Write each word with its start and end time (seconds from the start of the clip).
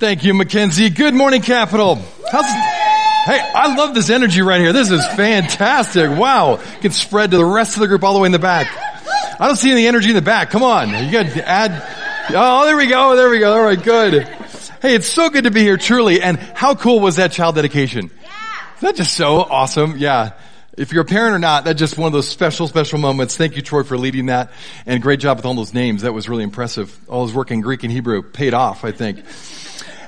Thank 0.00 0.24
you, 0.24 0.32
Mackenzie. 0.32 0.88
Good 0.88 1.12
morning, 1.12 1.42
Capital. 1.42 1.96
How's, 2.32 2.46
hey, 2.46 3.38
I 3.38 3.76
love 3.76 3.94
this 3.94 4.08
energy 4.08 4.40
right 4.40 4.58
here. 4.58 4.72
This 4.72 4.90
is 4.90 5.06
fantastic. 5.08 6.08
Wow. 6.18 6.58
Can 6.80 6.90
spread 6.90 7.32
to 7.32 7.36
the 7.36 7.44
rest 7.44 7.76
of 7.76 7.82
the 7.82 7.86
group 7.86 8.02
all 8.02 8.14
the 8.14 8.18
way 8.18 8.24
in 8.24 8.32
the 8.32 8.38
back. 8.38 8.66
I 9.38 9.46
don't 9.46 9.56
see 9.56 9.70
any 9.70 9.86
energy 9.86 10.08
in 10.08 10.14
the 10.14 10.22
back. 10.22 10.48
Come 10.48 10.62
on. 10.62 10.88
You 10.88 11.12
got 11.12 11.26
to 11.34 11.46
add. 11.46 12.30
Oh, 12.30 12.64
there 12.64 12.78
we 12.78 12.86
go. 12.86 13.14
There 13.14 13.28
we 13.28 13.40
go. 13.40 13.52
All 13.52 13.62
right. 13.62 13.80
Good. 13.80 14.22
Hey, 14.80 14.94
it's 14.94 15.06
so 15.06 15.28
good 15.28 15.44
to 15.44 15.50
be 15.50 15.60
here, 15.60 15.76
truly. 15.76 16.22
And 16.22 16.38
how 16.38 16.74
cool 16.74 17.00
was 17.00 17.16
that 17.16 17.32
child 17.32 17.56
dedication? 17.56 18.06
Is 18.06 18.80
that 18.80 18.96
just 18.96 19.12
so 19.12 19.42
awesome? 19.42 19.98
Yeah. 19.98 20.32
If 20.78 20.94
you're 20.94 21.02
a 21.02 21.06
parent 21.06 21.34
or 21.34 21.40
not, 21.40 21.64
that's 21.64 21.78
just 21.78 21.98
one 21.98 22.06
of 22.06 22.14
those 22.14 22.26
special, 22.26 22.68
special 22.68 22.98
moments. 22.98 23.36
Thank 23.36 23.54
you, 23.54 23.60
Troy, 23.60 23.82
for 23.82 23.98
leading 23.98 24.26
that. 24.26 24.50
And 24.86 25.02
great 25.02 25.20
job 25.20 25.36
with 25.36 25.44
all 25.44 25.52
those 25.52 25.74
names. 25.74 26.02
That 26.02 26.14
was 26.14 26.26
really 26.26 26.44
impressive. 26.44 26.98
All 27.06 27.26
his 27.26 27.34
work 27.34 27.50
in 27.50 27.60
Greek 27.60 27.82
and 27.82 27.92
Hebrew 27.92 28.22
paid 28.22 28.54
off, 28.54 28.82
I 28.82 28.92
think. 28.92 29.22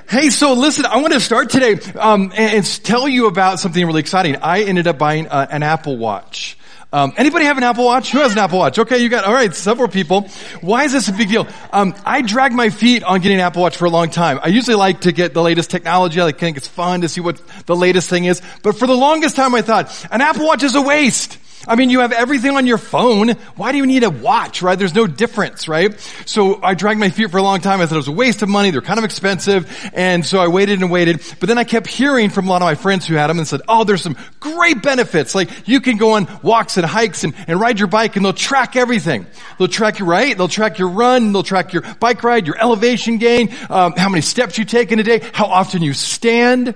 Hey, 0.09 0.29
so 0.29 0.53
listen, 0.53 0.85
I 0.85 0.97
want 0.97 1.13
to 1.13 1.19
start 1.19 1.49
today 1.49 1.79
um, 1.97 2.31
and, 2.35 2.65
tell 2.83 3.07
you 3.07 3.27
about 3.27 3.59
something 3.59 3.85
really 3.85 4.01
exciting. 4.01 4.35
I 4.37 4.63
ended 4.63 4.87
up 4.87 4.97
buying 4.97 5.27
uh, 5.27 5.47
an 5.49 5.63
Apple 5.63 5.97
Watch. 5.97 6.57
Um, 6.91 7.13
anybody 7.17 7.45
have 7.45 7.57
an 7.57 7.63
Apple 7.63 7.85
Watch? 7.85 8.11
Who 8.11 8.19
has 8.19 8.33
an 8.33 8.37
Apple 8.37 8.59
Watch? 8.59 8.77
Okay, 8.77 8.99
you 8.99 9.09
got 9.09 9.23
all 9.23 9.33
right. 9.33 9.53
Several 9.55 9.87
people. 9.87 10.27
Why 10.61 10.83
is 10.83 10.91
this 10.91 11.07
a 11.07 11.13
big 11.13 11.29
deal? 11.29 11.47
Um, 11.71 11.95
I 12.05 12.21
drag 12.21 12.51
my 12.51 12.69
feet 12.69 13.03
on 13.03 13.21
getting 13.21 13.39
an 13.39 13.45
Apple 13.45 13.63
Watch 13.63 13.77
for 13.77 13.85
a 13.85 13.89
long 13.89 14.09
time. 14.09 14.39
I 14.43 14.49
usually 14.49 14.75
like 14.75 15.01
to 15.01 15.11
get 15.11 15.33
the 15.33 15.41
latest 15.41 15.71
technology. 15.71 16.21
I 16.21 16.31
think 16.31 16.57
it's 16.57 16.67
fun 16.67 17.01
to 17.01 17.09
see 17.09 17.21
what 17.21 17.41
the 17.65 17.75
latest 17.75 18.09
thing 18.09 18.25
is. 18.25 18.41
But 18.61 18.77
for 18.77 18.85
the 18.85 18.95
longest 18.95 19.35
time, 19.35 19.55
I 19.55 19.63
thought 19.63 20.07
an 20.11 20.21
Apple 20.21 20.45
Watch 20.45 20.61
is 20.63 20.75
a 20.75 20.81
waste. 20.81 21.39
I 21.65 21.75
mean, 21.75 21.89
you 21.89 22.01
have 22.01 22.11
everything 22.11 22.57
on 22.57 22.67
your 22.67 22.77
phone. 22.77 23.29
Why 23.55 23.71
do 23.71 23.77
you 23.77 23.85
need 23.85 24.03
a 24.03 24.09
watch, 24.09 24.61
right? 24.61 24.77
There's 24.77 24.93
no 24.93 25.07
difference, 25.07 25.67
right? 25.67 25.97
So 26.25 26.61
I 26.61 26.73
dragged 26.73 26.99
my 26.99 27.09
feet 27.09 27.31
for 27.31 27.37
a 27.37 27.41
long 27.41 27.61
time. 27.61 27.79
I 27.79 27.85
thought 27.85 27.95
it 27.95 27.99
was 27.99 28.07
a 28.09 28.11
waste 28.11 28.41
of 28.41 28.49
money. 28.49 28.71
They're 28.71 28.81
kind 28.81 28.97
of 28.97 29.05
expensive. 29.05 29.71
And 29.93 30.25
so 30.25 30.39
I 30.39 30.49
waited 30.49 30.81
and 30.81 30.91
waited. 30.91 31.21
But 31.39 31.47
then 31.47 31.57
I 31.57 31.63
kept 31.63 31.87
hearing 31.87 32.29
from 32.29 32.47
a 32.47 32.49
lot 32.49 32.61
of 32.61 32.65
my 32.65 32.75
friends 32.75 33.07
who 33.07 33.15
had 33.15 33.27
them 33.27 33.37
and 33.37 33.47
said, 33.47 33.61
oh, 33.67 33.85
there's 33.85 34.01
some 34.01 34.17
great 34.41 34.81
benefits. 34.81 35.33
Like 35.33 35.67
you 35.67 35.79
can 35.79 35.97
go 35.97 36.13
on 36.13 36.27
walks 36.41 36.75
and 36.75 36.85
hikes 36.85 37.23
and, 37.23 37.33
and 37.47 37.59
ride 37.59 37.79
your 37.79 37.87
bike 37.87 38.17
and 38.17 38.25
they'll 38.25 38.33
track 38.33 38.75
everything. 38.75 39.25
They'll 39.57 39.69
track 39.69 39.99
your 39.99 40.09
right. 40.09 40.37
They'll 40.37 40.47
track 40.49 40.79
your 40.79 40.89
run. 40.89 41.31
They'll 41.31 41.43
track 41.43 41.71
your 41.71 41.83
bike 41.99 42.23
ride, 42.23 42.45
your 42.45 42.59
elevation 42.59 43.17
gain, 43.19 43.53
um, 43.69 43.93
how 43.93 44.09
many 44.09 44.21
steps 44.21 44.57
you 44.57 44.65
take 44.65 44.91
in 44.91 44.99
a 44.99 45.03
day, 45.03 45.21
how 45.33 45.45
often 45.45 45.81
you 45.81 45.93
stand. 45.93 46.75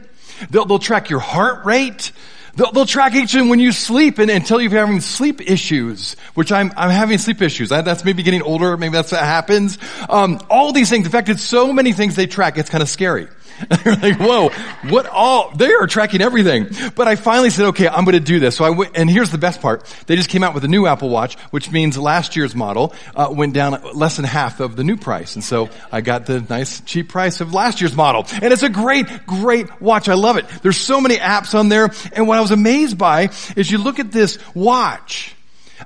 They'll, 0.50 0.66
they'll 0.66 0.80
track 0.80 1.10
your 1.10 1.20
heart 1.20 1.66
rate. 1.66 2.12
They'll, 2.58 2.72
they'll 2.72 2.86
track 2.88 3.14
each 3.14 3.36
and 3.36 3.52
when 3.52 3.60
you 3.60 3.72
sleep 3.72 4.18
and, 4.18 4.32
and 4.32 4.44
tell 4.44 4.60
you 4.60 4.66
if 4.66 4.72
you're 4.72 4.84
having 4.84 5.00
sleep 5.00 5.48
issues, 5.48 6.16
which 6.34 6.52
I'm, 6.52 6.74
I'm 6.76 6.90
having 6.90 7.20
sleep 7.20 7.44
issues. 7.44 7.70
That, 7.70 7.86
that's 7.86 8.04
maybe 8.04 8.24
getting 8.24 8.42
older. 8.42 8.76
Maybe 8.78 8.94
that's 8.94 9.12
what 9.12 9.22
happens. 9.22 9.78
Um, 10.10 10.42
all 10.50 10.74
these 10.74 10.90
things. 10.90 11.06
In 11.06 11.12
fact, 11.12 11.30
it's 11.30 11.44
so 11.44 11.72
many 11.72 11.94
things 11.94 12.16
they 12.16 12.26
track. 12.26 12.58
It's 12.58 12.70
kind 12.70 12.82
of 12.82 12.90
scary. 12.90 13.28
You're 13.86 13.96
like, 13.96 14.20
whoa, 14.20 14.50
what 14.90 15.08
all, 15.08 15.52
they 15.56 15.74
are 15.74 15.88
tracking 15.88 16.22
everything. 16.22 16.68
But 16.96 17.08
I 17.08 17.16
finally 17.16 17.50
said, 17.50 17.68
okay, 17.68 17.88
I'm 17.88 18.06
going 18.06 18.14
to 18.14 18.20
do 18.20 18.40
this. 18.40 18.56
So 18.56 18.66
I 18.66 18.70
went, 18.70 18.98
and 18.98 19.10
here's 19.10 19.32
the 19.32 19.38
best 19.38 19.62
part. 19.62 19.84
They 20.06 20.16
just 20.16 20.30
came 20.30 20.44
out 20.44 20.54
with 20.54 20.64
a 20.64 20.68
new 20.68 20.86
Apple 20.86 21.10
Watch, 21.10 21.36
which 21.52 21.72
means 21.72 21.98
last 21.98 22.36
year's 22.36 22.56
model, 22.56 22.94
uh, 23.16 23.30
went 23.32 23.54
down 23.54 23.82
less 23.94 24.16
than 24.16 24.26
half 24.26 24.60
of 24.60 24.76
the 24.76 24.84
new 24.84 24.98
price. 24.98 25.36
And 25.36 25.44
so 25.44 25.70
I 25.92 26.02
got 26.02 26.26
the 26.26 26.42
nice 26.42 26.82
cheap 26.82 27.10
price 27.10 27.42
of 27.42 27.54
last 27.54 27.82
year's 27.82 27.96
model. 27.96 28.26
And 28.42 28.54
it's 28.54 28.64
a 28.64 28.70
great, 28.70 29.26
great 29.26 29.82
watch. 29.82 30.10
I 30.10 30.14
love 30.14 30.38
it. 30.38 30.46
There's 30.62 30.78
so 30.78 31.02
many 31.02 31.18
apps 31.18 31.58
on 31.58 31.70
there. 31.70 31.90
And 32.14 32.28
what 32.28 32.38
I 32.38 32.42
was 32.42 32.52
amazed 32.52 32.98
by 32.98 33.30
is 33.56 33.72
you 33.72 33.78
look 33.78 34.00
at 34.00 34.12
this 34.12 34.38
watch. 34.54 35.36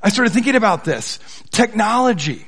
I 0.01 0.09
started 0.09 0.33
thinking 0.33 0.55
about 0.55 0.83
this. 0.83 1.19
Technology. 1.51 2.45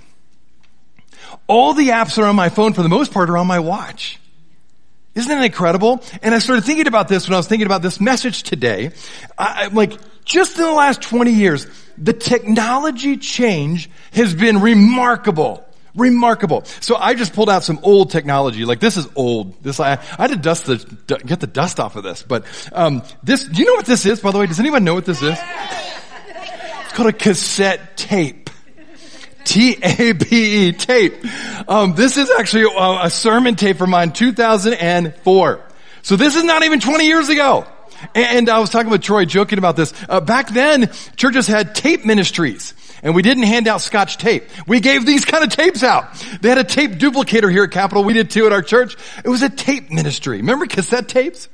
All 1.47 1.73
the 1.73 1.89
apps 1.89 2.15
that 2.15 2.23
are 2.23 2.27
on 2.27 2.35
my 2.35 2.49
phone 2.49 2.73
for 2.73 2.83
the 2.83 2.89
most 2.89 3.11
part 3.11 3.29
are 3.29 3.37
on 3.37 3.47
my 3.47 3.59
watch. 3.59 4.19
Isn't 5.15 5.29
that 5.29 5.43
incredible? 5.43 6.03
And 6.23 6.33
I 6.33 6.39
started 6.39 6.65
thinking 6.65 6.87
about 6.87 7.07
this 7.07 7.27
when 7.27 7.35
I 7.35 7.37
was 7.37 7.47
thinking 7.47 7.67
about 7.67 7.81
this 7.81 8.01
message 8.01 8.43
today. 8.43 8.91
I, 9.37 9.65
am 9.65 9.75
like, 9.75 9.93
just 10.25 10.57
in 10.57 10.63
the 10.63 10.71
last 10.71 11.01
20 11.03 11.31
years, 11.31 11.67
the 11.97 12.13
technology 12.13 13.17
change 13.17 13.89
has 14.13 14.33
been 14.33 14.59
remarkable. 14.59 15.63
Remarkable. 15.95 16.65
So 16.79 16.95
I 16.95 17.13
just 17.13 17.33
pulled 17.33 17.51
out 17.51 17.63
some 17.63 17.79
old 17.83 18.09
technology. 18.09 18.65
Like 18.65 18.79
this 18.79 18.97
is 18.97 19.07
old. 19.15 19.61
This 19.61 19.79
I, 19.79 19.93
I 19.93 19.97
had 20.23 20.31
to 20.31 20.35
dust 20.35 20.65
the 20.65 20.77
get 21.23 21.39
the 21.39 21.45
dust 21.45 21.79
off 21.79 21.95
of 21.95 22.03
this. 22.03 22.23
But 22.23 22.45
um, 22.71 23.03
this. 23.21 23.43
Do 23.43 23.61
you 23.61 23.67
know 23.67 23.75
what 23.75 23.85
this 23.85 24.07
is? 24.07 24.19
By 24.19 24.31
the 24.31 24.39
way, 24.39 24.47
does 24.47 24.59
anyone 24.59 24.83
know 24.83 24.95
what 24.95 25.05
this 25.05 25.21
is? 25.21 25.37
It's 25.37 26.93
called 26.93 27.09
a 27.09 27.13
cassette 27.13 27.95
tape. 27.95 28.42
T-A-P-E, 29.45 30.71
tape. 30.73 31.15
Um, 31.67 31.95
this 31.95 32.17
is 32.17 32.29
actually 32.31 32.73
a, 32.75 33.05
a 33.05 33.09
sermon 33.09 33.55
tape 33.55 33.77
from 33.77 33.91
mine, 33.91 34.13
2004. 34.13 35.61
So 36.01 36.15
this 36.15 36.35
is 36.35 36.43
not 36.43 36.63
even 36.63 36.79
20 36.79 37.05
years 37.05 37.29
ago. 37.29 37.65
And 38.13 38.49
I 38.49 38.59
was 38.59 38.69
talking 38.69 38.89
with 38.89 39.01
Troy 39.01 39.25
joking 39.25 39.57
about 39.57 39.75
this. 39.75 39.93
Uh, 40.09 40.19
back 40.19 40.49
then, 40.49 40.91
churches 41.15 41.47
had 41.47 41.75
tape 41.75 42.05
ministries. 42.05 42.73
And 43.01 43.15
we 43.15 43.21
didn't 43.21 43.43
hand 43.43 43.67
out 43.67 43.81
scotch 43.81 44.17
tape. 44.17 44.45
We 44.65 44.79
gave 44.79 45.05
these 45.05 45.25
kind 45.25 45.43
of 45.43 45.49
tapes 45.49 45.83
out. 45.83 46.13
They 46.41 46.49
had 46.49 46.57
a 46.57 46.63
tape 46.63 46.91
duplicator 46.91 47.51
here 47.51 47.65
at 47.65 47.71
Capitol. 47.71 48.03
We 48.03 48.13
did 48.13 48.29
too 48.29 48.45
at 48.45 48.53
our 48.53 48.61
church. 48.61 48.95
It 49.23 49.29
was 49.29 49.41
a 49.41 49.49
tape 49.49 49.91
ministry. 49.91 50.37
Remember 50.37 50.65
cassette 50.65 51.09
tapes? 51.09 51.49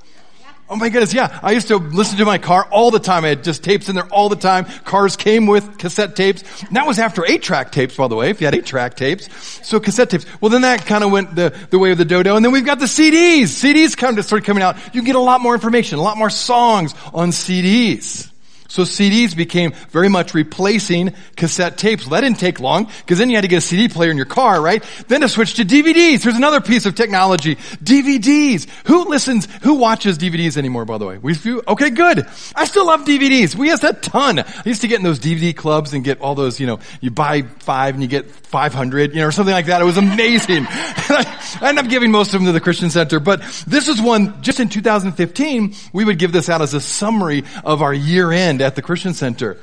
Oh 0.72 0.76
my 0.76 0.90
goodness, 0.90 1.16
yeah. 1.16 1.40
I 1.42 1.54
used 1.54 1.70
to 1.70 1.78
listen 1.78 2.20
to 2.20 2.26
my 2.26 2.38
car 2.38 2.68
all 2.70 2.92
the 2.92 3.00
time. 3.00 3.26
I 3.26 3.30
had 3.30 3.44
just 3.44 3.64
tapes 3.64 3.90
in 3.90 3.96
there 3.96 4.06
all 4.06 4.30
the 4.30 4.36
time. 4.36 4.66
Cars 4.86 5.16
came 5.16 5.48
with 5.48 5.80
cassette 5.80 6.16
tapes. 6.16 6.44
And 6.62 6.76
that 6.76 6.86
was 6.86 7.00
after 7.00 7.26
eight 7.26 7.42
track 7.42 7.72
tapes, 7.72 7.96
by 7.96 8.08
the 8.08 8.16
way, 8.16 8.30
if 8.30 8.40
you 8.40 8.46
had 8.46 8.54
eight 8.54 8.68
track 8.68 8.96
tapes. 8.96 9.30
So 9.68 9.80
cassette 9.80 10.12
tapes. 10.12 10.28
Well, 10.40 10.52
then 10.52 10.62
that 10.62 10.86
kind 10.86 11.04
of 11.04 11.10
went 11.12 11.34
the, 11.34 11.58
the 11.72 11.80
way 11.80 11.92
of 11.92 11.98
the 11.98 12.06
dodo. 12.06 12.36
And 12.36 12.46
then 12.46 12.52
we've 12.52 12.66
got 12.66 12.78
the 12.78 12.86
CDs. 12.86 13.46
CDs 13.46 13.98
kind 13.98 14.20
of 14.20 14.26
started 14.26 14.46
coming 14.46 14.62
out. 14.62 14.78
You 14.94 15.02
get 15.02 15.16
a 15.16 15.20
lot 15.20 15.42
more 15.42 15.56
information, 15.56 15.98
a 15.98 16.04
lot 16.04 16.18
more 16.18 16.30
songs 16.30 16.94
on 17.16 17.30
CDs. 17.30 18.29
So 18.70 18.84
CDs 18.84 19.36
became 19.36 19.74
very 19.90 20.10
much 20.10 20.36
replacing 20.36 21.16
cassette 21.36 21.78
tapes. 21.80 22.06
Well, 22.06 22.12
that 22.12 22.22
didn't 22.22 22.40
take 22.40 22.60
long 22.60 22.86
because 23.00 23.18
then 23.18 23.32
you 23.32 23.36
had 23.36 23.42
to 23.42 23.48
get 23.48 23.58
a 23.58 23.62
CD 23.62 23.88
player 23.88 24.12
in 24.12 24.18
your 24.18 24.28
car, 24.28 24.62
right? 24.62 24.84
Then 25.08 25.22
to 25.22 25.28
switch 25.28 25.56
to 25.56 25.66
DVDs. 25.66 26.22
There's 26.22 26.36
another 26.36 26.62
piece 26.62 26.86
of 26.86 26.94
technology. 26.94 27.56
DVDs. 27.56 28.70
Who 28.86 29.10
listens, 29.10 29.48
who 29.64 29.74
watches 29.74 30.20
DVDs 30.20 30.56
anymore, 30.56 30.86
by 30.86 31.00
the 31.00 31.06
way? 31.08 31.18
We 31.18 31.34
few, 31.34 31.64
okay, 31.68 31.90
good. 31.90 32.28
I 32.56 32.66
still 32.66 32.86
love 32.86 33.06
DVDs. 33.06 33.56
We 33.56 33.70
have 33.70 33.84
a 33.84 33.94
ton. 33.94 34.38
I 34.38 34.62
used 34.66 34.82
to 34.82 34.88
get 34.88 35.00
in 35.00 35.04
those 35.04 35.20
DVD 35.20 35.56
clubs 35.56 35.94
and 35.94 36.04
get 36.04 36.22
all 36.22 36.36
those, 36.36 36.60
you 36.60 36.68
know, 36.68 36.80
you 37.02 37.10
buy 37.10 37.42
five 37.42 37.96
and 37.96 38.04
you 38.04 38.08
get 38.08 38.30
500, 38.30 39.16
you 39.16 39.22
know, 39.22 39.28
or 39.28 39.32
something 39.32 39.54
like 39.54 39.66
that. 39.66 39.82
It 39.82 39.86
was 39.86 39.98
amazing. 39.98 40.68
I, 40.70 41.60
ended 41.64 41.86
up 41.86 41.90
giving 41.90 42.12
most 42.12 42.36
of 42.36 42.40
them 42.40 42.46
to 42.46 42.52
the 42.52 42.62
Christian 42.62 42.92
Center, 42.92 43.20
but 43.20 43.42
this 43.66 43.88
is 43.88 44.00
one, 44.00 44.44
just 44.44 44.60
in 44.60 44.70
2015, 44.70 45.74
we 45.92 46.06
would 46.06 46.20
give 46.20 46.32
this 46.32 46.50
out 46.50 46.62
as 46.62 46.76
a 46.76 46.82
summary 46.82 47.44
of 47.64 47.82
our 47.82 47.94
year 47.94 48.32
end 48.32 48.59
at 48.62 48.76
the 48.76 48.82
Christian 48.82 49.14
Center. 49.14 49.58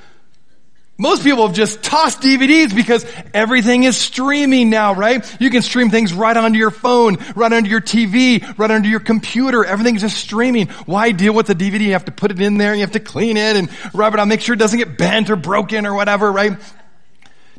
Most 0.99 1.23
people 1.23 1.47
have 1.47 1.55
just 1.55 1.83
tossed 1.83 2.23
DVDs 2.23 2.75
because 2.75 3.05
everything 3.35 3.85
is 3.85 3.99
streaming 3.99 4.71
now, 4.71 4.95
right? 4.95 5.23
You 5.39 5.51
can 5.51 5.61
stream 5.61 5.91
things 5.91 6.15
right 6.15 6.35
onto 6.35 6.59
your 6.59 6.71
phone, 6.71 7.19
right 7.35 7.53
onto 7.53 7.69
your 7.69 7.83
TV, 7.83 8.59
right 8.59 8.71
onto 8.71 8.89
your 8.89 9.01
computer. 9.01 9.63
Everything's 9.63 10.01
just 10.01 10.17
streaming. 10.17 10.69
Why 10.87 11.13
deal 11.13 11.35
with 11.35 11.49
the 11.49 11.55
DVD? 11.55 11.81
You 11.81 11.93
have 11.93 12.07
to 12.07 12.13
put 12.13 12.31
it 12.31 12.41
in 12.41 12.57
there, 12.57 12.75
you 12.75 12.81
have 12.81 12.93
to 12.93 13.01
clean 13.01 13.37
it 13.37 13.57
and 13.57 13.69
rub 13.93 14.15
it 14.15 14.21
on, 14.21 14.29
make 14.29 14.41
sure 14.41 14.55
it 14.55 14.59
doesn't 14.59 14.79
get 14.79 14.97
bent 14.97 15.29
or 15.29 15.37
broken 15.37 15.85
or 15.85 15.95
whatever, 15.95 16.33
right? 16.33 16.59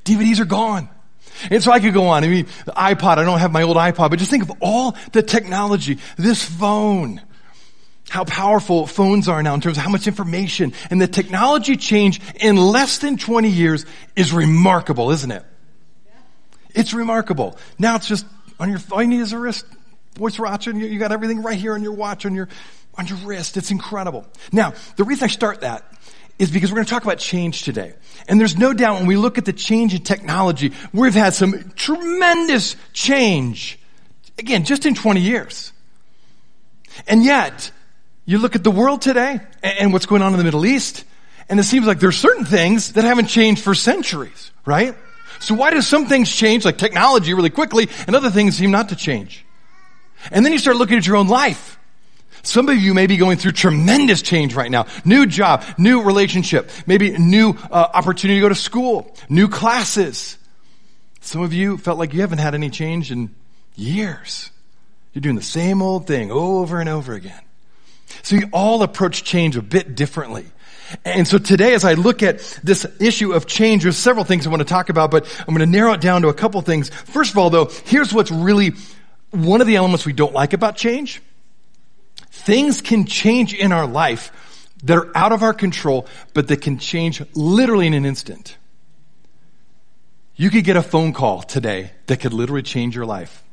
DVDs 0.03 0.39
are 0.39 0.45
gone. 0.45 0.89
And 1.51 1.61
so 1.61 1.71
I 1.71 1.79
could 1.79 1.93
go 1.93 2.07
on. 2.07 2.23
I 2.23 2.29
mean, 2.29 2.47
the 2.65 2.71
iPod, 2.71 3.17
I 3.17 3.23
don't 3.23 3.37
have 3.37 3.51
my 3.51 3.61
old 3.61 3.77
iPod, 3.77 4.09
but 4.09 4.17
just 4.17 4.31
think 4.31 4.43
of 4.43 4.51
all 4.61 4.97
the 5.11 5.21
technology, 5.21 5.99
this 6.17 6.43
phone 6.43 7.21
how 8.09 8.23
powerful 8.23 8.87
phones 8.87 9.27
are 9.27 9.43
now 9.43 9.53
in 9.53 9.61
terms 9.61 9.77
of 9.77 9.83
how 9.83 9.89
much 9.89 10.07
information 10.07 10.73
and 10.89 11.01
the 11.01 11.07
technology 11.07 11.75
change 11.75 12.21
in 12.39 12.55
less 12.55 12.99
than 12.99 13.17
20 13.17 13.49
years 13.49 13.85
is 14.15 14.31
remarkable, 14.31 15.11
isn't 15.11 15.31
it? 15.31 15.43
It's 16.73 16.93
remarkable. 16.93 17.57
Now 17.79 17.95
it's 17.95 18.07
just 18.07 18.25
on 18.59 18.69
your, 18.69 18.79
all 18.91 19.01
you 19.01 19.09
need 19.09 19.31
a 19.31 19.37
wrist 19.37 19.65
voice 20.15 20.39
watch 20.39 20.67
and 20.67 20.79
you, 20.79 20.87
you 20.87 20.99
got 20.99 21.11
everything 21.11 21.43
right 21.43 21.57
here 21.57 21.73
on 21.73 21.83
your 21.83 21.91
watch 21.91 22.25
on 22.25 22.33
your, 22.33 22.47
on 22.95 23.07
your 23.07 23.17
wrist. 23.19 23.57
It's 23.57 23.71
incredible. 23.71 24.25
Now, 24.51 24.73
the 24.95 25.03
reason 25.03 25.25
I 25.25 25.27
start 25.27 25.61
that 25.61 25.83
is 26.39 26.51
because 26.51 26.71
we're 26.71 26.75
going 26.75 26.85
to 26.85 26.91
talk 26.91 27.03
about 27.03 27.17
change 27.17 27.63
today. 27.63 27.93
And 28.27 28.39
there's 28.39 28.57
no 28.57 28.73
doubt 28.73 28.99
when 28.99 29.07
we 29.07 29.17
look 29.17 29.37
at 29.37 29.45
the 29.45 29.53
change 29.53 29.93
in 29.93 30.03
technology, 30.03 30.73
we've 30.93 31.13
had 31.13 31.33
some 31.33 31.71
tremendous 31.75 32.75
change. 32.93 33.79
Again, 34.37 34.63
just 34.63 34.85
in 34.85 34.93
20 34.93 35.19
years. 35.19 35.73
And 37.07 37.23
yet, 37.23 37.71
you 38.27 38.37
look 38.37 38.55
at 38.55 38.63
the 38.63 38.69
world 38.69 39.01
today 39.01 39.39
and 39.63 39.93
what's 39.93 40.05
going 40.05 40.21
on 40.21 40.33
in 40.33 40.37
the 40.37 40.43
Middle 40.43 40.65
East, 40.65 41.05
and 41.49 41.59
it 41.59 41.63
seems 41.63 41.87
like 41.87 41.99
there's 41.99 42.17
certain 42.17 42.43
things 42.43 42.93
that 42.93 43.05
haven't 43.05 43.27
changed 43.27 43.63
for 43.63 43.73
centuries, 43.73 44.51
right? 44.65 44.95
So 45.39 45.55
why 45.55 45.71
do 45.71 45.81
some 45.81 46.07
things 46.07 46.29
change, 46.35 46.65
like 46.65 46.77
technology, 46.77 47.33
really 47.33 47.49
quickly, 47.49 47.89
and 48.05 48.15
other 48.15 48.29
things 48.29 48.57
seem 48.57 48.69
not 48.69 48.89
to 48.89 48.97
change? 48.97 49.45
And 50.29 50.43
then 50.43 50.51
you 50.51 50.59
start 50.59 50.75
looking 50.75 50.97
at 50.97 51.07
your 51.07 51.15
own 51.15 51.29
life. 51.29 51.79
Some 52.43 52.67
of 52.67 52.77
you 52.77 52.93
may 52.93 53.07
be 53.07 53.15
going 53.15 53.37
through 53.37 53.53
tremendous 53.53 54.21
change 54.21 54.55
right 54.55 54.69
now. 54.69 54.87
New 55.05 55.25
job, 55.25 55.63
new 55.77 56.01
relationship, 56.01 56.69
maybe 56.85 57.17
new 57.17 57.51
uh, 57.71 57.87
opportunity 57.93 58.39
to 58.39 58.45
go 58.45 58.49
to 58.49 58.55
school, 58.55 59.15
new 59.29 59.47
classes. 59.47 60.37
Some 61.21 61.41
of 61.41 61.53
you 61.53 61.77
felt 61.77 61.97
like 61.97 62.13
you 62.13 62.21
haven't 62.21 62.39
had 62.39 62.55
any 62.55 62.69
change 62.69 63.09
in 63.09 63.33
years. 63.75 64.51
You're 65.13 65.21
doing 65.21 65.35
the 65.35 65.41
same 65.41 65.81
old 65.81 66.07
thing 66.07 66.29
over 66.29 66.81
and 66.81 66.89
over 66.89 67.13
again. 67.13 67.39
So 68.23 68.35
you 68.35 68.49
all 68.51 68.83
approach 68.83 69.23
change 69.23 69.57
a 69.57 69.61
bit 69.61 69.95
differently. 69.95 70.45
And 71.03 71.27
so 71.27 71.37
today, 71.37 71.73
as 71.73 71.83
I 71.83 71.93
look 71.93 72.23
at 72.23 72.39
this 72.63 72.85
issue 72.99 73.33
of 73.33 73.45
change, 73.45 73.83
there's 73.83 73.97
several 73.97 74.23
things 74.23 74.47
I 74.47 74.49
want 74.49 74.61
to 74.61 74.65
talk 74.65 74.89
about, 74.89 75.11
but 75.11 75.25
I'm 75.41 75.53
going 75.53 75.59
to 75.59 75.65
narrow 75.65 75.93
it 75.93 76.01
down 76.01 76.21
to 76.21 76.29
a 76.29 76.33
couple 76.33 76.61
things. 76.61 76.89
First 76.89 77.31
of 77.31 77.37
all, 77.37 77.49
though, 77.49 77.65
here's 77.85 78.13
what's 78.13 78.31
really 78.31 78.73
one 79.31 79.59
of 79.59 79.67
the 79.67 79.75
elements 79.75 80.05
we 80.05 80.13
don't 80.13 80.33
like 80.33 80.53
about 80.53 80.77
change. 80.77 81.21
Things 82.31 82.79
can 82.81 83.05
change 83.05 83.53
in 83.53 83.71
our 83.73 83.85
life 83.85 84.31
that 84.83 84.97
are 84.97 85.17
out 85.17 85.33
of 85.33 85.43
our 85.43 85.53
control, 85.53 86.07
but 86.33 86.47
that 86.47 86.61
can 86.61 86.77
change 86.77 87.21
literally 87.33 87.87
in 87.87 87.93
an 87.93 88.05
instant. 88.05 88.57
You 90.35 90.49
could 90.49 90.63
get 90.63 90.77
a 90.77 90.83
phone 90.83 91.13
call 91.13 91.41
today 91.41 91.91
that 92.05 92.19
could 92.19 92.31
literally 92.31 92.61
change 92.61 92.95
your 92.95 93.05
life. 93.05 93.43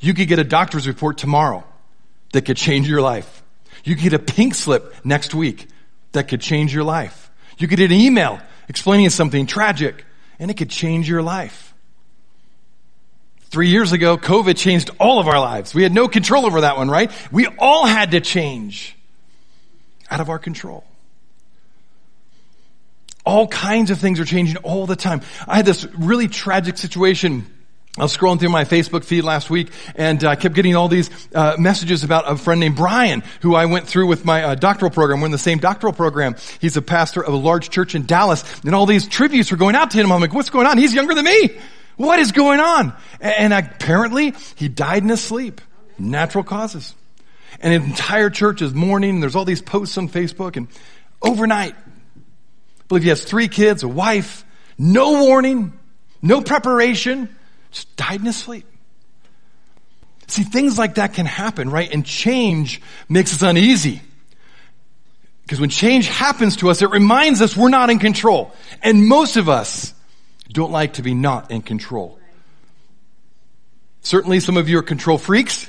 You 0.00 0.14
could 0.14 0.28
get 0.28 0.38
a 0.38 0.44
doctor's 0.44 0.86
report 0.86 1.18
tomorrow 1.18 1.64
that 2.32 2.42
could 2.42 2.56
change 2.56 2.88
your 2.88 3.00
life. 3.00 3.42
You 3.84 3.94
could 3.94 4.04
get 4.04 4.12
a 4.12 4.18
pink 4.18 4.54
slip 4.54 4.94
next 5.04 5.34
week 5.34 5.68
that 6.12 6.28
could 6.28 6.40
change 6.40 6.74
your 6.74 6.84
life. 6.84 7.30
You 7.58 7.68
could 7.68 7.78
get 7.78 7.90
an 7.90 7.98
email 7.98 8.40
explaining 8.68 9.10
something 9.10 9.46
tragic 9.46 10.04
and 10.38 10.50
it 10.50 10.56
could 10.56 10.70
change 10.70 11.08
your 11.08 11.22
life. 11.22 11.74
Three 13.50 13.68
years 13.68 13.92
ago, 13.92 14.16
COVID 14.16 14.56
changed 14.56 14.90
all 14.98 15.18
of 15.18 15.28
our 15.28 15.38
lives. 15.38 15.74
We 15.74 15.82
had 15.82 15.92
no 15.92 16.08
control 16.08 16.46
over 16.46 16.62
that 16.62 16.78
one, 16.78 16.88
right? 16.88 17.12
We 17.30 17.46
all 17.58 17.84
had 17.84 18.12
to 18.12 18.20
change 18.20 18.96
out 20.10 20.20
of 20.20 20.30
our 20.30 20.38
control. 20.38 20.84
All 23.26 23.46
kinds 23.46 23.90
of 23.90 23.98
things 23.98 24.18
are 24.20 24.24
changing 24.24 24.56
all 24.58 24.86
the 24.86 24.96
time. 24.96 25.20
I 25.46 25.56
had 25.56 25.66
this 25.66 25.84
really 25.84 26.28
tragic 26.28 26.78
situation 26.78 27.46
I 27.98 28.04
was 28.04 28.16
scrolling 28.16 28.40
through 28.40 28.48
my 28.48 28.64
Facebook 28.64 29.04
feed 29.04 29.22
last 29.22 29.50
week 29.50 29.70
and 29.96 30.24
I 30.24 30.32
uh, 30.32 30.36
kept 30.36 30.54
getting 30.54 30.74
all 30.74 30.88
these 30.88 31.10
uh, 31.34 31.56
messages 31.58 32.04
about 32.04 32.24
a 32.26 32.38
friend 32.38 32.58
named 32.58 32.74
Brian 32.74 33.22
who 33.42 33.54
I 33.54 33.66
went 33.66 33.86
through 33.86 34.06
with 34.06 34.24
my 34.24 34.42
uh, 34.42 34.54
doctoral 34.54 34.90
program. 34.90 35.20
We're 35.20 35.26
in 35.26 35.32
the 35.32 35.36
same 35.36 35.58
doctoral 35.58 35.92
program. 35.92 36.36
He's 36.58 36.78
a 36.78 36.80
pastor 36.80 37.22
of 37.22 37.34
a 37.34 37.36
large 37.36 37.68
church 37.68 37.94
in 37.94 38.06
Dallas 38.06 38.44
and 38.64 38.74
all 38.74 38.86
these 38.86 39.06
tributes 39.06 39.50
were 39.50 39.58
going 39.58 39.74
out 39.74 39.90
to 39.90 39.98
him. 39.98 40.10
I'm 40.10 40.22
like, 40.22 40.32
what's 40.32 40.48
going 40.48 40.66
on? 40.66 40.78
He's 40.78 40.94
younger 40.94 41.14
than 41.14 41.26
me. 41.26 41.50
What 41.96 42.18
is 42.18 42.32
going 42.32 42.60
on? 42.60 42.94
And, 43.20 43.52
and 43.52 43.66
apparently 43.66 44.32
he 44.56 44.68
died 44.68 45.02
in 45.02 45.10
his 45.10 45.22
sleep. 45.22 45.60
Natural 45.98 46.44
causes. 46.44 46.94
And 47.60 47.74
an 47.74 47.82
entire 47.90 48.30
church 48.30 48.62
is 48.62 48.72
mourning 48.72 49.16
and 49.16 49.22
there's 49.22 49.36
all 49.36 49.44
these 49.44 49.60
posts 49.60 49.98
on 49.98 50.08
Facebook 50.08 50.56
and 50.56 50.68
overnight, 51.20 51.74
I 51.74 52.84
believe 52.88 53.02
he 53.02 53.10
has 53.10 53.22
three 53.22 53.48
kids, 53.48 53.82
a 53.82 53.88
wife, 53.88 54.46
no 54.78 55.24
warning, 55.24 55.78
no 56.22 56.40
preparation 56.40 57.28
just 57.72 57.94
died 57.96 58.20
in 58.20 58.26
his 58.26 58.36
sleep. 58.36 58.66
See, 60.28 60.44
things 60.44 60.78
like 60.78 60.94
that 60.94 61.14
can 61.14 61.26
happen, 61.26 61.68
right? 61.68 61.92
And 61.92 62.06
change 62.06 62.80
makes 63.08 63.34
us 63.34 63.42
uneasy. 63.42 64.00
Because 65.42 65.60
when 65.60 65.70
change 65.70 66.06
happens 66.06 66.56
to 66.56 66.70
us, 66.70 66.80
it 66.80 66.90
reminds 66.90 67.42
us 67.42 67.56
we're 67.56 67.68
not 67.68 67.90
in 67.90 67.98
control. 67.98 68.52
And 68.82 69.06
most 69.06 69.36
of 69.36 69.48
us 69.48 69.92
don't 70.50 70.72
like 70.72 70.94
to 70.94 71.02
be 71.02 71.14
not 71.14 71.50
in 71.50 71.62
control. 71.62 72.18
Certainly 74.02 74.40
some 74.40 74.56
of 74.56 74.68
you 74.68 74.78
are 74.78 74.82
control 74.82 75.18
freaks, 75.18 75.68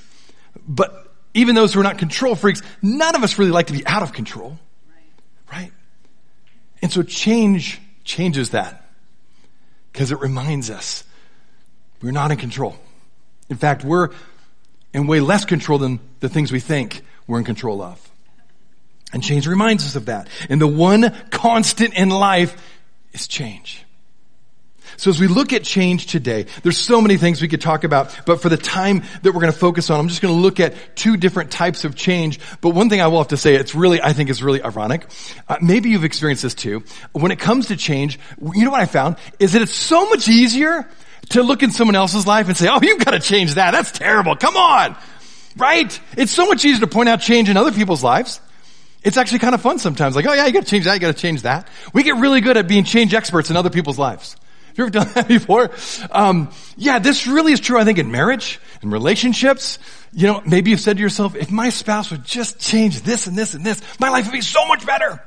but 0.67 1.11
even 1.33 1.55
those 1.55 1.73
who 1.73 1.79
are 1.79 1.83
not 1.83 1.97
control 1.97 2.35
freaks, 2.35 2.61
none 2.81 3.15
of 3.15 3.23
us 3.23 3.37
really 3.37 3.51
like 3.51 3.67
to 3.67 3.73
be 3.73 3.85
out 3.85 4.03
of 4.03 4.13
control. 4.13 4.57
Right? 5.51 5.71
And 6.81 6.91
so 6.91 7.03
change 7.03 7.81
changes 8.03 8.51
that. 8.51 8.79
Because 9.91 10.11
it 10.11 10.19
reminds 10.19 10.69
us 10.69 11.03
we're 12.03 12.11
not 12.11 12.31
in 12.31 12.37
control. 12.37 12.75
In 13.49 13.57
fact, 13.57 13.83
we're 13.83 14.09
in 14.93 15.07
way 15.07 15.21
less 15.21 15.45
control 15.45 15.79
than 15.79 15.99
the 16.19 16.29
things 16.29 16.51
we 16.51 16.59
think 16.59 17.01
we're 17.25 17.39
in 17.39 17.45
control 17.45 17.81
of. 17.81 17.99
And 19.13 19.23
change 19.23 19.47
reminds 19.47 19.85
us 19.85 19.95
of 19.95 20.05
that. 20.07 20.27
And 20.49 20.59
the 20.59 20.67
one 20.67 21.15
constant 21.29 21.93
in 21.93 22.09
life 22.09 22.61
is 23.13 23.27
change. 23.27 23.85
So 24.97 25.09
as 25.09 25.19
we 25.19 25.27
look 25.27 25.53
at 25.53 25.63
change 25.63 26.07
today, 26.07 26.45
there's 26.61 26.77
so 26.77 27.01
many 27.01 27.17
things 27.17 27.41
we 27.41 27.47
could 27.47 27.61
talk 27.61 27.83
about, 27.83 28.15
but 28.25 28.41
for 28.41 28.49
the 28.49 28.57
time 28.57 29.03
that 29.21 29.33
we're 29.33 29.41
going 29.41 29.51
to 29.51 29.57
focus 29.57 29.89
on, 29.89 29.99
I'm 29.99 30.07
just 30.07 30.21
going 30.21 30.33
to 30.33 30.39
look 30.39 30.59
at 30.59 30.95
two 30.95 31.17
different 31.17 31.51
types 31.51 31.83
of 31.83 31.95
change. 31.95 32.39
But 32.61 32.71
one 32.71 32.89
thing 32.89 33.01
I 33.01 33.07
will 33.07 33.19
have 33.19 33.29
to 33.29 33.37
say, 33.37 33.55
it's 33.55 33.73
really, 33.73 34.01
I 34.01 34.13
think 34.13 34.29
is 34.29 34.43
really 34.43 34.61
ironic. 34.61 35.07
Uh, 35.47 35.57
maybe 35.61 35.89
you've 35.89 36.03
experienced 36.03 36.43
this 36.43 36.53
too. 36.53 36.83
When 37.13 37.31
it 37.31 37.39
comes 37.39 37.67
to 37.67 37.77
change, 37.77 38.19
you 38.39 38.65
know 38.65 38.71
what 38.71 38.81
I 38.81 38.85
found? 38.85 39.15
Is 39.39 39.53
that 39.53 39.61
it's 39.61 39.71
so 39.71 40.09
much 40.09 40.27
easier 40.27 40.87
to 41.29 41.43
look 41.43 41.63
in 41.63 41.71
someone 41.71 41.95
else's 41.95 42.27
life 42.27 42.47
and 42.47 42.57
say, 42.57 42.67
oh, 42.69 42.79
you've 42.81 43.03
got 43.03 43.11
to 43.11 43.19
change 43.19 43.55
that. 43.55 43.71
That's 43.71 43.91
terrible. 43.91 44.35
Come 44.35 44.57
on. 44.57 44.95
Right? 45.55 45.99
It's 46.17 46.31
so 46.31 46.47
much 46.47 46.65
easier 46.65 46.81
to 46.81 46.87
point 46.87 47.09
out 47.09 47.21
change 47.21 47.49
in 47.49 47.57
other 47.57 47.71
people's 47.71 48.03
lives. 48.03 48.41
It's 49.03 49.17
actually 49.17 49.39
kind 49.39 49.53
of 49.53 49.61
fun 49.61 49.79
sometimes. 49.79 50.15
Like, 50.15 50.25
oh 50.25 50.33
yeah, 50.33 50.45
you 50.45 50.53
gotta 50.53 50.65
change 50.65 50.85
that, 50.85 50.93
you 50.93 50.99
gotta 50.99 51.13
change 51.13 51.41
that. 51.41 51.67
We 51.93 52.03
get 52.03 52.15
really 52.15 52.39
good 52.39 52.55
at 52.55 52.67
being 52.67 52.85
change 52.85 53.13
experts 53.13 53.49
in 53.49 53.57
other 53.57 53.69
people's 53.69 53.99
lives. 53.99 54.37
Have 54.67 54.77
you 54.77 54.83
ever 54.85 54.91
done 54.91 55.07
that 55.15 55.27
before? 55.27 55.71
Um, 56.09 56.51
yeah, 56.77 56.99
this 56.99 57.27
really 57.27 57.51
is 57.51 57.59
true, 57.59 57.77
I 57.77 57.83
think, 57.83 57.99
in 57.99 58.11
marriage, 58.11 58.59
in 58.81 58.91
relationships. 58.91 59.77
You 60.13 60.27
know, 60.27 60.41
maybe 60.45 60.71
you've 60.71 60.79
said 60.79 60.97
to 60.97 61.03
yourself, 61.03 61.35
if 61.35 61.51
my 61.51 61.69
spouse 61.69 62.11
would 62.11 62.23
just 62.23 62.59
change 62.59 63.01
this 63.01 63.27
and 63.27 63.37
this 63.37 63.53
and 63.53 63.65
this, 63.65 63.81
my 63.99 64.09
life 64.09 64.25
would 64.25 64.33
be 64.33 64.41
so 64.41 64.65
much 64.67 64.85
better. 64.85 65.21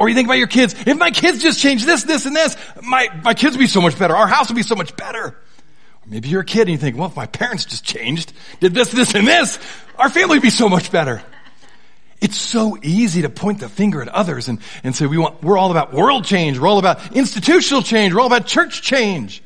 Or 0.00 0.08
you 0.08 0.14
think 0.14 0.26
about 0.26 0.38
your 0.38 0.46
kids, 0.46 0.74
if 0.86 0.96
my 0.96 1.10
kids 1.10 1.42
just 1.42 1.60
change 1.60 1.84
this, 1.84 2.04
this, 2.04 2.24
and 2.24 2.34
this, 2.34 2.56
my, 2.82 3.08
my 3.22 3.34
kids 3.34 3.54
would 3.54 3.60
be 3.60 3.66
so 3.66 3.82
much 3.82 3.98
better. 3.98 4.16
Our 4.16 4.26
house 4.26 4.48
would 4.48 4.56
be 4.56 4.62
so 4.62 4.74
much 4.74 4.96
better. 4.96 5.26
Or 5.26 6.06
maybe 6.06 6.30
you're 6.30 6.40
a 6.40 6.44
kid 6.44 6.62
and 6.62 6.70
you 6.70 6.78
think, 6.78 6.96
well, 6.96 7.08
if 7.08 7.16
my 7.16 7.26
parents 7.26 7.66
just 7.66 7.84
changed, 7.84 8.32
did 8.60 8.72
this, 8.72 8.90
this, 8.90 9.14
and 9.14 9.28
this, 9.28 9.58
our 9.98 10.08
family 10.08 10.36
would 10.38 10.42
be 10.42 10.48
so 10.48 10.70
much 10.70 10.90
better. 10.90 11.22
It's 12.18 12.38
so 12.38 12.78
easy 12.82 13.22
to 13.22 13.28
point 13.28 13.60
the 13.60 13.68
finger 13.68 14.00
at 14.00 14.08
others 14.08 14.48
and, 14.48 14.60
and 14.82 14.96
say 14.96 15.04
we 15.04 15.18
want, 15.18 15.42
we're 15.42 15.58
all 15.58 15.70
about 15.70 15.92
world 15.92 16.24
change. 16.24 16.58
We're 16.58 16.68
all 16.68 16.78
about 16.78 17.14
institutional 17.14 17.82
change. 17.82 18.14
We're 18.14 18.20
all 18.20 18.26
about 18.26 18.46
church 18.46 18.80
change. 18.80 19.42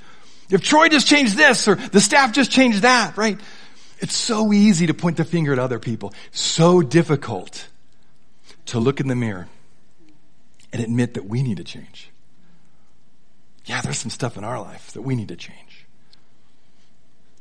If 0.51 0.63
Troy 0.63 0.89
just 0.89 1.09
changed 1.09 1.37
this 1.37 1.67
or 1.67 1.75
the 1.75 2.01
staff 2.01 2.33
just 2.33 2.53
changed 2.53 2.83
that, 2.83 3.17
right? 3.17 3.41
It's 3.99 4.15
so 4.15 4.53
easy 4.53 4.87
to 4.87 4.95
point 4.95 5.17
the 5.17 5.25
finger 5.25 5.53
at 5.53 5.59
other 5.59 5.81
people. 5.81 6.15
So 6.31 6.81
difficult 6.81 7.67
to 8.67 8.79
look 8.79 9.01
in 9.01 9.09
the 9.09 9.17
mirror 9.17 9.49
and 10.75 10.83
admit 10.83 11.15
that 11.15 11.25
we 11.25 11.45
need 11.45 11.59
to 11.59 11.65
change. 11.65 12.11
Yeah, 13.65 13.81
there's 13.81 13.97
some 13.97 14.11
stuff 14.11 14.37
in 14.37 14.43
our 14.43 14.61
life 14.61 14.91
that 14.93 15.03
we 15.03 15.15
need 15.15 15.29
to 15.29 15.37
change. 15.37 15.87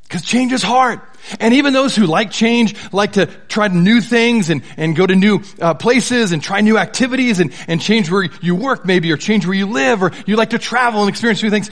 Because 0.04 0.22
change 0.22 0.54
is 0.54 0.62
hard. 0.62 1.02
And 1.40 1.56
even 1.56 1.74
those 1.74 1.96
who 1.96 2.06
like 2.06 2.30
change 2.30 2.76
like 2.94 3.14
to 3.14 3.26
try 3.48 3.70
new 3.70 4.02
things 4.02 4.52
and, 4.52 4.62
and 4.78 4.96
go 4.96 5.08
to 5.08 5.16
new 5.16 5.42
uh, 5.60 5.74
places 5.74 6.32
and 6.32 6.44
try 6.44 6.62
new 6.62 6.78
activities 6.78 7.40
and, 7.40 7.52
and 7.68 7.82
change 7.82 8.12
where 8.12 8.30
you 8.44 8.54
work 8.54 8.86
maybe 8.86 9.12
or 9.12 9.18
change 9.18 9.48
where 9.48 9.56
you 9.56 9.66
live 9.66 10.04
or 10.04 10.12
you 10.28 10.36
like 10.36 10.52
to 10.52 10.60
travel 10.60 11.02
and 11.02 11.10
experience 11.10 11.42
new 11.42 11.50
things. 11.50 11.72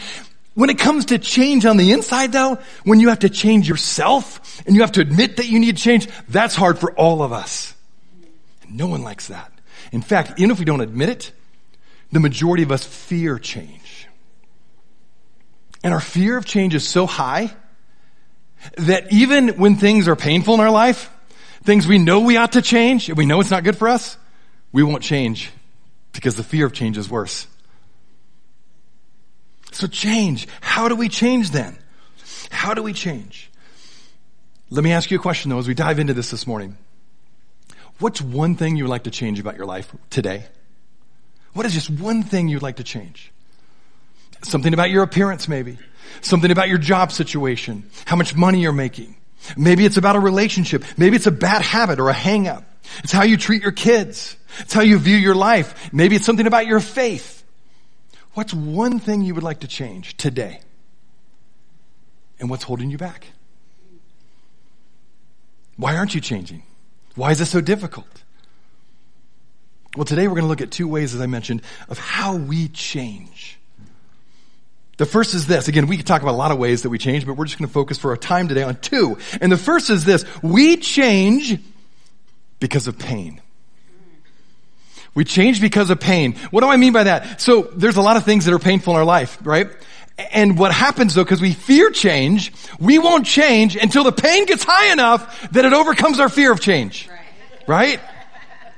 When 0.56 0.72
it 0.72 0.80
comes 0.80 1.06
to 1.06 1.20
change 1.20 1.68
on 1.68 1.78
the 1.78 1.92
inside 1.92 2.32
though, 2.32 2.58
when 2.84 3.00
you 3.00 3.10
have 3.10 3.20
to 3.20 3.30
change 3.30 3.70
yourself 3.70 4.64
and 4.66 4.76
you 4.76 4.82
have 4.82 4.94
to 4.94 5.02
admit 5.02 5.38
that 5.38 5.48
you 5.48 5.60
need 5.60 5.78
change, 5.78 6.08
that's 6.28 6.56
hard 6.56 6.80
for 6.80 6.92
all 6.94 7.22
of 7.22 7.32
us. 7.32 7.76
No 8.68 8.88
one 8.88 9.04
likes 9.04 9.28
that. 9.28 9.52
In 9.92 10.02
fact, 10.02 10.40
even 10.40 10.50
if 10.50 10.58
we 10.58 10.66
don't 10.66 10.82
admit 10.82 11.10
it, 11.10 11.32
the 12.12 12.20
majority 12.20 12.64
of 12.64 12.72
us 12.72 12.84
fear 12.84 13.40
change. 13.40 14.08
And 15.84 15.94
our 15.94 16.02
fear 16.02 16.38
of 16.38 16.46
change 16.46 16.76
is 16.76 16.88
so 16.88 17.06
high 17.06 17.54
that 18.78 19.12
even 19.12 19.50
when 19.50 19.76
things 19.76 20.08
are 20.08 20.16
painful 20.16 20.54
in 20.54 20.60
our 20.60 20.70
life, 20.70 21.10
things 21.64 21.88
we 21.88 21.98
know 21.98 22.20
we 22.20 22.38
ought 22.38 22.52
to 22.54 22.62
change, 22.62 23.10
and 23.10 23.18
we 23.18 23.26
know 23.26 23.40
it's 23.40 23.52
not 23.52 23.64
good 23.64 23.78
for 23.78 23.88
us, 23.88 24.18
we 24.72 24.84
won't 24.84 25.04
change 25.04 25.52
because 26.14 26.36
the 26.36 26.44
fear 26.44 26.66
of 26.66 26.74
change 26.74 26.98
is 26.98 27.10
worse. 27.10 27.48
So 29.72 29.88
change. 29.88 30.48
How 30.60 30.90
do 30.90 30.96
we 30.96 31.10
change 31.10 31.52
then? 31.52 31.78
How 32.52 32.74
do 32.74 32.84
we 32.84 32.94
change? 32.94 33.50
Let 34.70 34.84
me 34.84 34.92
ask 34.92 35.10
you 35.10 35.18
a 35.18 35.22
question 35.22 35.50
though 35.50 35.58
as 35.58 35.68
we 35.68 35.74
dive 35.74 36.00
into 36.00 36.14
this 36.14 36.30
this 36.30 36.46
morning. 36.46 36.78
What's 38.00 38.22
one 38.22 38.56
thing 38.56 38.76
you 38.76 38.84
would 38.84 38.90
like 38.90 39.04
to 39.04 39.12
change 39.12 39.40
about 39.40 39.58
your 39.58 39.66
life 39.66 39.94
today? 40.10 40.46
What 41.54 41.66
is 41.66 41.74
just 41.74 41.90
one 41.90 42.24
thing 42.24 42.48
you'd 42.48 42.62
like 42.62 42.78
to 42.78 42.84
change? 42.84 43.32
Something 44.44 44.74
about 44.74 44.90
your 44.90 45.04
appearance, 45.04 45.48
maybe. 45.48 45.78
Something 46.22 46.52
about 46.52 46.70
your 46.70 46.78
job 46.78 47.12
situation. 47.12 47.90
How 48.06 48.16
much 48.16 48.36
money 48.36 48.62
you're 48.62 48.72
making. 48.72 49.16
Maybe 49.58 49.86
it's 49.86 49.98
about 49.98 50.16
a 50.16 50.20
relationship. 50.20 50.84
Maybe 50.98 51.16
it's 51.16 51.28
a 51.28 51.32
bad 51.32 51.62
habit 51.62 52.00
or 52.00 52.10
a 52.10 52.14
hang 52.14 52.48
up. 52.48 52.64
It's 53.04 53.12
how 53.12 53.24
you 53.24 53.38
treat 53.38 53.62
your 53.62 53.72
kids. 53.72 54.36
It's 54.60 54.74
how 54.74 54.82
you 54.82 54.98
view 54.98 55.16
your 55.16 55.36
life. 55.36 55.94
Maybe 55.94 56.16
it's 56.16 56.26
something 56.26 56.48
about 56.48 56.68
your 56.68 56.80
faith. 56.80 57.44
What's 58.34 58.54
one 58.54 59.00
thing 59.00 59.22
you 59.22 59.36
would 59.36 59.44
like 59.44 59.62
to 59.62 59.68
change 59.68 60.18
today? 60.18 60.62
And 62.40 62.50
what's 62.50 62.64
holding 62.64 62.90
you 62.90 62.98
back? 62.98 63.28
Why 65.78 65.96
aren't 65.96 66.16
you 66.16 66.22
changing? 66.22 66.64
Why 67.16 67.32
is 67.32 67.40
this 67.40 67.50
so 67.50 67.62
difficult? 67.62 68.21
Well, 69.96 70.06
today 70.06 70.28
we're 70.28 70.36
going 70.36 70.44
to 70.44 70.50
look 70.50 70.62
at 70.62 70.72
two 70.72 70.88
ways, 70.88 71.14
as 71.14 71.22
I 71.22 71.26
mentioned, 71.26 71.62
of 71.90 71.98
how 71.98 72.36
we 72.36 72.70
change. 72.70 73.60
The 74.98 75.06
first 75.06 75.34
is 75.34 75.48
this. 75.48 75.68
Again, 75.68 75.88
we 75.88 75.98
could 75.98 76.06
talk 76.06 76.22
about 76.22 76.34
a 76.34 76.38
lot 76.38 76.52
of 76.52 76.60
ways 76.60 76.84
that 76.84 76.90
we 76.90 76.98
change, 76.98 77.26
but 77.26 77.34
we're 77.34 77.46
just 77.46 77.58
going 77.58 77.68
to 77.68 77.74
focus 77.74 77.98
for 77.98 78.12
our 78.12 78.18
time 78.18 78.48
today 78.48 78.64
on 78.64 78.76
two. 78.78 79.18
And 79.42 79.52
the 79.52 79.58
first 79.58 79.90
is 79.90 80.06
this. 80.06 80.24
We 80.42 80.78
change 80.78 81.60
because 82.60 82.88
of 82.88 82.98
pain. 82.98 83.42
We 85.14 85.26
change 85.26 85.60
because 85.60 85.90
of 85.90 86.00
pain. 86.00 86.36
What 86.52 86.62
do 86.62 86.70
I 86.70 86.78
mean 86.78 86.94
by 86.94 87.04
that? 87.04 87.42
So 87.42 87.64
there's 87.64 87.98
a 87.98 88.02
lot 88.02 88.16
of 88.16 88.24
things 88.24 88.46
that 88.46 88.54
are 88.54 88.60
painful 88.60 88.94
in 88.94 89.00
our 89.00 89.06
life, 89.06 89.38
right? 89.44 89.70
And 90.32 90.58
what 90.58 90.72
happens 90.72 91.16
though, 91.16 91.24
because 91.24 91.42
we 91.42 91.52
fear 91.52 91.90
change, 91.90 92.54
we 92.80 92.98
won't 92.98 93.26
change 93.26 93.76
until 93.76 94.06
the 94.06 94.14
pain 94.14 94.46
gets 94.46 94.64
high 94.64 94.94
enough 94.94 95.52
that 95.52 95.66
it 95.66 95.74
overcomes 95.74 96.22
our 96.22 96.30
fear 96.30 96.52
of 96.52 96.62
change. 96.62 97.10
Right? 97.68 98.00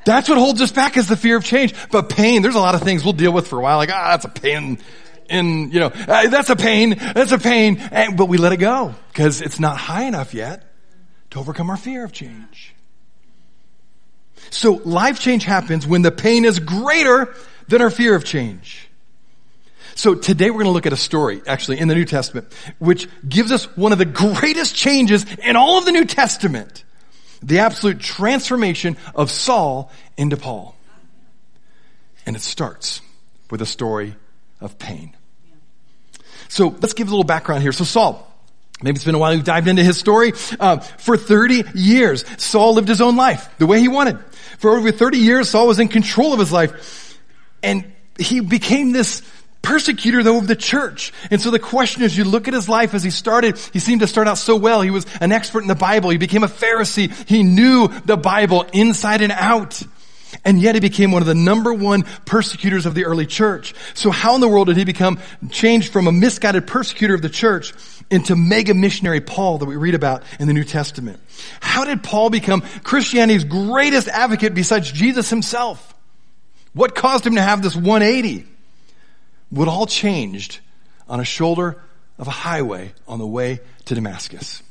That's 0.06 0.28
what 0.28 0.38
holds 0.38 0.62
us 0.62 0.72
back 0.72 0.98
is 0.98 1.08
the 1.08 1.18
fear 1.18 1.38
of 1.38 1.44
change. 1.44 1.74
But 1.92 2.10
pain, 2.10 2.42
there's 2.42 2.56
a 2.56 2.60
lot 2.60 2.76
of 2.76 2.82
things 2.82 3.04
we'll 3.04 3.14
deal 3.14 3.32
with 3.32 3.48
for 3.48 3.60
a 3.60 3.62
while. 3.62 3.78
Like, 3.78 3.90
ah, 3.92 4.12
that's 4.12 4.26
a 4.26 4.30
pain 4.30 4.80
And, 5.30 5.74
you 5.74 5.80
know, 5.80 5.88
uh, 5.88 6.28
that's 6.30 6.50
a 6.50 6.56
pain, 6.56 6.96
that's 6.98 7.32
a 7.32 7.40
pain. 7.40 7.78
And, 7.78 8.18
but 8.18 8.28
we 8.28 8.38
let 8.38 8.54
it 8.54 8.58
go 8.58 8.94
because 9.10 9.42
it's 9.42 9.60
not 9.60 9.78
high 9.78 10.04
enough 10.04 10.34
yet 10.34 10.64
to 11.32 11.40
overcome 11.40 11.70
our 11.70 11.78
fear 11.78 12.04
of 12.04 12.12
change. 12.12 12.76
So 14.50 14.82
life 14.86 15.20
change 15.20 15.46
happens 15.46 15.88
when 15.88 16.02
the 16.02 16.12
pain 16.12 16.46
is 16.46 16.60
greater 16.60 17.34
than 17.68 17.82
our 17.82 17.90
fear 17.90 18.16
of 18.16 18.26
change. 18.26 18.90
So 19.96 20.16
today 20.16 20.50
we're 20.50 20.58
going 20.58 20.66
to 20.66 20.72
look 20.72 20.86
at 20.86 20.94
a 20.94 20.98
story, 20.98 21.42
actually, 21.48 21.80
in 21.80 21.88
the 21.88 21.96
New 21.96 22.06
Testament, 22.06 22.52
which 22.80 23.08
gives 23.28 23.52
us 23.52 23.66
one 23.78 23.92
of 23.92 24.00
the 24.00 24.06
greatest 24.06 24.76
changes 24.76 25.26
in 25.44 25.56
all 25.56 25.78
of 25.78 25.86
the 25.86 25.92
New 25.92 26.06
Testament. 26.06 26.84
The 27.44 27.60
absolute 27.60 28.00
transformation 28.00 28.98
of 29.14 29.30
Saul 29.30 29.92
into 30.18 30.38
Paul. 30.38 30.76
And 32.26 32.36
it 32.36 32.42
starts 32.42 33.02
with 33.52 33.62
a 33.62 33.66
story 33.66 34.16
of 34.62 34.80
pain. 34.80 35.16
So 36.48 36.76
let's 36.82 36.94
give 36.94 37.08
a 37.08 37.12
little 37.12 37.24
background 37.24 37.64
here. 37.64 37.72
So 37.72 37.84
Saul, 37.84 38.34
Maybe 38.84 38.96
it's 38.96 39.06
been 39.06 39.16
a 39.16 39.20
while 39.20 39.34
you've 39.34 39.46
dived 39.46 39.70
into 39.70 39.84
his 39.84 39.98
story. 39.98 40.34
Uh, 40.60 40.78
for 40.80 41.16
30 41.16 41.64
years, 41.74 42.26
Saul 42.42 42.74
lived 42.74 42.90
his 42.90 43.00
own 43.00 43.16
life 43.16 43.50
the 43.58 43.66
way 43.66 43.80
he 43.80 43.88
wanted. 43.88 44.20
For 44.58 44.76
over 44.76 44.92
30 44.92 45.20
years, 45.20 45.50
Saul 45.50 45.68
was 45.68 45.80
in 45.80 45.88
control 45.88 46.34
of 46.34 46.40
his 46.40 46.52
life. 46.52 47.18
And 47.62 47.94
he 48.20 48.42
became 48.42 48.92
this 48.92 49.22
persecutor 49.64 50.22
though 50.22 50.38
of 50.38 50.46
the 50.46 50.56
church. 50.56 51.12
And 51.32 51.42
so 51.42 51.50
the 51.50 51.58
question 51.58 52.04
is, 52.04 52.16
you 52.16 52.24
look 52.26 52.48
at 52.48 52.54
his 52.54 52.70
life 52.70 52.94
as 52.94 53.04
he 53.04 53.10
started, 53.10 53.58
he 53.58 53.80
seemed 53.80 54.02
to 54.02 54.08
start 54.08 54.28
out 54.28 54.38
so 54.38 54.56
well. 54.56 54.82
He 54.82 54.92
was 54.92 55.08
an 55.20 55.32
expert 55.32 55.64
in 55.64 55.68
the 55.68 55.74
Bible. 55.74 56.12
He 56.12 56.18
became 56.18 56.44
a 56.44 56.48
Pharisee. 56.48 57.12
He 57.28 57.42
knew 57.42 57.88
the 58.06 58.18
Bible 58.18 58.68
inside 58.74 59.22
and 59.22 59.32
out. 59.32 59.82
And 60.46 60.60
yet 60.60 60.76
he 60.76 60.82
became 60.82 61.12
one 61.12 61.22
of 61.22 61.28
the 61.28 61.36
number 61.36 61.74
one 61.74 62.04
persecutors 62.26 62.86
of 62.86 62.96
the 62.96 63.06
early 63.06 63.26
church. 63.26 63.74
So 63.94 64.10
how 64.12 64.36
in 64.36 64.42
the 64.42 64.48
world 64.48 64.68
did 64.68 64.78
he 64.78 64.84
become 64.84 65.20
changed 65.52 65.94
from 65.94 66.08
a 66.08 66.12
misguided 66.12 66.68
persecutor 66.68 67.14
of 67.14 67.22
the 67.22 67.30
church 67.30 67.74
into 68.10 68.36
mega 68.36 68.74
missionary 68.74 69.22
Paul 69.22 69.60
that 69.60 69.66
we 69.66 69.76
read 69.76 69.96
about 69.96 70.24
in 70.40 70.48
the 70.48 70.54
New 70.54 70.64
Testament? 70.64 71.20
How 71.62 71.86
did 71.86 72.04
Paul 72.04 72.30
become 72.30 72.62
Christianity's 72.84 73.44
greatest 73.44 74.08
advocate 74.08 74.54
besides 74.54 74.92
Jesus 74.92 75.30
himself? 75.30 75.94
What 76.74 76.96
caused 76.96 77.26
him 77.26 77.36
to 77.36 77.42
have 77.42 77.62
this 77.62 77.76
180? 77.76 78.48
What 79.54 79.68
all 79.68 79.86
changed 79.86 80.60
on 81.08 81.20
a 81.20 81.26
shoulder 81.26 81.80
of 82.18 82.28
a 82.28 82.32
highway 82.32 82.94
on 83.08 83.20
the 83.20 83.28
way 83.28 83.60
to 83.86 83.94
Damascus. 83.96 84.64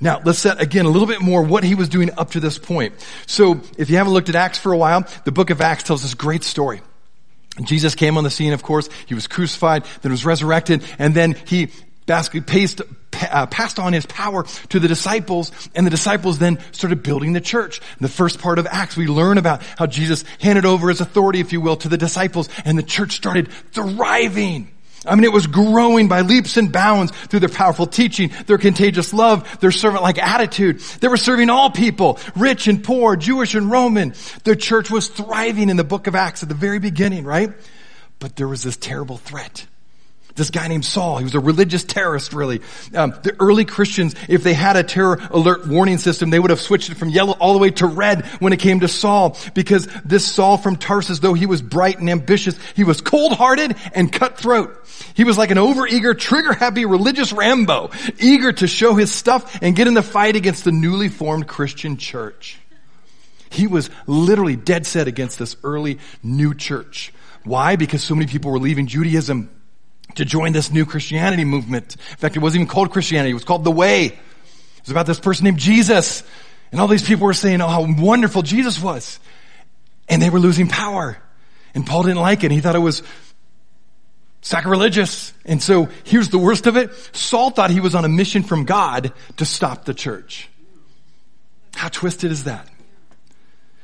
Now, 0.00 0.20
let's 0.24 0.38
set 0.38 0.60
again 0.60 0.84
a 0.84 0.88
little 0.88 1.06
bit 1.06 1.20
more 1.20 1.42
what 1.42 1.62
he 1.62 1.76
was 1.76 1.88
doing 1.88 2.10
up 2.16 2.32
to 2.32 2.40
this 2.40 2.58
point. 2.58 2.94
So, 3.26 3.60
if 3.78 3.88
you 3.88 3.98
haven't 3.98 4.12
looked 4.12 4.28
at 4.28 4.34
Acts 4.34 4.58
for 4.58 4.72
a 4.72 4.76
while, 4.76 5.06
the 5.24 5.32
book 5.32 5.50
of 5.50 5.60
Acts 5.60 5.84
tells 5.84 6.02
this 6.02 6.14
great 6.14 6.42
story. 6.42 6.80
Jesus 7.62 7.94
came 7.94 8.16
on 8.16 8.24
the 8.24 8.30
scene, 8.30 8.52
of 8.52 8.62
course. 8.62 8.88
He 9.06 9.14
was 9.14 9.26
crucified, 9.26 9.84
then 10.02 10.10
was 10.10 10.24
resurrected, 10.24 10.82
and 10.98 11.14
then 11.14 11.36
he 11.46 11.70
basically 12.06 12.40
passed, 12.40 12.82
uh, 13.22 13.46
passed 13.46 13.78
on 13.78 13.92
his 13.92 14.06
power 14.06 14.44
to 14.70 14.80
the 14.80 14.88
disciples, 14.88 15.52
and 15.74 15.86
the 15.86 15.90
disciples 15.90 16.38
then 16.38 16.58
started 16.72 17.02
building 17.02 17.32
the 17.32 17.40
church. 17.40 17.78
In 17.78 18.02
the 18.02 18.08
first 18.08 18.40
part 18.40 18.58
of 18.58 18.66
Acts, 18.66 18.96
we 18.96 19.06
learn 19.06 19.38
about 19.38 19.62
how 19.62 19.86
Jesus 19.86 20.24
handed 20.40 20.64
over 20.64 20.88
his 20.88 21.00
authority, 21.00 21.40
if 21.40 21.52
you 21.52 21.60
will, 21.60 21.76
to 21.76 21.88
the 21.88 21.98
disciples, 21.98 22.48
and 22.64 22.78
the 22.78 22.82
church 22.82 23.12
started 23.12 23.48
thriving. 23.72 24.70
I 25.06 25.14
mean, 25.14 25.24
it 25.24 25.32
was 25.32 25.46
growing 25.46 26.08
by 26.08 26.20
leaps 26.20 26.58
and 26.58 26.70
bounds 26.70 27.12
through 27.12 27.40
their 27.40 27.48
powerful 27.48 27.86
teaching, 27.86 28.32
their 28.46 28.58
contagious 28.58 29.14
love, 29.14 29.60
their 29.60 29.72
servant-like 29.72 30.18
attitude. 30.18 30.80
They 31.00 31.08
were 31.08 31.16
serving 31.16 31.48
all 31.48 31.70
people, 31.70 32.18
rich 32.36 32.68
and 32.68 32.84
poor, 32.84 33.16
Jewish 33.16 33.54
and 33.54 33.70
Roman. 33.70 34.14
The 34.44 34.56
church 34.56 34.90
was 34.90 35.08
thriving 35.08 35.70
in 35.70 35.78
the 35.78 35.84
book 35.84 36.06
of 36.06 36.14
Acts 36.14 36.42
at 36.42 36.50
the 36.50 36.54
very 36.54 36.80
beginning, 36.80 37.24
right? 37.24 37.50
But 38.18 38.36
there 38.36 38.46
was 38.46 38.62
this 38.62 38.76
terrible 38.76 39.16
threat 39.16 39.66
this 40.34 40.50
guy 40.50 40.68
named 40.68 40.84
Saul. 40.84 41.18
He 41.18 41.24
was 41.24 41.34
a 41.34 41.40
religious 41.40 41.84
terrorist, 41.84 42.32
really. 42.32 42.60
Um, 42.94 43.10
the 43.22 43.34
early 43.40 43.64
Christians, 43.64 44.14
if 44.28 44.42
they 44.42 44.54
had 44.54 44.76
a 44.76 44.82
terror 44.82 45.20
alert 45.30 45.66
warning 45.66 45.98
system, 45.98 46.30
they 46.30 46.38
would 46.38 46.50
have 46.50 46.60
switched 46.60 46.90
it 46.90 46.96
from 46.96 47.10
yellow 47.10 47.32
all 47.32 47.52
the 47.52 47.58
way 47.58 47.70
to 47.70 47.86
red 47.86 48.24
when 48.40 48.52
it 48.52 48.58
came 48.58 48.80
to 48.80 48.88
Saul, 48.88 49.36
because 49.54 49.88
this 50.04 50.26
Saul 50.26 50.56
from 50.56 50.76
Tarsus, 50.76 51.20
though 51.20 51.34
he 51.34 51.46
was 51.46 51.62
bright 51.62 51.98
and 51.98 52.08
ambitious, 52.08 52.58
he 52.74 52.84
was 52.84 53.00
cold-hearted 53.00 53.76
and 53.94 54.12
cutthroat. 54.12 54.76
He 55.14 55.24
was 55.24 55.38
like 55.38 55.50
an 55.50 55.58
overeager, 55.58 56.18
trigger-happy 56.18 56.84
religious 56.84 57.32
Rambo, 57.32 57.90
eager 58.18 58.52
to 58.52 58.66
show 58.66 58.94
his 58.94 59.12
stuff 59.12 59.58
and 59.62 59.74
get 59.76 59.86
in 59.86 59.94
the 59.94 60.02
fight 60.02 60.36
against 60.36 60.64
the 60.64 60.72
newly 60.72 61.08
formed 61.08 61.46
Christian 61.46 61.96
church. 61.96 62.58
He 63.50 63.66
was 63.66 63.90
literally 64.06 64.56
dead 64.56 64.86
set 64.86 65.08
against 65.08 65.38
this 65.38 65.56
early 65.64 65.98
new 66.22 66.54
church. 66.54 67.12
Why? 67.44 67.76
Because 67.76 68.02
so 68.02 68.14
many 68.14 68.30
people 68.30 68.52
were 68.52 68.60
leaving 68.60 68.86
Judaism 68.86 69.50
to 70.14 70.24
join 70.24 70.52
this 70.52 70.70
new 70.70 70.84
Christianity 70.84 71.44
movement. 71.44 71.96
In 72.10 72.16
fact, 72.16 72.36
it 72.36 72.40
wasn't 72.40 72.62
even 72.62 72.72
called 72.72 72.90
Christianity. 72.90 73.30
It 73.30 73.34
was 73.34 73.44
called 73.44 73.64
the 73.64 73.70
Way. 73.70 74.06
It 74.06 74.16
was 74.82 74.90
about 74.90 75.06
this 75.06 75.20
person 75.20 75.44
named 75.44 75.58
Jesus. 75.58 76.22
And 76.72 76.80
all 76.80 76.88
these 76.88 77.02
people 77.02 77.26
were 77.26 77.34
saying, 77.34 77.60
oh, 77.60 77.68
how 77.68 77.86
wonderful 77.86 78.42
Jesus 78.42 78.80
was. 78.80 79.18
And 80.08 80.22
they 80.22 80.30
were 80.30 80.38
losing 80.38 80.68
power. 80.68 81.18
And 81.74 81.86
Paul 81.86 82.04
didn't 82.04 82.20
like 82.20 82.44
it. 82.44 82.50
He 82.50 82.60
thought 82.60 82.76
it 82.76 82.80
was 82.80 83.02
sacrilegious. 84.40 85.32
And 85.44 85.62
so 85.62 85.88
here's 86.04 86.30
the 86.30 86.38
worst 86.38 86.66
of 86.66 86.76
it. 86.76 86.94
Saul 87.14 87.50
thought 87.50 87.70
he 87.70 87.80
was 87.80 87.94
on 87.94 88.04
a 88.04 88.08
mission 88.08 88.42
from 88.42 88.64
God 88.64 89.12
to 89.36 89.44
stop 89.44 89.84
the 89.84 89.94
church. 89.94 90.48
How 91.74 91.88
twisted 91.88 92.30
is 92.30 92.44
that? 92.44 92.68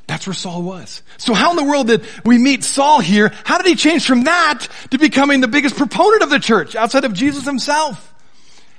That's 0.07 0.27
where 0.27 0.35
Saul 0.35 0.63
was. 0.63 1.03
So 1.19 1.35
how 1.35 1.51
in 1.51 1.57
the 1.57 1.65
world 1.65 1.89
did 1.89 2.05
we 2.25 2.39
meet 2.39 2.63
Saul 2.63 3.01
here? 3.01 3.33
How 3.45 3.59
did 3.59 3.67
he 3.67 3.75
change 3.75 4.07
from 4.07 4.25
that 4.25 4.69
to 4.91 4.99
becoming 4.99 5.41
the 5.41 5.49
biggest 5.49 5.77
proponent 5.77 6.23
of 6.23 6.31
the 6.31 6.39
church 6.39 6.77
outside 6.77 7.05
of 7.05 7.13
Jesus 7.13 7.45
himself? 7.45 8.15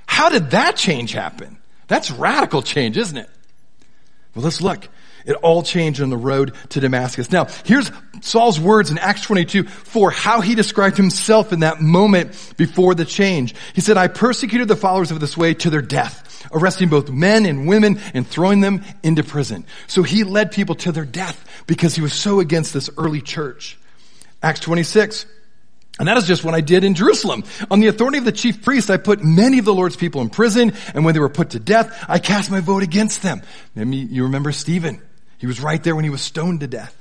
How 0.06 0.30
did 0.30 0.50
that 0.50 0.76
change 0.76 1.12
happen? 1.12 1.58
That's 1.86 2.10
radical 2.10 2.62
change, 2.62 2.96
isn't 2.96 3.16
it? 3.16 3.28
Well, 4.34 4.44
let's 4.44 4.62
look. 4.62 4.88
It 5.28 5.36
all 5.36 5.62
changed 5.62 6.00
on 6.00 6.08
the 6.08 6.16
road 6.16 6.54
to 6.70 6.80
Damascus. 6.80 7.30
Now, 7.30 7.48
here's 7.64 7.92
Saul's 8.22 8.58
words 8.58 8.90
in 8.90 8.96
Acts 8.96 9.22
22 9.22 9.64
for 9.64 10.10
how 10.10 10.40
he 10.40 10.54
described 10.54 10.96
himself 10.96 11.52
in 11.52 11.60
that 11.60 11.82
moment 11.82 12.54
before 12.56 12.94
the 12.94 13.04
change. 13.04 13.54
He 13.74 13.82
said, 13.82 13.98
I 13.98 14.08
persecuted 14.08 14.68
the 14.68 14.74
followers 14.74 15.10
of 15.10 15.20
this 15.20 15.36
way 15.36 15.52
to 15.54 15.70
their 15.70 15.82
death 15.82 16.24
arresting 16.52 16.88
both 16.88 17.10
men 17.10 17.46
and 17.46 17.68
women 17.68 18.00
and 18.14 18.26
throwing 18.26 18.60
them 18.60 18.82
into 19.02 19.22
prison. 19.22 19.66
So 19.86 20.02
he 20.02 20.24
led 20.24 20.52
people 20.52 20.76
to 20.76 20.92
their 20.92 21.04
death 21.04 21.44
because 21.66 21.94
he 21.94 22.00
was 22.00 22.12
so 22.12 22.40
against 22.40 22.72
this 22.72 22.88
early 22.96 23.20
church. 23.20 23.78
Acts 24.42 24.60
26. 24.60 25.26
And 25.98 26.06
that 26.06 26.16
is 26.16 26.26
just 26.26 26.44
what 26.44 26.54
I 26.54 26.60
did 26.60 26.84
in 26.84 26.94
Jerusalem. 26.94 27.42
On 27.70 27.80
the 27.80 27.88
authority 27.88 28.18
of 28.18 28.24
the 28.24 28.32
chief 28.32 28.62
priest, 28.62 28.88
I 28.88 28.98
put 28.98 29.24
many 29.24 29.58
of 29.58 29.64
the 29.64 29.74
Lord's 29.74 29.96
people 29.96 30.22
in 30.22 30.30
prison, 30.30 30.72
and 30.94 31.04
when 31.04 31.12
they 31.12 31.20
were 31.20 31.28
put 31.28 31.50
to 31.50 31.58
death, 31.58 32.04
I 32.08 32.20
cast 32.20 32.52
my 32.52 32.60
vote 32.60 32.84
against 32.84 33.22
them. 33.22 33.42
Maybe 33.74 33.96
you 33.96 34.22
remember 34.22 34.52
Stephen. 34.52 35.02
He 35.38 35.46
was 35.46 35.60
right 35.60 35.82
there 35.82 35.94
when 35.94 36.04
he 36.04 36.10
was 36.10 36.20
stoned 36.20 36.60
to 36.60 36.66
death. 36.66 36.94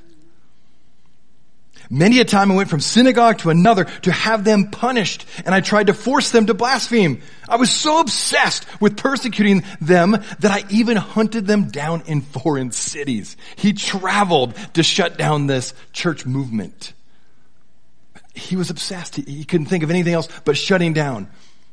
Many 1.90 2.20
a 2.20 2.26
time 2.26 2.52
I 2.52 2.56
went 2.56 2.70
from 2.70 2.82
synagogue 2.82 3.38
to 3.40 3.50
another 3.50 3.86
to 3.86 4.12
have 4.12 4.44
them 4.44 4.72
punished, 4.72 5.26
and 5.46 5.56
I 5.56 5.62
tried 5.62 5.88
to 5.88 5.94
force 5.94 6.32
them 6.32 6.48
to 6.48 6.54
blaspheme. 6.54 7.22
I 7.48 7.56
was 7.56 7.72
so 7.72 8.00
obsessed 8.00 8.66
with 8.82 8.98
persecuting 8.98 9.64
them 9.80 10.12
that 10.12 10.52
I 10.52 10.66
even 10.70 10.98
hunted 10.98 11.48
them 11.48 11.70
down 11.70 12.04
in 12.06 12.22
foreign 12.22 12.72
cities. 12.72 13.38
He 13.56 13.74
traveled 13.74 14.56
to 14.74 14.84
shut 14.84 15.18
down 15.18 15.48
this 15.48 15.74
church 15.94 16.26
movement. 16.26 16.94
He 18.34 18.56
was 18.58 18.70
obsessed. 18.70 19.16
He, 19.16 19.22
he 19.22 19.46
couldn't 19.46 19.68
think 19.68 19.84
of 19.84 19.90
anything 19.90 20.14
else 20.14 20.28
but 20.44 20.58
shutting 20.58 20.94
down 20.94 21.30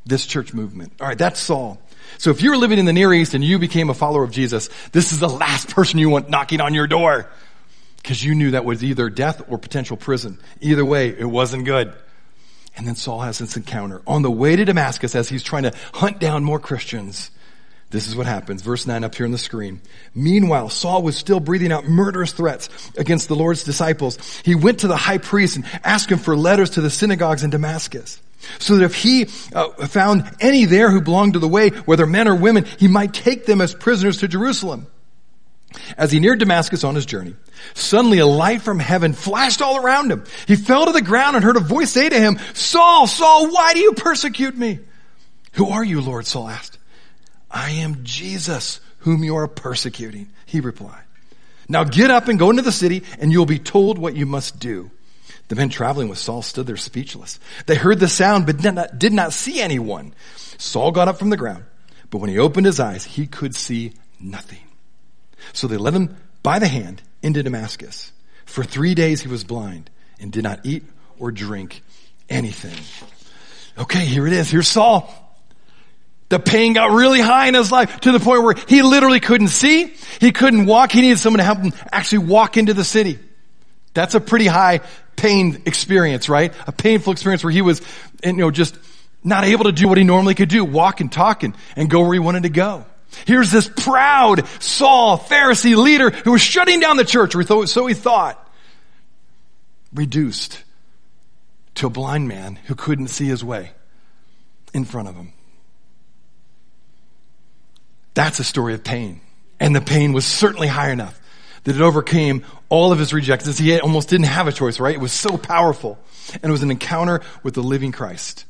this 0.06 0.26
church 0.26 0.54
movement. 0.54 0.92
All 1.00 1.08
right, 1.08 1.18
that's 1.18 1.40
Saul. 1.40 1.80
So 2.18 2.30
if 2.30 2.42
you 2.42 2.50
were 2.50 2.56
living 2.56 2.78
in 2.78 2.84
the 2.84 2.92
Near 2.92 3.12
East 3.12 3.34
and 3.34 3.44
you 3.44 3.58
became 3.58 3.90
a 3.90 3.94
follower 3.94 4.22
of 4.22 4.30
Jesus, 4.30 4.70
this 4.92 5.12
is 5.12 5.18
the 5.18 5.28
last 5.28 5.70
person 5.70 5.98
you 5.98 6.10
want 6.10 6.28
knocking 6.28 6.60
on 6.60 6.74
your 6.74 6.86
door 6.86 7.28
because 7.96 8.22
you 8.22 8.34
knew 8.34 8.50
that 8.52 8.64
was 8.64 8.84
either 8.84 9.08
death 9.08 9.42
or 9.48 9.58
potential 9.58 9.96
prison. 9.96 10.38
Either 10.60 10.84
way, 10.84 11.08
it 11.08 11.24
wasn't 11.24 11.64
good. 11.64 11.92
And 12.76 12.86
then 12.86 12.96
Saul 12.96 13.20
has 13.20 13.38
this 13.38 13.56
encounter 13.56 14.02
on 14.06 14.22
the 14.22 14.30
way 14.30 14.56
to 14.56 14.64
Damascus 14.64 15.14
as 15.14 15.28
he's 15.28 15.42
trying 15.42 15.62
to 15.62 15.72
hunt 15.92 16.18
down 16.18 16.44
more 16.44 16.58
Christians. 16.58 17.30
This 17.90 18.08
is 18.08 18.16
what 18.16 18.26
happens. 18.26 18.60
Verse 18.62 18.86
9 18.86 19.04
up 19.04 19.14
here 19.14 19.24
on 19.24 19.32
the 19.32 19.38
screen. 19.38 19.80
Meanwhile, 20.14 20.70
Saul 20.70 21.02
was 21.02 21.16
still 21.16 21.38
breathing 21.38 21.70
out 21.70 21.86
murderous 21.86 22.32
threats 22.32 22.68
against 22.98 23.28
the 23.28 23.36
Lord's 23.36 23.62
disciples. 23.62 24.18
He 24.44 24.56
went 24.56 24.80
to 24.80 24.88
the 24.88 24.96
high 24.96 25.18
priest 25.18 25.56
and 25.56 25.64
asked 25.84 26.10
him 26.10 26.18
for 26.18 26.36
letters 26.36 26.70
to 26.70 26.80
the 26.80 26.90
synagogues 26.90 27.44
in 27.44 27.50
Damascus. 27.50 28.20
So 28.58 28.76
that 28.76 28.84
if 28.84 28.94
he 28.94 29.28
uh, 29.52 29.86
found 29.86 30.30
any 30.40 30.64
there 30.64 30.90
who 30.90 31.00
belonged 31.00 31.34
to 31.34 31.38
the 31.38 31.48
way, 31.48 31.70
whether 31.70 32.06
men 32.06 32.28
or 32.28 32.34
women, 32.34 32.64
he 32.78 32.88
might 32.88 33.12
take 33.12 33.46
them 33.46 33.60
as 33.60 33.74
prisoners 33.74 34.18
to 34.18 34.28
Jerusalem. 34.28 34.86
As 35.96 36.12
he 36.12 36.20
neared 36.20 36.38
Damascus 36.38 36.84
on 36.84 36.94
his 36.94 37.04
journey, 37.04 37.34
suddenly 37.74 38.18
a 38.18 38.26
light 38.26 38.62
from 38.62 38.78
heaven 38.78 39.12
flashed 39.12 39.60
all 39.60 39.76
around 39.76 40.10
him. 40.10 40.24
He 40.46 40.56
fell 40.56 40.86
to 40.86 40.92
the 40.92 41.02
ground 41.02 41.36
and 41.36 41.44
heard 41.44 41.56
a 41.56 41.60
voice 41.60 41.90
say 41.90 42.08
to 42.08 42.18
him, 42.18 42.38
Saul, 42.54 43.06
Saul, 43.06 43.50
why 43.50 43.74
do 43.74 43.80
you 43.80 43.92
persecute 43.92 44.56
me? 44.56 44.78
Who 45.54 45.70
are 45.70 45.84
you, 45.84 46.00
Lord? 46.00 46.26
Saul 46.26 46.48
asked. 46.48 46.78
I 47.50 47.70
am 47.70 48.04
Jesus, 48.04 48.80
whom 48.98 49.22
you 49.22 49.36
are 49.36 49.48
persecuting, 49.48 50.30
he 50.46 50.60
replied. 50.60 51.02
Now 51.68 51.84
get 51.84 52.10
up 52.10 52.28
and 52.28 52.38
go 52.38 52.50
into 52.50 52.62
the 52.62 52.72
city 52.72 53.04
and 53.18 53.32
you'll 53.32 53.46
be 53.46 53.58
told 53.58 53.98
what 53.98 54.16
you 54.16 54.26
must 54.26 54.58
do. 54.58 54.90
The 55.48 55.56
men 55.56 55.68
traveling 55.68 56.08
with 56.08 56.18
Saul 56.18 56.42
stood 56.42 56.66
there 56.66 56.76
speechless. 56.76 57.38
They 57.66 57.74
heard 57.74 58.00
the 58.00 58.08
sound, 58.08 58.46
but 58.46 58.58
did 58.58 58.74
not, 58.74 58.98
did 58.98 59.12
not 59.12 59.32
see 59.32 59.60
anyone. 59.60 60.14
Saul 60.58 60.90
got 60.90 61.08
up 61.08 61.18
from 61.18 61.30
the 61.30 61.36
ground, 61.36 61.64
but 62.10 62.18
when 62.18 62.30
he 62.30 62.38
opened 62.38 62.66
his 62.66 62.80
eyes, 62.80 63.04
he 63.04 63.26
could 63.26 63.54
see 63.54 63.92
nothing. 64.18 64.58
So 65.52 65.66
they 65.66 65.76
led 65.76 65.94
him 65.94 66.16
by 66.42 66.58
the 66.58 66.68
hand 66.68 67.02
into 67.22 67.42
Damascus. 67.42 68.12
For 68.46 68.64
three 68.64 68.94
days 68.94 69.20
he 69.20 69.28
was 69.28 69.44
blind 69.44 69.90
and 70.18 70.32
did 70.32 70.44
not 70.44 70.60
eat 70.64 70.84
or 71.18 71.30
drink 71.30 71.82
anything. 72.28 72.78
Okay, 73.76 74.04
here 74.04 74.26
it 74.26 74.32
is. 74.32 74.50
Here's 74.50 74.68
Saul. 74.68 75.12
The 76.30 76.38
pain 76.38 76.72
got 76.72 76.90
really 76.90 77.20
high 77.20 77.48
in 77.48 77.54
his 77.54 77.70
life 77.70 78.00
to 78.00 78.12
the 78.12 78.20
point 78.20 78.42
where 78.42 78.54
he 78.66 78.82
literally 78.82 79.20
couldn't 79.20 79.48
see. 79.48 79.94
He 80.20 80.32
couldn't 80.32 80.66
walk. 80.66 80.92
He 80.92 81.02
needed 81.02 81.18
someone 81.18 81.38
to 81.38 81.44
help 81.44 81.58
him 81.58 81.72
actually 81.92 82.26
walk 82.26 82.56
into 82.56 82.72
the 82.72 82.84
city. 82.84 83.18
That's 83.92 84.14
a 84.14 84.20
pretty 84.20 84.46
high 84.46 84.80
pain 85.16 85.62
experience, 85.66 86.28
right? 86.28 86.52
A 86.66 86.72
painful 86.72 87.12
experience 87.12 87.44
where 87.44 87.52
he 87.52 87.62
was, 87.62 87.80
you 88.22 88.32
know, 88.32 88.50
just 88.50 88.76
not 89.22 89.44
able 89.44 89.64
to 89.64 89.72
do 89.72 89.88
what 89.88 89.98
he 89.98 90.04
normally 90.04 90.34
could 90.34 90.48
do, 90.48 90.64
walk 90.64 91.00
and 91.00 91.10
talk 91.10 91.42
and, 91.42 91.54
and 91.76 91.88
go 91.88 92.02
where 92.02 92.12
he 92.12 92.18
wanted 92.18 92.42
to 92.44 92.50
go. 92.50 92.84
Here's 93.26 93.50
this 93.50 93.68
proud 93.68 94.46
Saul, 94.60 95.18
Pharisee 95.18 95.76
leader 95.76 96.10
who 96.10 96.32
was 96.32 96.42
shutting 96.42 96.80
down 96.80 96.96
the 96.96 97.04
church, 97.04 97.34
so 97.66 97.86
he 97.86 97.94
thought, 97.94 98.40
reduced 99.92 100.62
to 101.76 101.86
a 101.86 101.90
blind 101.90 102.28
man 102.28 102.56
who 102.66 102.74
couldn't 102.74 103.08
see 103.08 103.26
his 103.26 103.44
way 103.44 103.70
in 104.72 104.84
front 104.84 105.08
of 105.08 105.14
him. 105.14 105.32
That's 108.14 108.38
a 108.38 108.44
story 108.44 108.74
of 108.74 108.84
pain. 108.84 109.20
And 109.58 109.74
the 109.74 109.80
pain 109.80 110.12
was 110.12 110.24
certainly 110.24 110.68
high 110.68 110.90
enough 110.90 111.20
that 111.64 111.76
it 111.76 111.82
overcame 111.82 112.44
all 112.74 112.90
of 112.90 112.98
his 112.98 113.12
rejections. 113.12 113.56
He 113.56 113.78
almost 113.78 114.08
didn't 114.08 114.26
have 114.26 114.48
a 114.48 114.52
choice, 114.52 114.80
right? 114.80 114.94
It 114.94 115.00
was 115.00 115.12
so 115.12 115.36
powerful. 115.36 115.96
And 116.34 116.44
it 116.44 116.50
was 116.50 116.64
an 116.64 116.72
encounter 116.72 117.20
with 117.44 117.54
the 117.54 117.62
living 117.62 117.92
Christ. 117.92 118.44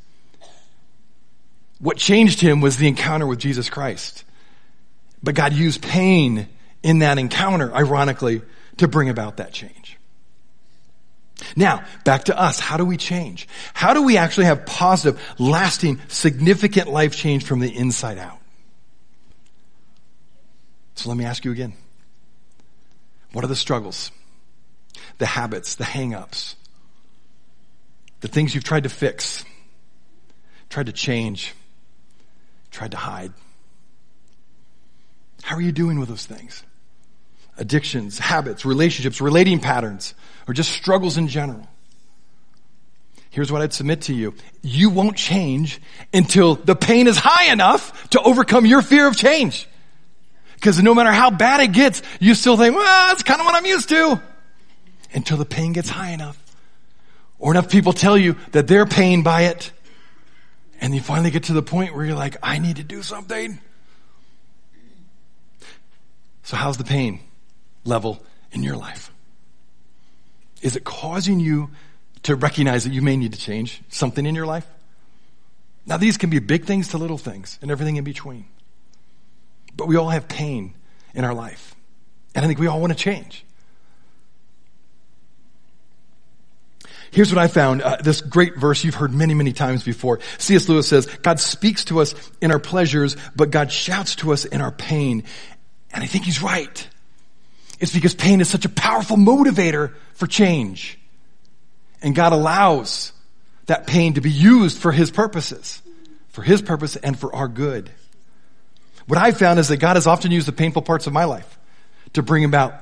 What 1.78 1.98
changed 1.98 2.40
him 2.40 2.62
was 2.62 2.78
the 2.78 2.88
encounter 2.88 3.26
with 3.26 3.38
Jesus 3.38 3.68
Christ. 3.68 4.24
But 5.22 5.34
God 5.34 5.52
used 5.52 5.82
pain 5.82 6.48
in 6.82 7.00
that 7.00 7.18
encounter, 7.18 7.74
ironically, 7.74 8.40
to 8.78 8.88
bring 8.88 9.10
about 9.10 9.36
that 9.36 9.52
change. 9.52 9.98
Now, 11.54 11.84
back 12.04 12.24
to 12.24 12.38
us. 12.38 12.58
How 12.58 12.78
do 12.78 12.84
we 12.86 12.96
change? 12.96 13.46
How 13.74 13.92
do 13.92 14.04
we 14.04 14.16
actually 14.16 14.46
have 14.46 14.64
positive, 14.64 15.20
lasting, 15.38 16.00
significant 16.08 16.88
life 16.88 17.14
change 17.14 17.44
from 17.44 17.60
the 17.60 17.76
inside 17.76 18.16
out? 18.16 18.38
So 20.94 21.10
let 21.10 21.18
me 21.18 21.26
ask 21.26 21.44
you 21.44 21.52
again. 21.52 21.74
What 23.34 23.44
are 23.44 23.48
the 23.48 23.56
struggles? 23.56 24.12
The 25.18 25.26
habits, 25.26 25.74
the 25.74 25.84
hang-ups, 25.84 26.54
the 28.20 28.28
things 28.28 28.54
you've 28.54 28.64
tried 28.64 28.84
to 28.84 28.88
fix, 28.88 29.44
tried 30.70 30.86
to 30.86 30.92
change, 30.92 31.52
tried 32.70 32.92
to 32.92 32.96
hide? 32.96 33.32
How 35.42 35.56
are 35.56 35.60
you 35.60 35.72
doing 35.72 35.98
with 35.98 36.08
those 36.08 36.24
things? 36.24 36.62
Addictions, 37.58 38.20
habits, 38.20 38.64
relationships, 38.64 39.20
relating 39.20 39.58
patterns, 39.58 40.14
or 40.46 40.54
just 40.54 40.70
struggles 40.70 41.18
in 41.18 41.26
general. 41.26 41.66
Here's 43.30 43.50
what 43.50 43.62
I'd 43.62 43.72
submit 43.72 44.02
to 44.02 44.14
you. 44.14 44.34
You 44.62 44.90
won't 44.90 45.16
change 45.16 45.80
until 46.12 46.54
the 46.54 46.76
pain 46.76 47.08
is 47.08 47.16
high 47.16 47.52
enough 47.52 48.10
to 48.10 48.20
overcome 48.22 48.64
your 48.64 48.80
fear 48.80 49.08
of 49.08 49.16
change. 49.16 49.68
Because 50.54 50.82
no 50.82 50.94
matter 50.94 51.12
how 51.12 51.30
bad 51.30 51.60
it 51.60 51.72
gets, 51.72 52.02
you 52.20 52.34
still 52.34 52.56
think, 52.56 52.74
well, 52.74 53.08
that's 53.08 53.22
kind 53.22 53.40
of 53.40 53.46
what 53.46 53.54
I'm 53.54 53.66
used 53.66 53.88
to. 53.90 54.20
Until 55.12 55.36
the 55.36 55.44
pain 55.44 55.72
gets 55.72 55.88
high 55.88 56.10
enough. 56.10 56.40
Or 57.38 57.52
enough 57.52 57.70
people 57.70 57.92
tell 57.92 58.16
you 58.16 58.36
that 58.52 58.66
they're 58.66 58.86
pained 58.86 59.24
by 59.24 59.42
it. 59.42 59.70
And 60.80 60.94
you 60.94 61.00
finally 61.00 61.30
get 61.30 61.44
to 61.44 61.52
the 61.52 61.62
point 61.62 61.94
where 61.94 62.04
you're 62.04 62.16
like, 62.16 62.36
I 62.42 62.58
need 62.58 62.76
to 62.76 62.84
do 62.84 63.02
something. 63.02 63.58
So 66.42 66.56
how's 66.56 66.76
the 66.76 66.84
pain 66.84 67.20
level 67.84 68.24
in 68.52 68.62
your 68.62 68.76
life? 68.76 69.10
Is 70.62 70.76
it 70.76 70.84
causing 70.84 71.40
you 71.40 71.70
to 72.24 72.34
recognize 72.34 72.84
that 72.84 72.92
you 72.92 73.02
may 73.02 73.16
need 73.16 73.32
to 73.34 73.38
change 73.38 73.82
something 73.88 74.24
in 74.24 74.34
your 74.34 74.46
life? 74.46 74.66
Now 75.86 75.96
these 75.96 76.16
can 76.16 76.30
be 76.30 76.38
big 76.38 76.64
things 76.64 76.88
to 76.88 76.98
little 76.98 77.18
things 77.18 77.58
and 77.60 77.70
everything 77.70 77.96
in 77.96 78.04
between. 78.04 78.46
But 79.76 79.88
we 79.88 79.96
all 79.96 80.10
have 80.10 80.28
pain 80.28 80.74
in 81.14 81.24
our 81.24 81.34
life. 81.34 81.74
And 82.34 82.44
I 82.44 82.48
think 82.48 82.58
we 82.58 82.66
all 82.66 82.80
want 82.80 82.92
to 82.92 82.98
change. 82.98 83.44
Here's 87.14 87.32
what 87.32 87.38
I 87.38 87.46
found. 87.46 87.80
Uh, 87.80 87.98
this 88.02 88.20
great 88.20 88.56
verse 88.56 88.82
you've 88.82 88.96
heard 88.96 89.12
many, 89.14 89.34
many 89.34 89.52
times 89.52 89.84
before. 89.84 90.18
C.S. 90.38 90.68
Lewis 90.68 90.88
says, 90.88 91.06
God 91.06 91.38
speaks 91.38 91.84
to 91.84 92.00
us 92.00 92.12
in 92.40 92.50
our 92.50 92.58
pleasures, 92.58 93.16
but 93.36 93.52
God 93.52 93.70
shouts 93.70 94.16
to 94.16 94.32
us 94.32 94.44
in 94.44 94.60
our 94.60 94.72
pain. 94.72 95.22
And 95.92 96.02
I 96.02 96.06
think 96.06 96.24
he's 96.24 96.42
right. 96.42 96.88
It's 97.78 97.92
because 97.92 98.16
pain 98.16 98.40
is 98.40 98.48
such 98.48 98.64
a 98.64 98.68
powerful 98.68 99.16
motivator 99.16 99.94
for 100.14 100.26
change. 100.26 100.98
And 102.02 102.16
God 102.16 102.32
allows 102.32 103.12
that 103.66 103.86
pain 103.86 104.14
to 104.14 104.20
be 104.20 104.30
used 104.30 104.78
for 104.78 104.90
his 104.90 105.12
purposes, 105.12 105.80
for 106.30 106.42
his 106.42 106.62
purpose 106.62 106.96
and 106.96 107.16
for 107.16 107.32
our 107.32 107.46
good. 107.46 107.90
What 109.06 109.18
I've 109.18 109.36
found 109.36 109.58
is 109.58 109.68
that 109.68 109.78
God 109.78 109.96
has 109.96 110.06
often 110.06 110.30
used 110.30 110.48
the 110.48 110.52
painful 110.52 110.82
parts 110.82 111.06
of 111.06 111.12
my 111.12 111.24
life 111.24 111.58
to 112.14 112.22
bring 112.22 112.44
about 112.44 112.74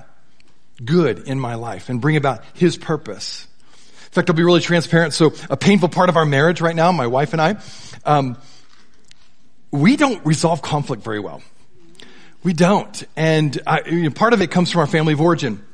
good 0.84 1.26
in 1.28 1.38
my 1.38 1.54
life 1.54 1.88
and 1.88 2.00
bring 2.00 2.16
about 2.16 2.44
his 2.54 2.76
purpose. 2.76 3.46
In 4.04 4.10
fact, 4.10 4.28
I'll 4.30 4.36
be 4.36 4.42
really 4.42 4.60
transparent. 4.60 5.14
So 5.14 5.32
a 5.48 5.56
painful 5.56 5.88
part 5.88 6.08
of 6.08 6.16
our 6.16 6.26
marriage 6.26 6.60
right 6.60 6.76
now, 6.76 6.92
my 6.92 7.06
wife 7.06 7.32
and 7.32 7.40
I, 7.40 7.56
um, 8.04 8.36
we 9.70 9.96
don't 9.96 10.24
resolve 10.26 10.60
conflict 10.60 11.02
very 11.02 11.18
well. 11.18 11.42
We 12.42 12.52
don't. 12.52 13.02
And 13.16 13.60
I, 13.66 13.82
you 13.86 14.02
know, 14.02 14.10
part 14.10 14.32
of 14.32 14.42
it 14.42 14.50
comes 14.50 14.70
from 14.70 14.80
our 14.80 14.86
family 14.86 15.14
of 15.14 15.20
origin. 15.20 15.64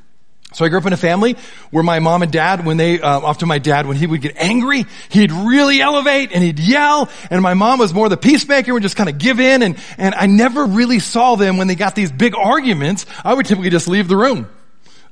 So 0.55 0.65
I 0.65 0.69
grew 0.71 0.79
up 0.79 0.87
in 0.87 0.95
a 0.95 0.97
family 0.97 1.37
where 1.71 1.85
my 1.85 1.99
mom 1.99 2.23
and 2.23 2.33
dad, 2.33 2.65
when 2.65 2.79
they, 2.79 2.99
uh, 3.01 3.21
often 3.21 3.49
my 3.49 3.59
dad, 3.59 3.87
when 3.87 3.99
he 3.99 4.07
would 4.07 4.23
get 4.23 4.35
angry, 4.37 4.87
he'd 5.11 5.31
really 5.31 5.83
elevate 5.83 6.33
and 6.33 6.43
he'd 6.43 6.59
yell. 6.59 7.11
And 7.31 7.43
my 7.43 7.53
mom 7.53 7.79
was 7.79 7.93
more 7.93 8.09
the 8.09 8.17
peacemaker 8.17 8.73
and 8.73 8.83
just 8.83 8.97
kind 8.97 9.11
of 9.11 9.19
give 9.19 9.41
in. 9.41 9.63
And, 9.63 9.77
and 9.99 10.15
I 10.15 10.27
never 10.27 10.65
really 10.65 11.01
saw 11.01 11.37
them 11.37 11.59
when 11.59 11.67
they 11.67 11.75
got 11.75 11.95
these 11.95 12.11
big 12.11 12.35
arguments. 12.35 13.05
I 13.25 13.35
would 13.35 13.45
typically 13.45 13.69
just 13.69 13.89
leave 13.89 14.09
the 14.09 14.17
room. 14.17 14.49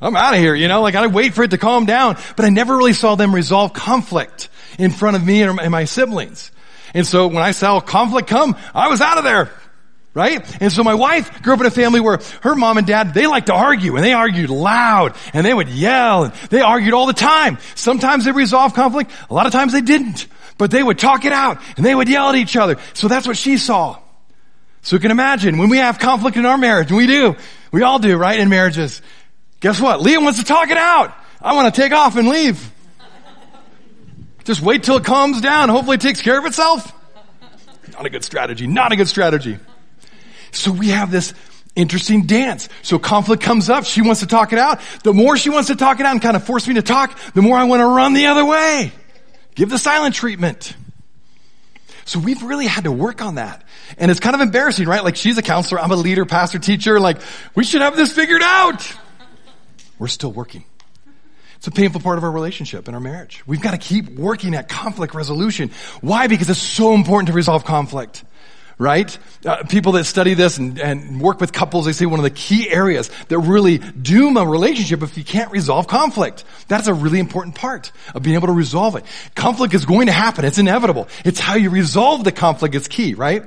I'm 0.01 0.17
out 0.17 0.33
of 0.33 0.41
here, 0.41 0.55
you 0.55 0.69
know, 0.69 0.81
like 0.81 0.95
I'd 0.95 1.13
wait 1.13 1.35
for 1.35 1.43
it 1.43 1.51
to 1.51 1.59
calm 1.59 1.85
down. 1.85 2.17
But 2.35 2.47
I 2.47 2.49
never 2.49 2.75
really 2.75 2.95
saw 2.95 3.15
them 3.15 3.35
resolve 3.35 3.75
conflict 3.75 4.49
in 4.79 4.91
front 4.91 5.17
of 5.17 5.25
me 5.25 5.43
and 5.43 5.71
my 5.71 5.85
siblings. 5.85 6.51
And 6.95 7.07
so 7.07 7.27
when 7.27 7.43
I 7.43 7.51
saw 7.51 7.81
conflict 7.81 8.29
come, 8.29 8.57
I 8.75 8.89
was 8.89 9.03
out 9.03 9.19
of 9.19 9.25
there 9.25 9.51
right? 10.17 10.63
And 10.63 10.73
so 10.73 10.83
my 10.83 10.95
wife 10.95 11.43
grew 11.43 11.53
up 11.53 11.61
in 11.61 11.67
a 11.67 11.71
family 11.71 12.01
where 12.01 12.19
her 12.41 12.55
mom 12.55 12.79
and 12.79 12.87
dad, 12.87 13.13
they 13.13 13.27
liked 13.27 13.49
to 13.49 13.53
argue 13.53 13.97
and 13.97 14.05
they 14.05 14.15
argued 14.15 14.49
loud 14.49 15.15
and 15.35 15.45
they 15.45 15.53
would 15.53 15.69
yell 15.69 16.25
and 16.25 16.33
they 16.49 16.63
argued 16.63 16.95
all 16.95 17.07
the 17.07 17.13
time. 17.13 17.59
Sometimes 17.75 18.25
they 18.25 18.33
resolved 18.33 18.75
conflict. 18.75 19.11
A 19.29 19.35
lot 19.35 19.45
of 19.45 19.53
times 19.53 19.75
they 19.75 19.83
didn't, 19.83 20.27
but 20.57 20.71
they 20.71 20.83
would 20.83 20.99
talk 20.99 21.27
it 21.27 21.33
out 21.33 21.61
and 21.77 21.85
they 21.85 21.95
would 21.95 22.09
yell 22.09 22.31
at 22.31 22.35
each 22.35 22.57
other. 22.57 22.77
So 22.95 23.09
that's 23.09 23.27
what 23.27 23.37
she 23.37 23.59
saw. 23.59 23.99
So 24.81 24.97
you 24.97 25.01
can 25.01 25.11
imagine 25.11 25.59
when 25.59 25.69
we 25.69 25.79
have 25.79 25.99
conflict 25.99 26.39
in 26.39 26.47
our 26.47 26.57
marriage, 26.57 26.89
and 26.89 26.97
we 26.97 27.07
do, 27.07 27.37
we 27.71 27.83
all 27.83 27.99
do, 27.99 28.17
right? 28.17 28.41
In 28.41 28.49
marriages. 28.49 29.03
Guess 29.61 29.81
what? 29.81 30.01
Leah 30.01 30.21
wants 30.21 30.39
to 30.39 30.45
talk 30.47 30.71
it 30.71 30.79
out. 30.79 31.13
I 31.43 31.55
want 31.55 31.75
to 31.75 31.79
take 31.79 31.93
off 31.93 32.17
and 32.17 32.29
leave. 32.29 32.73
Just 34.45 34.63
wait 34.63 34.85
till 34.85 34.97
it 34.97 35.05
calms 35.05 35.41
down. 35.41 35.69
Hopefully 35.69 35.97
it 35.97 36.01
takes 36.01 36.23
care 36.23 36.39
of 36.39 36.47
itself. 36.47 36.91
Not 37.93 38.07
a 38.07 38.11
good 38.11 38.25
strategy. 38.25 38.67
Not 38.67 38.93
a 38.93 38.97
good 38.97 39.09
strategy. 39.09 39.59
So 40.53 40.73
we 40.73 40.89
have 40.89 41.11
this 41.11 41.35
interesting 41.75 42.27
dance. 42.27 42.69
So 42.83 42.99
conflict 42.99 43.43
comes 43.43 43.69
up. 43.69 43.85
She 43.85 44.03
wants 44.03 44.21
to 44.21 44.27
talk 44.27 44.53
it 44.53 44.59
out. 44.59 44.81
The 45.05 45.13
more 45.13 45.37
she 45.37 45.51
wants 45.51 45.69
to 45.69 45.77
talk 45.77 46.01
it 46.01 46.07
out 46.07 46.13
and 46.13 46.23
kind 46.23 46.37
of 46.37 46.45
force 46.45 46.67
me 46.67 46.75
to 46.75 46.83
talk, 46.83 47.19
the 47.35 47.43
more 47.43 47.57
I 47.57 47.65
want 47.65 47.81
to 47.81 47.87
run 47.87 48.15
the 48.15 48.27
other 48.27 48.45
way. 48.45 48.93
Give 49.55 49.71
the 49.71 49.79
silent 49.79 50.15
treatment. 50.15 50.75
So 52.07 52.19
we've 52.21 52.43
really 52.43 52.67
had 52.67 52.85
to 52.85 52.93
work 52.93 53.21
on 53.21 53.35
that. 53.35 53.65
And 53.99 54.11
it's 54.11 54.21
kind 54.21 54.35
of 54.35 54.41
embarrassing, 54.41 54.87
right? 54.87 55.03
Like 55.03 55.17
she's 55.17 55.39
a 55.39 55.43
counselor. 55.43 55.81
I'm 55.81 55.91
a 55.91 55.97
leader, 55.97 56.25
pastor, 56.25 56.59
teacher. 56.59 57.01
Like 57.01 57.19
we 57.55 57.65
should 57.65 57.83
have 57.83 57.97
this 57.97 58.13
figured 58.13 58.43
out. 58.43 58.91
We're 59.99 60.09
still 60.09 60.33
working. 60.33 60.65
It's 61.57 61.67
a 61.67 61.71
painful 61.71 62.01
part 62.03 62.19
of 62.19 62.25
our 62.25 62.31
relationship 62.31 62.87
and 62.87 62.95
our 62.95 63.01
marriage. 63.01 63.43
We've 63.47 63.61
got 63.61 63.73
to 63.73 63.79
keep 63.79 64.11
working 64.11 64.55
at 64.55 64.69
conflict 64.69 65.15
resolution. 65.15 65.73
Why? 66.01 66.27
Because 66.27 66.49
it's 66.49 66.61
so 66.61 66.95
important 66.95 67.29
to 67.29 67.33
resolve 67.33 67.65
conflict. 67.65 68.23
Right? 68.79 69.19
Uh, 69.45 69.65
people 69.65 69.93
that 69.93 70.05
study 70.05 70.35
this 70.35 70.59
and, 70.59 70.79
and 70.79 71.19
work 71.19 71.41
with 71.41 71.51
couples, 71.55 71.87
they 71.87 71.93
say 71.93 72.05
one 72.05 72.21
of 72.21 72.25
the 72.25 72.31
key 72.31 72.69
areas 72.69 73.11
that 73.29 73.39
really 73.39 73.79
doom 73.79 74.37
a 74.37 74.47
relationship 74.47 75.03
if 75.03 75.17
you 75.17 75.25
can't 75.25 75.51
resolve 75.51 75.89
conflict. 75.89 76.45
That's 76.69 76.87
a 76.87 76.93
really 76.93 77.19
important 77.19 77.55
part 77.55 77.91
of 78.15 78.23
being 78.23 78.37
able 78.37 78.49
to 78.49 78.53
resolve 78.53 78.95
it. 78.97 79.05
Conflict 79.35 79.73
is 79.73 79.87
going 79.87 80.09
to 80.09 80.13
happen. 80.13 80.45
It's 80.45 80.59
inevitable. 80.59 81.09
It's 81.25 81.41
how 81.41 81.55
you 81.55 81.71
resolve 81.71 82.25
the 82.25 82.33
conflict 82.33 82.75
is 82.75 82.87
key, 82.87 83.15
right? 83.15 83.45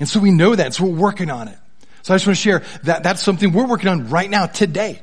And 0.00 0.08
so 0.08 0.18
we 0.18 0.32
know 0.32 0.56
that. 0.56 0.74
So 0.74 0.84
we're 0.84 0.98
working 0.98 1.30
on 1.30 1.46
it. 1.46 1.58
So 2.02 2.12
I 2.12 2.16
just 2.16 2.26
want 2.26 2.36
to 2.36 2.42
share 2.42 2.62
that 2.82 3.04
that's 3.04 3.22
something 3.22 3.52
we're 3.52 3.68
working 3.68 3.88
on 3.88 4.08
right 4.08 4.28
now 4.28 4.46
today. 4.46 5.00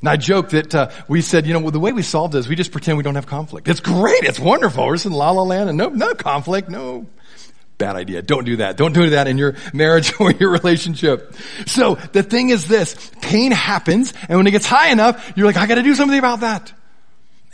And 0.00 0.08
I 0.08 0.16
joke 0.16 0.50
that 0.50 0.74
uh, 0.74 0.90
we 1.08 1.20
said, 1.20 1.46
you 1.46 1.52
know, 1.52 1.60
well, 1.60 1.72
the 1.72 1.80
way 1.80 1.92
we 1.92 2.00
solve 2.02 2.32
this, 2.32 2.48
we 2.48 2.56
just 2.56 2.72
pretend 2.72 2.96
we 2.96 3.04
don't 3.04 3.16
have 3.16 3.26
conflict. 3.26 3.68
It's 3.68 3.80
great. 3.80 4.24
It's 4.24 4.40
wonderful. 4.40 4.86
We're 4.86 4.94
just 4.94 5.04
in 5.04 5.12
la 5.12 5.30
la 5.30 5.42
land 5.42 5.68
and 5.68 5.76
no, 5.76 5.90
no 5.90 6.14
conflict, 6.14 6.70
no. 6.70 7.06
Bad 7.80 7.96
idea. 7.96 8.20
Don't 8.20 8.44
do 8.44 8.56
that. 8.56 8.76
Don't 8.76 8.92
do 8.92 9.08
that 9.10 9.26
in 9.26 9.38
your 9.38 9.56
marriage 9.72 10.12
or 10.20 10.30
your 10.32 10.50
relationship. 10.50 11.34
So 11.64 11.94
the 11.94 12.22
thing 12.22 12.50
is 12.50 12.68
this, 12.68 13.10
pain 13.22 13.52
happens 13.52 14.12
and 14.28 14.36
when 14.36 14.46
it 14.46 14.50
gets 14.50 14.66
high 14.66 14.90
enough, 14.90 15.32
you're 15.34 15.46
like, 15.46 15.56
I 15.56 15.66
gotta 15.66 15.82
do 15.82 15.94
something 15.94 16.18
about 16.18 16.40
that. 16.40 16.74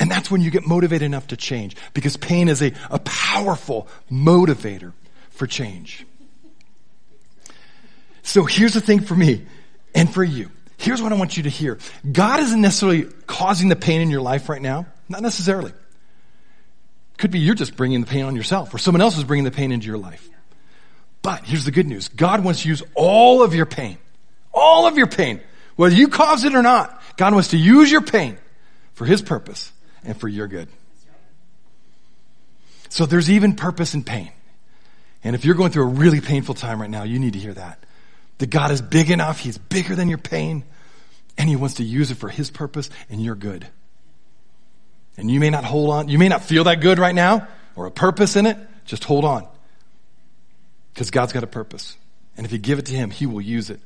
And 0.01 0.11
that's 0.11 0.29
when 0.29 0.41
you 0.41 0.51
get 0.51 0.67
motivated 0.67 1.07
enough 1.07 1.29
to 1.29 1.37
change 1.37 1.77
because 1.95 2.17
pain 2.17 2.49
is 2.49 2.61
a, 2.61 2.73
a 2.91 2.99
powerful 2.99 3.87
motivator 4.11 4.93
for 5.31 5.47
change. 5.47 6.05
So 8.25 8.43
here's 8.43 8.75
the 8.75 8.81
thing 8.81 9.03
for 9.03 9.15
me 9.15 9.47
and 9.95 10.13
for 10.13 10.25
you. 10.25 10.51
Here's 10.77 11.01
what 11.01 11.13
I 11.13 11.17
want 11.17 11.37
you 11.37 11.45
to 11.45 11.49
hear. 11.49 11.79
God 12.11 12.41
isn't 12.41 12.61
necessarily 12.61 13.05
causing 13.29 13.69
the 13.69 13.77
pain 13.77 14.01
in 14.01 14.11
your 14.11 14.23
life 14.23 14.49
right 14.49 14.61
now. 14.61 14.87
Not 15.09 15.23
necessarily. 15.23 15.73
Could 17.19 17.31
be 17.31 17.39
you're 17.39 17.55
just 17.55 17.77
bringing 17.77 18.01
the 18.01 18.07
pain 18.07 18.25
on 18.25 18.37
yourself 18.37 18.75
or 18.75 18.79
someone 18.79 19.01
else 19.01 19.17
is 19.17 19.25
bringing 19.25 19.45
the 19.45 19.51
pain 19.51 19.73
into 19.73 19.87
your 19.87 19.99
life. 19.99 20.29
But 21.23 21.45
here's 21.45 21.65
the 21.65 21.71
good 21.71 21.87
news. 21.87 22.09
God 22.09 22.45
wants 22.45 22.63
to 22.63 22.69
use 22.69 22.83
all 22.95 23.43
of 23.43 23.55
your 23.55 23.67
pain. 23.67 23.99
All 24.53 24.87
of 24.87 24.97
your 24.97 25.07
pain. 25.07 25.41
Whether 25.75 25.95
you 25.95 26.09
cause 26.09 26.45
it 26.45 26.55
or 26.55 26.63
not. 26.63 27.03
God 27.17 27.33
wants 27.33 27.49
to 27.49 27.57
use 27.57 27.91
your 27.91 28.03
pain 28.03 28.39
for 28.95 29.07
His 29.07 29.23
purpose 29.23 29.73
and 30.05 30.17
for 30.19 30.29
your 30.29 30.47
good. 30.47 30.69
So 32.89 33.07
there's 33.07 33.31
even 33.31 33.57
purpose 33.57 33.95
in 33.95 34.05
pain. 34.05 34.31
And 35.25 35.35
if 35.35 35.45
you're 35.45 35.55
going 35.55 35.73
through 35.73 35.85
a 35.85 35.95
really 35.95 36.21
painful 36.21 36.55
time 36.55 36.81
right 36.81 36.89
now, 36.91 37.03
you 37.03 37.19
need 37.19 37.33
to 37.33 37.39
hear 37.39 37.55
that. 37.55 37.85
That 38.39 38.51
God 38.51 38.71
is 38.71 38.81
big 38.81 39.11
enough. 39.11 39.41
He's 39.41 39.59
bigger 39.59 39.95
than 39.95 40.09
your 40.09 40.19
pain. 40.19 40.65
And 41.37 41.49
He 41.49 41.57
wants 41.57 41.77
to 41.77 41.83
use 41.83 42.11
it 42.11 42.17
for 42.17 42.29
His 42.29 42.51
purpose 42.51 42.89
and 43.11 43.23
your 43.23 43.35
good. 43.35 43.67
And 45.17 45.31
you 45.31 45.41
may 45.41 45.51
not 45.51 45.65
hold 45.65 45.91
on. 45.91 46.09
You 46.09 46.19
may 46.19 46.29
not 46.29 46.45
feel 46.45 46.65
that 46.65 46.81
good 46.81 46.99
right 46.99 47.15
now 47.15 47.49
or 47.75 47.87
a 47.87 47.91
purpose 47.91 48.37
in 48.37 48.47
it. 48.47 48.59
Just 48.85 49.05
hold 49.05 49.25
on. 49.25 49.47
Because 50.93 51.11
God's 51.11 51.33
got 51.33 51.43
a 51.43 51.49
purpose. 51.49 51.97
And 52.37 52.47
if 52.47 52.53
you 52.53 52.59
give 52.59 52.79
it 52.79 52.87
to 52.87 52.95
Him, 52.95 53.11
He 53.11 53.27
will 53.27 53.41
use 53.41 53.71
it. 53.71 53.81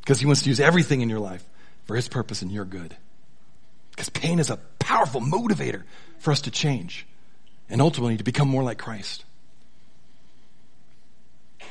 Because 0.00 0.20
He 0.20 0.26
wants 0.26 0.42
to 0.42 0.48
use 0.48 0.60
everything 0.60 1.00
in 1.00 1.08
your 1.08 1.20
life 1.20 1.44
for 1.84 1.96
His 1.96 2.08
purpose 2.08 2.42
and 2.42 2.50
your 2.50 2.64
good. 2.64 2.96
Because 3.90 4.08
pain 4.08 4.38
is 4.38 4.50
a 4.50 4.56
powerful 4.78 5.20
motivator 5.20 5.82
for 6.18 6.32
us 6.32 6.42
to 6.42 6.50
change 6.50 7.06
and 7.68 7.80
ultimately 7.80 8.16
to 8.16 8.24
become 8.24 8.48
more 8.48 8.62
like 8.62 8.78
Christ. 8.78 9.24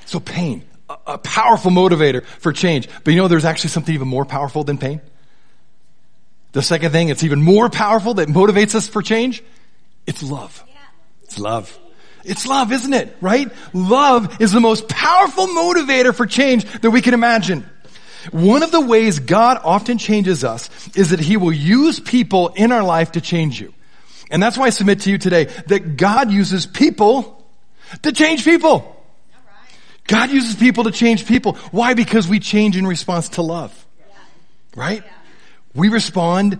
So 0.05 0.19
pain, 0.19 0.63
a, 0.89 0.97
a 1.07 1.17
powerful 1.17 1.71
motivator 1.71 2.23
for 2.25 2.53
change. 2.53 2.87
But 3.03 3.11
you 3.13 3.17
know, 3.17 3.27
there's 3.27 3.45
actually 3.45 3.71
something 3.71 3.93
even 3.93 4.07
more 4.07 4.25
powerful 4.25 4.63
than 4.63 4.77
pain. 4.77 5.01
The 6.51 6.61
second 6.61 6.91
thing, 6.91 7.09
it's 7.09 7.23
even 7.23 7.41
more 7.41 7.69
powerful 7.69 8.15
that 8.15 8.27
motivates 8.27 8.75
us 8.75 8.87
for 8.87 9.01
change. 9.01 9.43
It's 10.05 10.21
love. 10.21 10.63
It's 11.23 11.39
love. 11.39 11.77
It's 12.23 12.45
love, 12.45 12.71
isn't 12.71 12.93
it? 12.93 13.15
Right? 13.21 13.49
Love 13.73 14.41
is 14.41 14.51
the 14.51 14.59
most 14.59 14.87
powerful 14.87 15.47
motivator 15.47 16.13
for 16.13 16.25
change 16.25 16.65
that 16.81 16.91
we 16.91 17.01
can 17.01 17.13
imagine. 17.13 17.67
One 18.31 18.61
of 18.61 18.71
the 18.71 18.81
ways 18.81 19.19
God 19.19 19.59
often 19.63 19.97
changes 19.97 20.43
us 20.43 20.69
is 20.95 21.09
that 21.09 21.19
He 21.19 21.37
will 21.37 21.53
use 21.53 21.99
people 21.99 22.49
in 22.49 22.71
our 22.71 22.83
life 22.83 23.13
to 23.13 23.21
change 23.21 23.59
you. 23.59 23.73
And 24.29 24.41
that's 24.41 24.57
why 24.57 24.65
I 24.65 24.69
submit 24.69 25.01
to 25.01 25.11
you 25.11 25.17
today 25.17 25.45
that 25.67 25.97
God 25.97 26.31
uses 26.31 26.67
people 26.67 27.45
to 28.03 28.11
change 28.11 28.43
people. 28.43 28.97
God 30.07 30.29
uses 30.29 30.55
people 30.55 30.83
to 30.83 30.91
change 30.91 31.25
people. 31.25 31.53
Why? 31.71 31.93
Because 31.93 32.27
we 32.27 32.39
change 32.39 32.77
in 32.77 32.85
response 32.85 33.29
to 33.29 33.41
love. 33.41 33.73
Right? 34.75 35.03
We 35.73 35.89
respond 35.89 36.59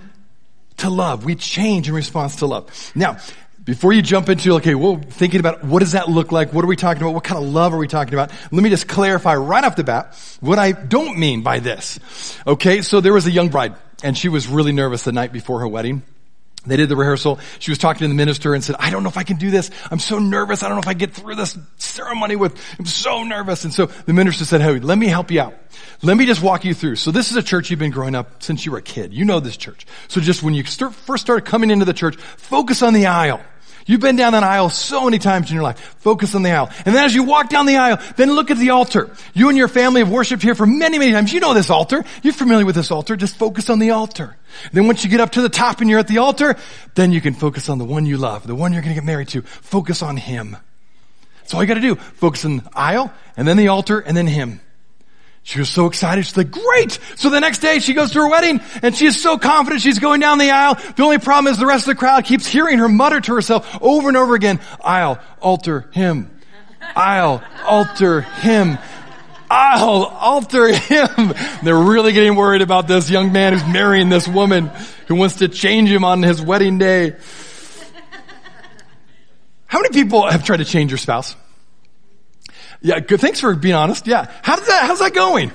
to 0.78 0.90
love. 0.90 1.26
We 1.26 1.36
change 1.36 1.88
in 1.88 1.96
response 1.96 2.38
to 2.38 2.46
love. 2.46 2.92
Now, 2.96 3.18
before 3.64 3.94
you 3.94 4.02
jump 4.02 4.30
into, 4.30 4.54
okay, 4.56 4.74
well, 4.74 4.98
thinking 4.98 5.40
about 5.40 5.64
what 5.64 5.80
does 5.80 5.92
that 5.92 6.10
look 6.10 6.32
like? 6.32 6.54
What 6.54 6.64
are 6.66 6.68
we 6.68 6.76
talking 6.76 7.02
about? 7.04 7.14
What 7.14 7.24
kind 7.24 7.44
of 7.44 7.50
love 7.50 7.74
are 7.74 7.78
we 7.78 7.88
talking 7.88 8.14
about? 8.14 8.32
Let 8.52 8.64
me 8.64 8.70
just 8.70 8.88
clarify 8.88 9.36
right 9.36 9.64
off 9.64 9.76
the 9.76 9.84
bat 9.84 10.16
what 10.40 10.58
I 10.58 10.72
don't 10.72 11.20
mean 11.20 11.44
by 11.44 11.60
this. 11.60 12.00
Okay, 12.48 12.82
so 12.82 13.02
there 13.02 13.14
was 13.14 13.28
a 13.28 13.32
young 13.32 13.50
bride 13.50 13.76
and 14.04 14.18
she 14.18 14.30
was 14.30 14.48
really 14.48 14.72
nervous 14.72 15.04
the 15.04 15.12
night 15.12 15.32
before 15.32 15.60
her 15.60 15.68
wedding. 15.68 16.02
They 16.66 16.78
did 16.78 16.90
the 16.90 16.96
rehearsal. 16.96 17.40
She 17.58 17.72
was 17.72 17.80
talking 17.80 18.02
to 18.02 18.08
the 18.08 18.14
minister 18.14 18.54
and 18.54 18.64
said, 18.64 18.76
I 18.78 18.92
don't 18.92 19.02
know 19.02 19.10
if 19.10 19.18
I 19.18 19.24
can 19.24 19.38
do 19.38 19.50
this. 19.50 19.72
I'm 19.90 19.98
so 19.98 20.20
nervous. 20.20 20.62
I 20.62 20.68
don't 20.68 20.76
know 20.76 20.82
if 20.82 20.88
I 20.88 20.94
get 20.94 21.14
through 21.14 21.36
this 21.36 21.58
ceremony 21.78 22.36
with, 22.36 22.56
I'm 22.78 22.86
so 22.86 23.24
nervous. 23.24 23.64
And 23.64 23.74
so 23.74 23.88
the 23.88 24.14
minister 24.14 24.46
said, 24.46 24.62
Hey, 24.62 24.80
let 24.80 24.98
me 24.98 25.08
help 25.08 25.32
you 25.32 25.42
out. 25.42 25.56
Let 26.04 26.18
me 26.18 26.28
just 26.28 26.44
walk 26.44 26.64
you 26.64 26.76
through. 26.76 26.98
So 26.98 27.10
this 27.10 27.32
is 27.32 27.38
a 27.38 27.42
church 27.42 27.72
you've 27.72 27.80
been 27.80 27.92
growing 27.92 28.14
up 28.14 28.44
since 28.44 28.64
you 28.64 28.72
were 28.74 28.78
a 28.78 28.84
kid. 28.84 29.12
You 29.12 29.26
know 29.26 29.40
this 29.40 29.58
church. 29.58 29.88
So 30.08 30.22
just 30.22 30.44
when 30.44 30.54
you 30.54 30.64
start, 30.66 30.94
first 30.94 31.24
started 31.24 31.46
coming 31.46 31.72
into 31.72 31.86
the 31.86 31.94
church, 31.94 32.16
focus 32.16 32.84
on 32.84 32.94
the 32.94 33.08
aisle. 33.08 33.42
You've 33.86 34.02
been 34.02 34.16
down 34.16 34.34
that 34.34 34.44
aisle 34.44 34.70
so 34.70 35.06
many 35.06 35.20
times 35.20 35.50
in 35.50 35.56
your 35.56 35.64
life. 35.64 35.80
Focus 36.00 36.36
on 36.36 36.44
the 36.44 36.52
aisle. 36.52 36.70
And 36.86 36.96
then 36.96 37.04
as 37.04 37.14
you 37.14 37.24
walk 37.24 37.50
down 37.50 37.66
the 37.66 37.78
aisle, 37.78 38.00
then 38.18 38.32
look 38.34 38.52
at 38.52 38.58
the 38.58 38.72
altar. 38.72 39.10
You 39.34 39.50
and 39.50 39.58
your 39.58 39.68
family 39.68 40.02
have 40.02 40.12
worshiped 40.12 40.44
here 40.44 40.56
for 40.56 40.66
many, 40.66 41.00
many 41.00 41.12
times. 41.12 41.34
You 41.34 41.40
know 41.40 41.54
this 41.54 41.70
altar. 41.70 42.04
You're 42.24 42.34
familiar 42.34 42.66
with 42.66 42.76
this 42.76 42.92
altar. 42.92 43.16
Just 43.16 43.36
focus 43.36 43.70
on 43.70 43.80
the 43.80 43.92
altar. 43.92 44.38
Then 44.72 44.88
once 44.88 45.04
you 45.04 45.10
get 45.10 45.20
up 45.20 45.32
to 45.32 45.42
the 45.42 45.50
top 45.50 45.82
and 45.82 45.90
you're 45.90 46.00
at 46.00 46.08
the 46.08 46.20
altar, 46.20 46.56
then 46.96 47.12
you 47.12 47.22
can 47.22 47.34
focus 47.34 47.70
on 47.70 47.78
the 47.78 47.86
one 47.86 48.06
you 48.06 48.18
love, 48.18 48.46
the 48.46 48.56
one 48.56 48.74
you're 48.74 48.82
going 48.82 48.96
to 48.96 49.00
get 49.02 49.06
married 49.06 49.30
to. 49.30 49.42
Focus 49.42 50.02
on 50.02 50.18
him. 50.18 50.58
That's 51.40 51.54
all 51.54 51.62
you 51.62 51.68
got 51.68 51.76
to 51.76 51.82
do. 51.82 51.96
Focus 51.96 52.46
on 52.46 52.58
the 52.58 52.70
aisle 52.74 53.12
and 53.36 53.48
then 53.48 53.58
the 53.58 53.70
altar 53.70 54.00
and 54.00 54.16
then 54.16 54.28
him. 54.28 54.62
She 55.44 55.60
was 55.60 55.70
so 55.70 55.88
excited. 55.88 56.26
She's 56.26 56.38
like, 56.38 56.52
great. 56.52 57.00
So 57.16 57.30
the 57.30 57.40
next 57.40 57.60
day 57.60 57.80
she 57.80 57.94
goes 57.94 58.12
to 58.12 58.20
her 58.20 58.30
wedding 58.30 58.62
and 58.84 58.96
she 58.96 59.08
is 59.08 59.22
so 59.22 59.38
confident 59.38 59.82
she's 59.82 60.00
going 60.00 60.20
down 60.20 60.38
the 60.38 60.52
aisle. 60.52 60.76
The 60.96 61.04
only 61.04 61.18
problem 61.18 61.52
is 61.52 61.58
the 61.58 61.66
rest 61.66 61.84
of 61.84 61.96
the 61.96 62.00
crowd 62.00 62.26
keeps 62.26 62.46
hearing 62.46 62.78
her 62.78 62.88
mutter 62.88 63.20
to 63.22 63.36
herself 63.36 63.78
over 63.82 64.08
and 64.08 64.18
over 64.18 64.36
again, 64.36 64.60
I'll 64.82 65.20
alter 65.42 65.90
him. 65.92 66.30
I'll 66.96 67.44
alter 67.66 68.22
him. 68.22 68.78
I'll 69.50 70.04
alter 70.06 70.74
him. 70.74 71.34
They're 71.64 71.76
really 71.78 72.14
getting 72.14 72.36
worried 72.36 72.62
about 72.62 72.88
this 72.88 73.10
young 73.10 73.34
man 73.34 73.54
who's 73.54 73.66
marrying 73.66 74.10
this 74.10 74.28
woman 74.28 74.72
who 75.08 75.16
wants 75.16 75.36
to 75.38 75.50
change 75.50 75.90
him 75.90 76.06
on 76.06 76.22
his 76.24 76.42
wedding 76.42 76.78
day. 76.78 77.18
How 79.66 79.82
many 79.82 79.94
people 79.94 80.30
have 80.30 80.46
tried 80.46 80.58
to 80.58 80.66
change 80.66 80.92
your 80.92 80.98
spouse? 80.98 81.36
Yeah, 82.82 83.00
good. 83.00 83.22
Thanks 83.22 83.40
for 83.40 83.54
being 83.56 83.76
honest. 83.76 84.08
Yeah. 84.08 84.32
How's 84.42 84.66
that, 84.66 84.86
how's 84.86 85.00
that 85.00 85.14
going? 85.14 85.52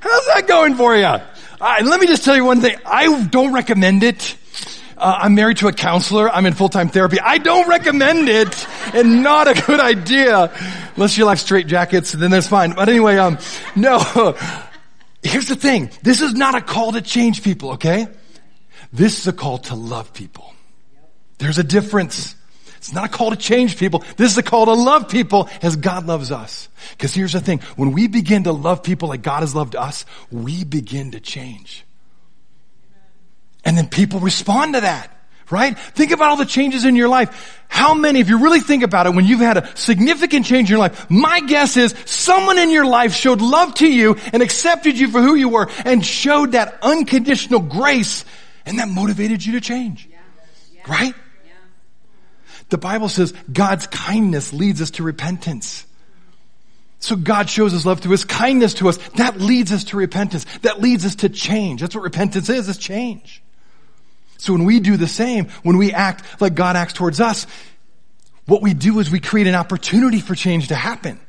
How's 0.00 0.26
that 0.26 0.46
going 0.46 0.74
for 0.76 0.96
you? 0.96 1.02
Right, 1.02 1.84
let 1.84 2.00
me 2.00 2.06
just 2.06 2.24
tell 2.24 2.36
you 2.36 2.44
one 2.44 2.60
thing. 2.60 2.76
I 2.84 3.24
don't 3.26 3.52
recommend 3.52 4.02
it. 4.02 4.36
Uh, 4.96 5.18
I'm 5.22 5.34
married 5.34 5.56
to 5.58 5.68
a 5.68 5.72
counselor. 5.72 6.30
I'm 6.30 6.46
in 6.46 6.54
full-time 6.54 6.88
therapy. 6.88 7.18
I 7.20 7.38
don't 7.38 7.68
recommend 7.68 8.28
it 8.28 8.66
and 8.94 9.22
not 9.22 9.48
a 9.48 9.60
good 9.66 9.80
idea. 9.80 10.52
Unless 10.94 11.18
you 11.18 11.24
like 11.24 11.38
straight 11.38 11.66
jackets, 11.66 12.12
then 12.12 12.30
that's 12.30 12.46
fine. 12.46 12.72
But 12.72 12.88
anyway, 12.88 13.16
um, 13.16 13.38
no. 13.74 13.98
Here's 15.22 15.48
the 15.48 15.56
thing. 15.56 15.90
This 16.02 16.20
is 16.20 16.34
not 16.34 16.54
a 16.54 16.60
call 16.60 16.92
to 16.92 17.00
change 17.00 17.42
people, 17.42 17.72
okay? 17.72 18.06
This 18.92 19.18
is 19.18 19.26
a 19.26 19.32
call 19.32 19.58
to 19.58 19.74
love 19.74 20.12
people. 20.12 20.52
There's 21.38 21.58
a 21.58 21.64
difference. 21.64 22.36
It's 22.82 22.92
not 22.92 23.04
a 23.04 23.08
call 23.08 23.30
to 23.30 23.36
change 23.36 23.78
people. 23.78 24.02
This 24.16 24.32
is 24.32 24.38
a 24.38 24.42
call 24.42 24.66
to 24.66 24.72
love 24.72 25.08
people 25.08 25.48
as 25.62 25.76
God 25.76 26.04
loves 26.04 26.32
us. 26.32 26.68
Because 26.90 27.14
here's 27.14 27.32
the 27.32 27.38
thing. 27.38 27.60
When 27.76 27.92
we 27.92 28.08
begin 28.08 28.42
to 28.42 28.50
love 28.50 28.82
people 28.82 29.08
like 29.08 29.22
God 29.22 29.38
has 29.42 29.54
loved 29.54 29.76
us, 29.76 30.04
we 30.32 30.64
begin 30.64 31.12
to 31.12 31.20
change. 31.20 31.84
And 33.64 33.78
then 33.78 33.86
people 33.86 34.18
respond 34.18 34.74
to 34.74 34.80
that. 34.80 35.16
Right? 35.48 35.78
Think 35.78 36.10
about 36.10 36.30
all 36.30 36.36
the 36.36 36.44
changes 36.44 36.84
in 36.84 36.96
your 36.96 37.08
life. 37.08 37.62
How 37.68 37.94
many, 37.94 38.18
if 38.18 38.28
you 38.28 38.42
really 38.42 38.58
think 38.58 38.82
about 38.82 39.06
it, 39.06 39.14
when 39.14 39.26
you've 39.26 39.38
had 39.38 39.58
a 39.58 39.76
significant 39.76 40.44
change 40.44 40.68
in 40.68 40.72
your 40.72 40.80
life, 40.80 41.08
my 41.08 41.38
guess 41.38 41.76
is 41.76 41.94
someone 42.04 42.58
in 42.58 42.70
your 42.70 42.86
life 42.86 43.14
showed 43.14 43.40
love 43.40 43.74
to 43.74 43.86
you 43.86 44.16
and 44.32 44.42
accepted 44.42 44.98
you 44.98 45.06
for 45.06 45.22
who 45.22 45.36
you 45.36 45.48
were 45.48 45.70
and 45.84 46.04
showed 46.04 46.52
that 46.52 46.78
unconditional 46.82 47.60
grace 47.60 48.24
and 48.66 48.80
that 48.80 48.88
motivated 48.88 49.46
you 49.46 49.52
to 49.52 49.60
change. 49.60 50.08
Right? 50.88 51.14
The 52.72 52.78
Bible 52.78 53.10
says 53.10 53.34
God's 53.52 53.86
kindness 53.86 54.54
leads 54.54 54.80
us 54.80 54.92
to 54.92 55.02
repentance. 55.02 55.84
So 57.00 57.16
God 57.16 57.50
shows 57.50 57.72
his 57.72 57.84
love 57.84 58.00
through 58.00 58.12
his 58.12 58.24
kindness 58.24 58.72
to 58.74 58.88
us. 58.88 58.96
That 59.16 59.38
leads 59.38 59.72
us 59.72 59.84
to 59.84 59.98
repentance. 59.98 60.46
That 60.62 60.80
leads 60.80 61.04
us 61.04 61.16
to 61.16 61.28
change. 61.28 61.82
That's 61.82 61.94
what 61.94 62.02
repentance 62.02 62.48
is, 62.48 62.70
is 62.70 62.78
change. 62.78 63.42
So 64.38 64.54
when 64.54 64.64
we 64.64 64.80
do 64.80 64.96
the 64.96 65.06
same, 65.06 65.48
when 65.62 65.76
we 65.76 65.92
act 65.92 66.40
like 66.40 66.54
God 66.54 66.74
acts 66.76 66.94
towards 66.94 67.20
us, 67.20 67.46
what 68.46 68.62
we 68.62 68.72
do 68.72 69.00
is 69.00 69.10
we 69.10 69.20
create 69.20 69.48
an 69.48 69.54
opportunity 69.54 70.20
for 70.20 70.34
change 70.34 70.68
to 70.68 70.74
happen. 70.74 71.20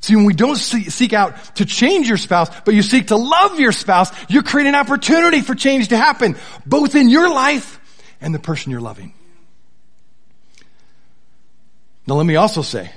See, 0.00 0.16
when 0.16 0.24
we 0.24 0.32
don't 0.32 0.56
seek 0.56 1.12
out 1.12 1.36
to 1.56 1.66
change 1.66 2.08
your 2.08 2.16
spouse, 2.16 2.48
but 2.64 2.72
you 2.72 2.80
seek 2.80 3.08
to 3.08 3.16
love 3.16 3.60
your 3.60 3.72
spouse, 3.72 4.10
you're 4.30 4.42
creating 4.42 4.72
an 4.72 4.80
opportunity 4.80 5.42
for 5.42 5.54
change 5.54 5.88
to 5.88 5.98
happen, 5.98 6.34
both 6.64 6.94
in 6.94 7.10
your 7.10 7.28
life 7.28 7.78
and 8.22 8.34
the 8.34 8.38
person 8.38 8.72
you're 8.72 8.80
loving. 8.80 9.12
Now 12.10 12.16
let 12.16 12.26
me 12.26 12.34
also 12.34 12.62
say, 12.62 12.90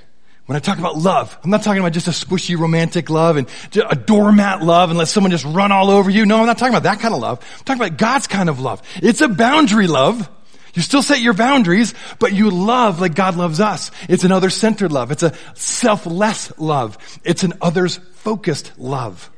when 0.47 0.55
I 0.55 0.59
talk 0.59 0.79
about 0.79 0.97
love, 0.97 1.37
I'm 1.43 1.51
not 1.51 1.61
talking 1.61 1.79
about 1.79 1.93
just 1.93 2.07
a 2.07 2.11
squishy 2.11 2.57
romantic 2.57 3.11
love 3.11 3.37
and 3.37 3.47
a 3.87 3.95
doormat 3.95 4.63
love 4.63 4.89
and 4.89 4.97
let 4.97 5.07
someone 5.07 5.29
just 5.29 5.45
run 5.45 5.71
all 5.71 5.91
over 5.91 6.09
you. 6.09 6.25
No, 6.25 6.39
I'm 6.39 6.47
not 6.47 6.57
talking 6.57 6.73
about 6.73 6.91
that 6.91 6.99
kind 6.99 7.13
of 7.13 7.19
love. 7.19 7.39
I'm 7.59 7.63
talking 7.63 7.79
about 7.83 7.99
God's 7.99 8.25
kind 8.25 8.49
of 8.49 8.59
love. 8.59 8.81
It's 8.95 9.21
a 9.21 9.27
boundary 9.27 9.85
love. 9.85 10.27
You 10.73 10.81
still 10.81 11.03
set 11.03 11.21
your 11.21 11.35
boundaries, 11.35 11.93
but 12.17 12.33
you 12.33 12.49
love 12.49 12.99
like 12.99 13.13
God 13.13 13.35
loves 13.35 13.59
us. 13.59 13.91
It's 14.09 14.23
an 14.23 14.31
other-centered 14.31 14.91
love. 14.91 15.11
It's 15.11 15.21
a 15.21 15.33
selfless 15.53 16.51
love. 16.57 16.97
It's 17.23 17.43
an 17.43 17.53
others-focused 17.61 18.79
love. 18.79 19.29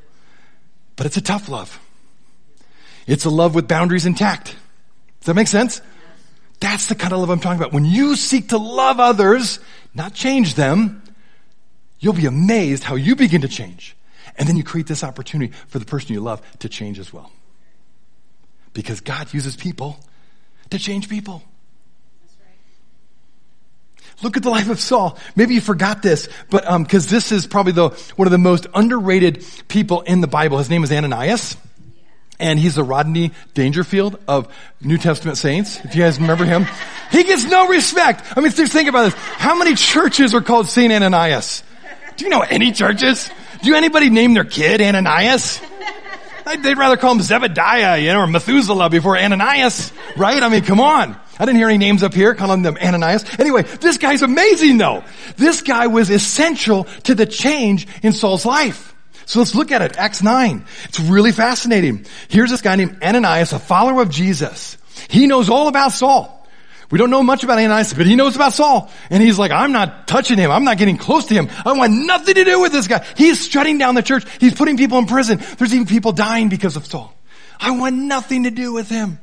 But 0.96 1.06
it's 1.06 1.18
a 1.18 1.22
tough 1.22 1.50
love. 1.50 1.82
It's 3.08 3.26
a 3.26 3.30
love 3.30 3.56
with 3.56 3.68
boundaries 3.68 4.06
intact. 4.06 4.56
Does 5.20 5.26
that 5.26 5.34
make 5.34 5.50
sense? 5.50 5.82
That's 6.66 6.88
the 6.88 6.96
kind 6.96 7.14
of 7.14 7.20
love 7.20 7.30
I'm 7.30 7.40
talking 7.40 7.60
about. 7.60 7.74
When 7.74 7.86
you 7.86 8.16
seek 8.16 8.50
to 8.50 8.58
love 8.58 9.00
others, 9.00 9.60
not 9.94 10.16
change 10.16 10.56
them, 10.56 11.04
you'll 12.00 12.14
be 12.14 12.26
amazed 12.26 12.84
how 12.84 12.96
you 12.96 13.16
begin 13.16 13.42
to 13.42 13.48
change. 13.48 13.96
And 14.36 14.50
then 14.50 14.58
you 14.58 14.64
create 14.64 14.88
this 14.88 15.04
opportunity 15.04 15.54
for 15.68 15.78
the 15.78 15.86
person 15.86 16.14
you 16.14 16.22
love 16.22 16.42
to 16.60 16.68
change 16.68 16.98
as 16.98 17.14
well. 17.14 17.32
Because 18.74 19.00
God 19.00 19.32
uses 19.32 19.56
people 19.56 20.00
to 20.72 20.80
change 20.80 21.08
people. 21.08 21.44
Look 24.24 24.36
at 24.36 24.42
the 24.42 24.50
life 24.50 24.68
of 24.68 24.80
Saul. 24.80 25.20
Maybe 25.36 25.54
you 25.54 25.62
forgot 25.62 26.02
this, 26.02 26.28
but 26.50 26.68
um, 26.68 26.82
because 26.82 27.12
this 27.12 27.32
is 27.32 27.46
probably 27.46 27.74
the 27.74 27.90
one 28.16 28.28
of 28.28 28.32
the 28.32 28.40
most 28.40 28.66
underrated 28.74 29.46
people 29.68 30.02
in 30.02 30.20
the 30.20 30.28
Bible. 30.28 30.58
His 30.58 30.72
name 30.72 30.84
is 30.84 30.92
Ananias. 30.92 31.58
And 32.40 32.60
he's 32.60 32.76
the 32.76 32.84
Rodney 32.84 33.32
Dangerfield 33.54 34.20
of 34.28 34.54
New 34.82 34.98
Testament 34.98 35.38
saints. 35.38 35.80
If 35.86 35.96
you 35.96 36.02
guys 36.02 36.20
remember 36.20 36.44
him, 36.46 36.66
he 37.12 37.24
gets 37.24 37.46
no 37.46 37.68
respect. 37.68 38.26
I 38.36 38.42
mean, 38.42 38.52
just 38.52 38.74
think 38.74 38.90
about 38.90 39.04
this. 39.06 39.14
How 39.14 39.58
many 39.58 39.76
churches 39.76 40.34
are 40.34 40.42
called 40.42 40.68
Saint 40.68 40.92
Ananias? 40.92 41.64
Do 42.18 42.26
you 42.26 42.30
know 42.30 42.42
any 42.42 42.72
churches? 42.72 43.30
Do 43.62 43.76
anybody 43.76 44.10
name 44.10 44.34
their 44.34 44.46
kid 44.46 44.82
Ananias? 44.82 45.62
They'd 46.46 46.78
rather 46.78 46.98
call 46.98 47.14
him 47.14 47.20
Zebediah, 47.20 48.02
you 48.02 48.14
know, 48.14 48.20
or 48.20 48.28
Methuselah 48.28 48.90
before 48.90 49.18
Ananias, 49.18 49.92
right? 50.16 50.42
I 50.42 50.48
mean, 50.50 50.64
come 50.64 50.80
on. 50.80 51.18
I 51.38 51.46
didn't 51.46 51.58
hear 51.58 51.68
any 51.68 51.78
names 51.78 52.04
up 52.04 52.14
here 52.14 52.34
calling 52.34 52.62
them 52.62 52.78
Ananias. 52.78 53.26
Anyway, 53.40 53.64
this 53.64 53.98
guy's 53.98 54.22
amazing 54.22 54.78
though. 54.78 55.04
This 55.36 55.62
guy 55.62 55.88
was 55.88 56.10
essential 56.10 56.86
to 57.04 57.16
the 57.16 57.26
change 57.26 57.88
in 58.04 58.14
Saul's 58.14 58.46
life. 58.46 58.95
So 59.26 59.40
let's 59.40 59.56
look 59.56 59.72
at 59.72 59.82
it. 59.82 59.98
Acts 59.98 60.22
9. 60.22 60.66
It's 60.86 61.00
really 61.00 61.32
fascinating. 61.32 62.06
Here's 62.28 62.50
this 62.52 62.62
guy 62.62 62.76
named 62.76 63.02
Ananias, 63.04 63.54
a 63.54 63.60
follower 63.60 64.02
of 64.02 64.10
Jesus. 64.10 64.78
He 65.10 65.28
knows 65.28 65.50
all 65.50 65.68
about 65.68 65.92
Saul. 65.92 66.36
We 66.92 67.00
don't 67.00 67.10
know 67.10 67.24
much 67.24 67.44
about 67.44 67.58
Ananias, 67.58 67.94
but 67.94 68.06
he 68.06 68.16
knows 68.16 68.36
about 68.36 68.54
Saul. 68.54 68.92
And 69.10 69.22
he's 69.22 69.40
like, 69.40 69.52
I'm 69.52 69.72
not 69.72 70.08
touching 70.08 70.38
him. 70.38 70.52
I'm 70.52 70.64
not 70.64 70.78
getting 70.78 70.98
close 70.98 71.26
to 71.26 71.34
him. 71.34 71.50
I 71.66 71.74
want 71.74 71.94
nothing 72.06 72.36
to 72.36 72.44
do 72.44 72.62
with 72.62 72.72
this 72.72 72.88
guy. 72.88 73.06
He's 73.18 73.48
shutting 73.48 73.80
down 73.80 73.96
the 73.96 74.04
church. 74.04 74.26
He's 74.40 74.54
putting 74.54 74.78
people 74.78 75.00
in 75.00 75.08
prison. 75.08 75.40
There's 75.58 75.74
even 75.74 75.88
people 75.88 76.12
dying 76.12 76.50
because 76.50 76.76
of 76.76 76.86
Saul. 76.86 77.14
I 77.60 77.72
want 77.72 77.96
nothing 77.96 78.44
to 78.44 78.52
do 78.52 78.74
with 78.74 78.90
him. 78.90 79.20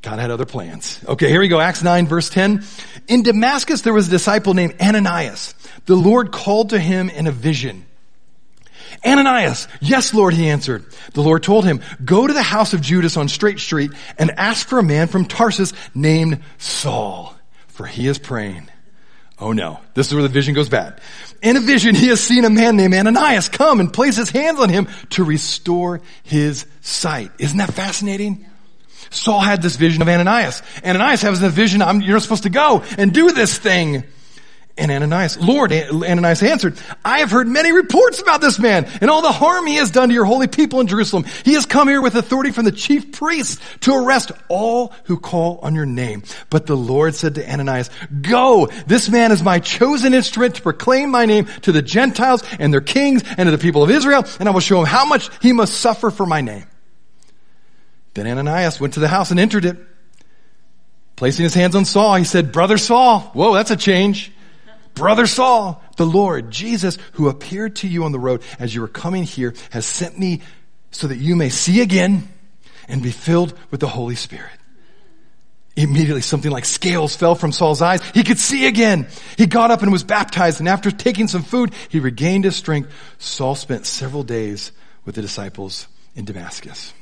God 0.00 0.18
had 0.18 0.30
other 0.30 0.46
plans. 0.46 0.98
Okay, 1.06 1.28
here 1.28 1.40
we 1.40 1.48
go. 1.48 1.60
Acts 1.60 1.82
9 1.82 2.06
verse 2.06 2.28
10. 2.30 2.64
In 3.08 3.22
Damascus, 3.22 3.82
there 3.82 3.92
was 3.92 4.08
a 4.08 4.10
disciple 4.10 4.54
named 4.54 4.80
Ananias. 4.80 5.54
The 5.86 5.94
Lord 5.94 6.32
called 6.32 6.70
to 6.70 6.78
him 6.78 7.08
in 7.10 7.26
a 7.26 7.32
vision. 7.32 7.86
Ananias, 9.04 9.68
yes, 9.80 10.14
Lord, 10.14 10.34
he 10.34 10.48
answered. 10.48 10.84
The 11.14 11.22
Lord 11.22 11.42
told 11.42 11.64
him, 11.64 11.80
go 12.04 12.26
to 12.26 12.32
the 12.32 12.42
house 12.42 12.72
of 12.72 12.80
Judas 12.80 13.16
on 13.16 13.28
Straight 13.28 13.58
Street 13.58 13.92
and 14.18 14.30
ask 14.32 14.68
for 14.68 14.78
a 14.78 14.82
man 14.82 15.08
from 15.08 15.24
Tarsus 15.24 15.72
named 15.94 16.42
Saul, 16.58 17.34
for 17.68 17.86
he 17.86 18.06
is 18.06 18.18
praying. 18.18 18.68
Oh 19.38 19.52
no, 19.52 19.80
this 19.94 20.06
is 20.06 20.14
where 20.14 20.22
the 20.22 20.28
vision 20.28 20.54
goes 20.54 20.68
bad. 20.68 21.00
In 21.42 21.56
a 21.56 21.60
vision, 21.60 21.96
he 21.96 22.08
has 22.08 22.20
seen 22.20 22.44
a 22.44 22.50
man 22.50 22.76
named 22.76 22.94
Ananias 22.94 23.48
come 23.48 23.80
and 23.80 23.92
place 23.92 24.16
his 24.16 24.30
hands 24.30 24.60
on 24.60 24.68
him 24.68 24.86
to 25.10 25.24
restore 25.24 26.00
his 26.22 26.64
sight. 26.80 27.32
Isn't 27.38 27.58
that 27.58 27.74
fascinating? 27.74 28.46
Saul 29.10 29.40
had 29.40 29.60
this 29.60 29.76
vision 29.76 30.00
of 30.00 30.08
Ananias. 30.08 30.62
Ananias 30.84 31.22
has 31.22 31.42
a 31.42 31.48
vision, 31.48 31.82
I'm, 31.82 32.00
you're 32.00 32.12
not 32.12 32.22
supposed 32.22 32.44
to 32.44 32.50
go 32.50 32.84
and 32.96 33.12
do 33.12 33.32
this 33.32 33.58
thing. 33.58 34.04
And 34.78 34.90
Ananias, 34.90 35.36
Lord, 35.38 35.70
Ananias 35.70 36.42
answered, 36.42 36.78
I 37.04 37.18
have 37.18 37.30
heard 37.30 37.46
many 37.46 37.72
reports 37.72 38.22
about 38.22 38.40
this 38.40 38.58
man 38.58 38.86
and 39.02 39.10
all 39.10 39.20
the 39.20 39.30
harm 39.30 39.66
he 39.66 39.76
has 39.76 39.90
done 39.90 40.08
to 40.08 40.14
your 40.14 40.24
holy 40.24 40.46
people 40.46 40.80
in 40.80 40.86
Jerusalem. 40.86 41.24
He 41.44 41.52
has 41.54 41.66
come 41.66 41.88
here 41.88 42.00
with 42.00 42.14
authority 42.14 42.52
from 42.52 42.64
the 42.64 42.72
chief 42.72 43.12
priests 43.12 43.62
to 43.80 43.94
arrest 43.94 44.32
all 44.48 44.94
who 45.04 45.18
call 45.18 45.58
on 45.62 45.74
your 45.74 45.84
name. 45.84 46.22
But 46.48 46.64
the 46.64 46.76
Lord 46.76 47.14
said 47.14 47.34
to 47.34 47.46
Ananias, 47.46 47.90
go, 48.22 48.66
this 48.86 49.10
man 49.10 49.30
is 49.30 49.42
my 49.42 49.58
chosen 49.58 50.14
instrument 50.14 50.54
to 50.54 50.62
proclaim 50.62 51.10
my 51.10 51.26
name 51.26 51.44
to 51.62 51.72
the 51.72 51.82
Gentiles 51.82 52.42
and 52.58 52.72
their 52.72 52.80
kings 52.80 53.22
and 53.36 53.46
to 53.46 53.50
the 53.50 53.58
people 53.58 53.82
of 53.82 53.90
Israel, 53.90 54.24
and 54.40 54.48
I 54.48 54.52
will 54.52 54.60
show 54.60 54.80
him 54.80 54.86
how 54.86 55.04
much 55.04 55.28
he 55.42 55.52
must 55.52 55.74
suffer 55.74 56.10
for 56.10 56.24
my 56.24 56.40
name. 56.40 56.64
Then 58.14 58.26
Ananias 58.26 58.80
went 58.80 58.94
to 58.94 59.00
the 59.00 59.08
house 59.08 59.30
and 59.30 59.38
entered 59.38 59.66
it. 59.66 59.76
Placing 61.16 61.42
his 61.44 61.54
hands 61.54 61.76
on 61.76 61.84
Saul, 61.84 62.16
he 62.16 62.24
said, 62.24 62.52
brother 62.52 62.78
Saul, 62.78 63.20
whoa, 63.34 63.52
that's 63.52 63.70
a 63.70 63.76
change. 63.76 64.32
Brother 64.94 65.26
Saul, 65.26 65.82
the 65.96 66.06
Lord, 66.06 66.50
Jesus, 66.50 66.98
who 67.12 67.28
appeared 67.28 67.76
to 67.76 67.88
you 67.88 68.04
on 68.04 68.12
the 68.12 68.18
road 68.18 68.42
as 68.58 68.74
you 68.74 68.80
were 68.80 68.88
coming 68.88 69.22
here, 69.22 69.54
has 69.70 69.86
sent 69.86 70.18
me 70.18 70.42
so 70.90 71.06
that 71.06 71.16
you 71.16 71.34
may 71.36 71.48
see 71.48 71.80
again 71.80 72.28
and 72.88 73.02
be 73.02 73.10
filled 73.10 73.54
with 73.70 73.80
the 73.80 73.88
Holy 73.88 74.14
Spirit. 74.14 74.50
Immediately 75.74 76.20
something 76.20 76.50
like 76.50 76.66
scales 76.66 77.16
fell 77.16 77.34
from 77.34 77.50
Saul's 77.50 77.80
eyes. 77.80 78.02
He 78.12 78.24
could 78.24 78.38
see 78.38 78.66
again. 78.66 79.08
He 79.38 79.46
got 79.46 79.70
up 79.70 79.80
and 79.80 79.90
was 79.90 80.04
baptized 80.04 80.60
and 80.60 80.68
after 80.68 80.90
taking 80.90 81.28
some 81.28 81.42
food, 81.42 81.72
he 81.88 81.98
regained 81.98 82.44
his 82.44 82.56
strength. 82.56 82.92
Saul 83.18 83.54
spent 83.54 83.86
several 83.86 84.22
days 84.22 84.72
with 85.06 85.14
the 85.14 85.22
disciples 85.22 85.88
in 86.14 86.26
Damascus. 86.26 86.92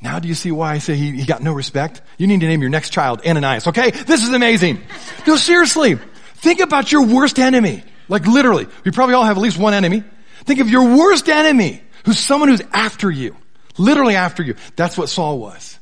Now 0.00 0.20
do 0.20 0.28
you 0.28 0.34
see 0.34 0.52
why 0.52 0.74
I 0.74 0.78
say 0.78 0.94
he, 0.94 1.10
he 1.10 1.24
got 1.24 1.42
no 1.42 1.52
respect? 1.52 2.02
You 2.18 2.28
need 2.28 2.40
to 2.40 2.46
name 2.46 2.60
your 2.60 2.70
next 2.70 2.90
child 2.90 3.26
Ananias, 3.26 3.66
okay? 3.68 3.90
This 3.90 4.22
is 4.22 4.30
amazing. 4.30 4.80
No, 5.26 5.34
seriously. 5.36 5.98
Think 6.42 6.58
about 6.58 6.90
your 6.90 7.06
worst 7.06 7.38
enemy. 7.38 7.84
Like 8.08 8.26
literally. 8.26 8.66
We 8.84 8.90
probably 8.90 9.14
all 9.14 9.22
have 9.22 9.36
at 9.36 9.40
least 9.40 9.58
one 9.58 9.74
enemy. 9.74 10.02
Think 10.44 10.58
of 10.58 10.68
your 10.68 10.96
worst 10.96 11.28
enemy, 11.28 11.80
who's 12.04 12.18
someone 12.18 12.48
who's 12.48 12.62
after 12.72 13.08
you. 13.08 13.36
Literally 13.78 14.16
after 14.16 14.42
you. 14.42 14.56
That's 14.74 14.98
what 14.98 15.08
Saul 15.08 15.38
was. 15.38 15.78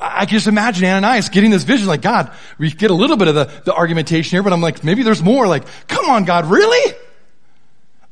I 0.00 0.24
can 0.24 0.36
just 0.36 0.46
imagine 0.46 0.84
Ananias 0.86 1.30
getting 1.30 1.50
this 1.50 1.64
vision 1.64 1.88
like, 1.88 2.00
God, 2.00 2.32
we 2.58 2.70
get 2.70 2.92
a 2.92 2.94
little 2.94 3.16
bit 3.16 3.26
of 3.26 3.34
the, 3.34 3.50
the 3.64 3.74
argumentation 3.74 4.36
here, 4.36 4.44
but 4.44 4.52
I'm 4.52 4.62
like, 4.62 4.84
maybe 4.84 5.02
there's 5.02 5.22
more. 5.22 5.48
Like, 5.48 5.64
come 5.88 6.08
on, 6.08 6.24
God, 6.24 6.46
really? 6.46 6.94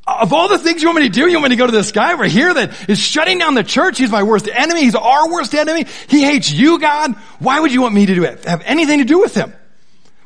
Of 0.08 0.32
all 0.32 0.48
the 0.48 0.58
things 0.58 0.82
you 0.82 0.88
want 0.88 0.98
me 0.98 1.08
to 1.08 1.12
do, 1.12 1.28
you 1.28 1.34
want 1.34 1.44
me 1.44 1.48
to 1.50 1.56
go 1.56 1.66
to 1.66 1.72
this 1.72 1.92
guy 1.92 2.14
right 2.14 2.30
here 2.30 2.52
that 2.52 2.90
is 2.90 2.98
shutting 2.98 3.38
down 3.38 3.54
the 3.54 3.62
church. 3.62 3.96
He's 3.96 4.10
my 4.10 4.24
worst 4.24 4.48
enemy. 4.52 4.82
He's 4.82 4.96
our 4.96 5.30
worst 5.30 5.54
enemy. 5.54 5.86
He 6.08 6.24
hates 6.24 6.50
you, 6.50 6.80
God. 6.80 7.14
Why 7.38 7.60
would 7.60 7.72
you 7.72 7.80
want 7.80 7.94
me 7.94 8.06
to 8.06 8.14
do 8.16 8.24
it? 8.24 8.44
Have 8.44 8.62
anything 8.62 8.98
to 8.98 9.04
do 9.04 9.20
with 9.20 9.34
him? 9.34 9.54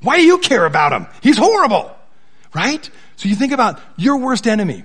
Why 0.03 0.17
do 0.17 0.25
you 0.25 0.39
care 0.39 0.67
about 0.67 0.93
him? 0.93 1.07
He's 1.23 1.39
horrible. 1.39 1.95
Right? 2.55 2.89
So 3.17 3.29
you 3.29 3.35
think 3.35 3.53
about 3.53 3.81
your 3.97 4.19
worst 4.19 4.47
enemy. 4.47 4.85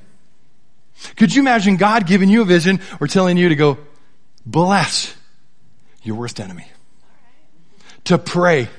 Could 1.15 1.33
you 1.33 1.41
imagine 1.41 1.77
God 1.77 2.07
giving 2.07 2.29
you 2.29 2.41
a 2.41 2.45
vision 2.45 2.79
or 2.99 3.07
telling 3.07 3.37
you 3.37 3.49
to 3.49 3.55
go 3.55 3.77
bless 4.45 5.15
your 6.03 6.15
worst 6.15 6.39
enemy? 6.39 6.65
To 8.05 8.17
pray 8.17 8.69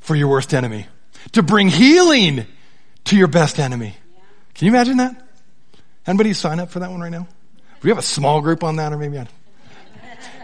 for 0.00 0.14
your 0.14 0.28
worst 0.28 0.54
enemy. 0.54 0.86
To 1.32 1.42
bring 1.42 1.68
healing 1.68 2.46
to 3.04 3.16
your 3.16 3.28
best 3.28 3.58
enemy. 3.58 3.96
Can 4.54 4.66
you 4.66 4.72
imagine 4.72 4.98
that? 4.98 5.28
Anybody 6.06 6.32
sign 6.32 6.60
up 6.60 6.70
for 6.70 6.78
that 6.80 6.90
one 6.90 7.00
right 7.00 7.10
now? 7.10 7.26
We 7.82 7.90
have 7.90 7.98
a 7.98 8.02
small 8.02 8.40
group 8.40 8.64
on 8.64 8.76
that 8.76 8.92
or 8.92 8.98
maybe 8.98 9.16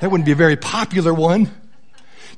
that 0.01 0.11
wouldn't 0.11 0.27
be 0.27 0.33
a 0.33 0.37
very 0.37 0.57
popular 0.57 1.15
one. 1.15 1.49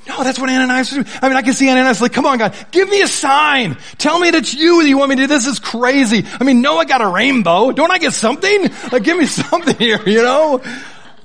No, 0.06 0.22
that's 0.22 0.38
what 0.38 0.50
Ananias 0.50 0.92
was 0.92 1.04
doing. 1.04 1.18
I 1.22 1.28
mean, 1.28 1.36
I 1.36 1.42
can 1.42 1.54
see 1.54 1.68
Ananias 1.70 2.00
like, 2.00 2.12
come 2.12 2.26
on, 2.26 2.38
God, 2.38 2.54
give 2.70 2.88
me 2.88 3.00
a 3.00 3.08
sign. 3.08 3.76
Tell 3.96 4.18
me 4.18 4.30
that 4.30 4.38
it's 4.38 4.54
you 4.54 4.82
that 4.82 4.88
you 4.88 4.98
want 4.98 5.10
me 5.10 5.16
to 5.16 5.22
do. 5.22 5.26
This 5.26 5.46
is 5.46 5.58
crazy. 5.58 6.24
I 6.38 6.44
mean, 6.44 6.60
Noah 6.60 6.84
got 6.84 7.00
a 7.00 7.08
rainbow. 7.08 7.72
Don't 7.72 7.90
I 7.90 7.98
get 7.98 8.12
something? 8.12 8.70
Like, 8.92 9.02
give 9.02 9.16
me 9.16 9.26
something 9.26 9.76
here, 9.76 10.00
you 10.06 10.22
know? 10.22 10.62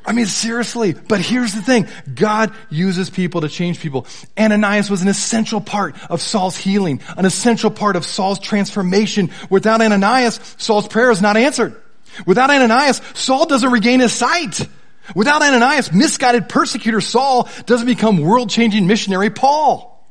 I 0.06 0.13
mean, 0.13 0.26
seriously. 0.28 0.94
But 0.94 1.20
here's 1.20 1.54
the 1.54 1.62
thing. 1.62 1.88
God 2.15 2.54
uses 2.70 3.10
people 3.10 3.42
to 3.42 3.50
change 3.50 3.80
people. 3.80 4.08
Ananias 4.38 4.89
was 4.89 5.02
an 5.02 5.08
essential 5.08 5.62
part 5.62 5.96
of 6.10 6.22
Saul's 6.22 6.58
healing, 6.58 7.02
an 7.18 7.26
essential 7.26 7.70
part 7.70 7.96
of 7.96 8.06
Saul's 8.06 8.39
transformation. 8.39 9.30
Without 9.50 9.82
Ananias, 9.82 10.39
Saul's 10.58 10.88
prayer 10.88 11.12
is 11.12 11.22
not 11.22 11.38
answered. 11.38 11.80
Without 12.26 12.50
Ananias, 12.50 13.02
Saul 13.13 13.46
doesn't 13.46 13.72
regain 13.72 14.00
his 14.00 14.13
sight. 14.13 14.68
Without 15.15 15.41
Ananias, 15.41 15.91
misguided 15.91 16.50
persecutor 16.50 17.02
Saul 17.02 17.50
doesn't 17.65 17.88
become 17.88 18.19
world-changing 18.19 18.88
missionary 18.88 19.30
Paul. 19.30 20.08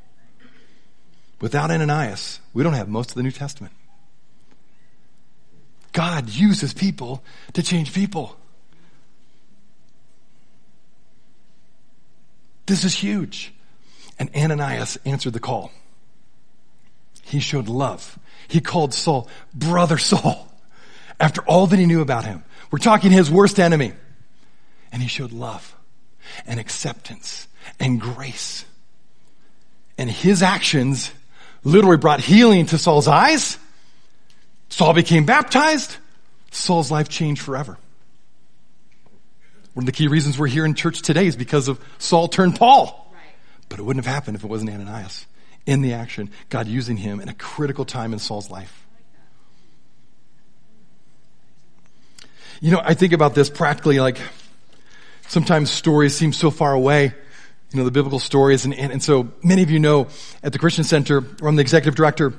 Without 1.40 1.70
Ananias, 1.70 2.40
we 2.52 2.62
don't 2.62 2.74
have 2.74 2.88
most 2.88 3.10
of 3.10 3.14
the 3.16 3.22
New 3.22 3.30
Testament. 3.30 3.72
God 5.92 6.28
uses 6.28 6.74
people 6.74 7.22
to 7.54 7.62
change 7.62 7.92
people. 7.92 8.36
This 12.66 12.84
is 12.84 12.94
huge. 12.94 13.52
And 14.18 14.30
Ananias 14.36 14.98
answered 15.04 15.32
the 15.32 15.40
call. 15.40 15.70
He 17.22 17.40
showed 17.40 17.68
love. 17.68 18.18
He 18.48 18.60
called 18.60 18.92
Saul 18.92 19.28
brother 19.54 19.98
Saul 19.98 20.52
after 21.20 21.42
all 21.42 21.66
that 21.68 21.78
he 21.78 21.86
knew 21.86 22.00
about 22.00 22.24
him. 22.24 22.44
We're 22.70 22.78
talking 22.78 23.10
his 23.10 23.30
worst 23.30 23.58
enemy. 23.58 23.92
And 24.92 25.02
he 25.02 25.08
showed 25.08 25.32
love 25.32 25.74
and 26.46 26.58
acceptance 26.58 27.46
and 27.78 28.00
grace. 28.00 28.64
And 29.96 30.10
his 30.10 30.42
actions 30.42 31.10
literally 31.64 31.96
brought 31.96 32.20
healing 32.20 32.66
to 32.66 32.78
Saul's 32.78 33.08
eyes. 33.08 33.58
Saul 34.68 34.94
became 34.94 35.24
baptized. 35.26 35.96
Saul's 36.50 36.90
life 36.90 37.08
changed 37.08 37.42
forever. 37.42 37.78
One 39.74 39.82
of 39.82 39.86
the 39.86 39.92
key 39.92 40.08
reasons 40.08 40.38
we're 40.38 40.48
here 40.48 40.64
in 40.64 40.74
church 40.74 41.02
today 41.02 41.26
is 41.26 41.36
because 41.36 41.68
of 41.68 41.80
Saul 41.98 42.28
turned 42.28 42.56
Paul. 42.56 43.14
But 43.68 43.78
it 43.78 43.82
wouldn't 43.82 44.04
have 44.04 44.12
happened 44.12 44.36
if 44.36 44.44
it 44.44 44.48
wasn't 44.48 44.70
Ananias 44.70 45.26
in 45.66 45.82
the 45.82 45.92
action, 45.92 46.30
God 46.48 46.66
using 46.66 46.96
him 46.96 47.20
in 47.20 47.28
a 47.28 47.34
critical 47.34 47.84
time 47.84 48.14
in 48.14 48.18
Saul's 48.18 48.50
life. 48.50 48.86
You 52.60 52.72
know, 52.72 52.80
I 52.82 52.94
think 52.94 53.12
about 53.12 53.34
this 53.34 53.50
practically 53.50 54.00
like 54.00 54.18
sometimes 55.28 55.70
stories 55.70 56.14
seem 56.14 56.32
so 56.32 56.50
far 56.50 56.72
away 56.72 57.14
you 57.70 57.78
know, 57.78 57.84
the 57.84 57.90
biblical 57.90 58.18
stories. 58.18 58.64
And, 58.64 58.74
and, 58.74 58.92
and 58.92 59.02
so 59.02 59.28
many 59.42 59.62
of 59.62 59.70
you 59.70 59.78
know 59.78 60.08
at 60.42 60.52
the 60.52 60.58
Christian 60.58 60.84
Center, 60.84 61.18
I'm 61.42 61.56
the 61.56 61.62
executive 61.62 61.94
director, 61.94 62.34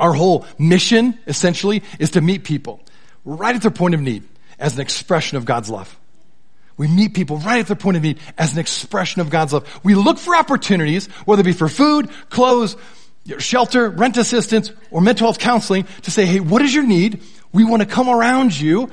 our 0.00 0.12
whole 0.12 0.46
mission 0.58 1.18
essentially 1.26 1.82
is 1.98 2.10
to 2.10 2.20
meet 2.20 2.44
people 2.44 2.80
right 3.24 3.54
at 3.54 3.62
their 3.62 3.70
point 3.70 3.94
of 3.94 4.00
need 4.00 4.24
as 4.58 4.74
an 4.74 4.80
expression 4.80 5.36
of 5.36 5.44
God's 5.44 5.68
love. 5.68 5.96
We 6.76 6.86
meet 6.86 7.14
people 7.14 7.38
right 7.38 7.58
at 7.58 7.66
their 7.66 7.76
point 7.76 7.96
of 7.96 8.02
need 8.02 8.20
as 8.36 8.52
an 8.52 8.60
expression 8.60 9.20
of 9.20 9.30
God's 9.30 9.52
love. 9.52 9.80
We 9.82 9.96
look 9.96 10.18
for 10.18 10.36
opportunities, 10.36 11.06
whether 11.24 11.40
it 11.40 11.44
be 11.44 11.52
for 11.52 11.68
food, 11.68 12.08
clothes, 12.30 12.76
shelter, 13.38 13.90
rent 13.90 14.16
assistance, 14.16 14.72
or 14.90 15.00
mental 15.00 15.26
health 15.26 15.40
counseling 15.40 15.86
to 16.02 16.10
say, 16.12 16.24
hey, 16.24 16.38
what 16.38 16.62
is 16.62 16.72
your 16.72 16.84
need? 16.84 17.22
We 17.52 17.64
want 17.64 17.82
to 17.82 17.88
come 17.88 18.08
around 18.08 18.58
you 18.58 18.90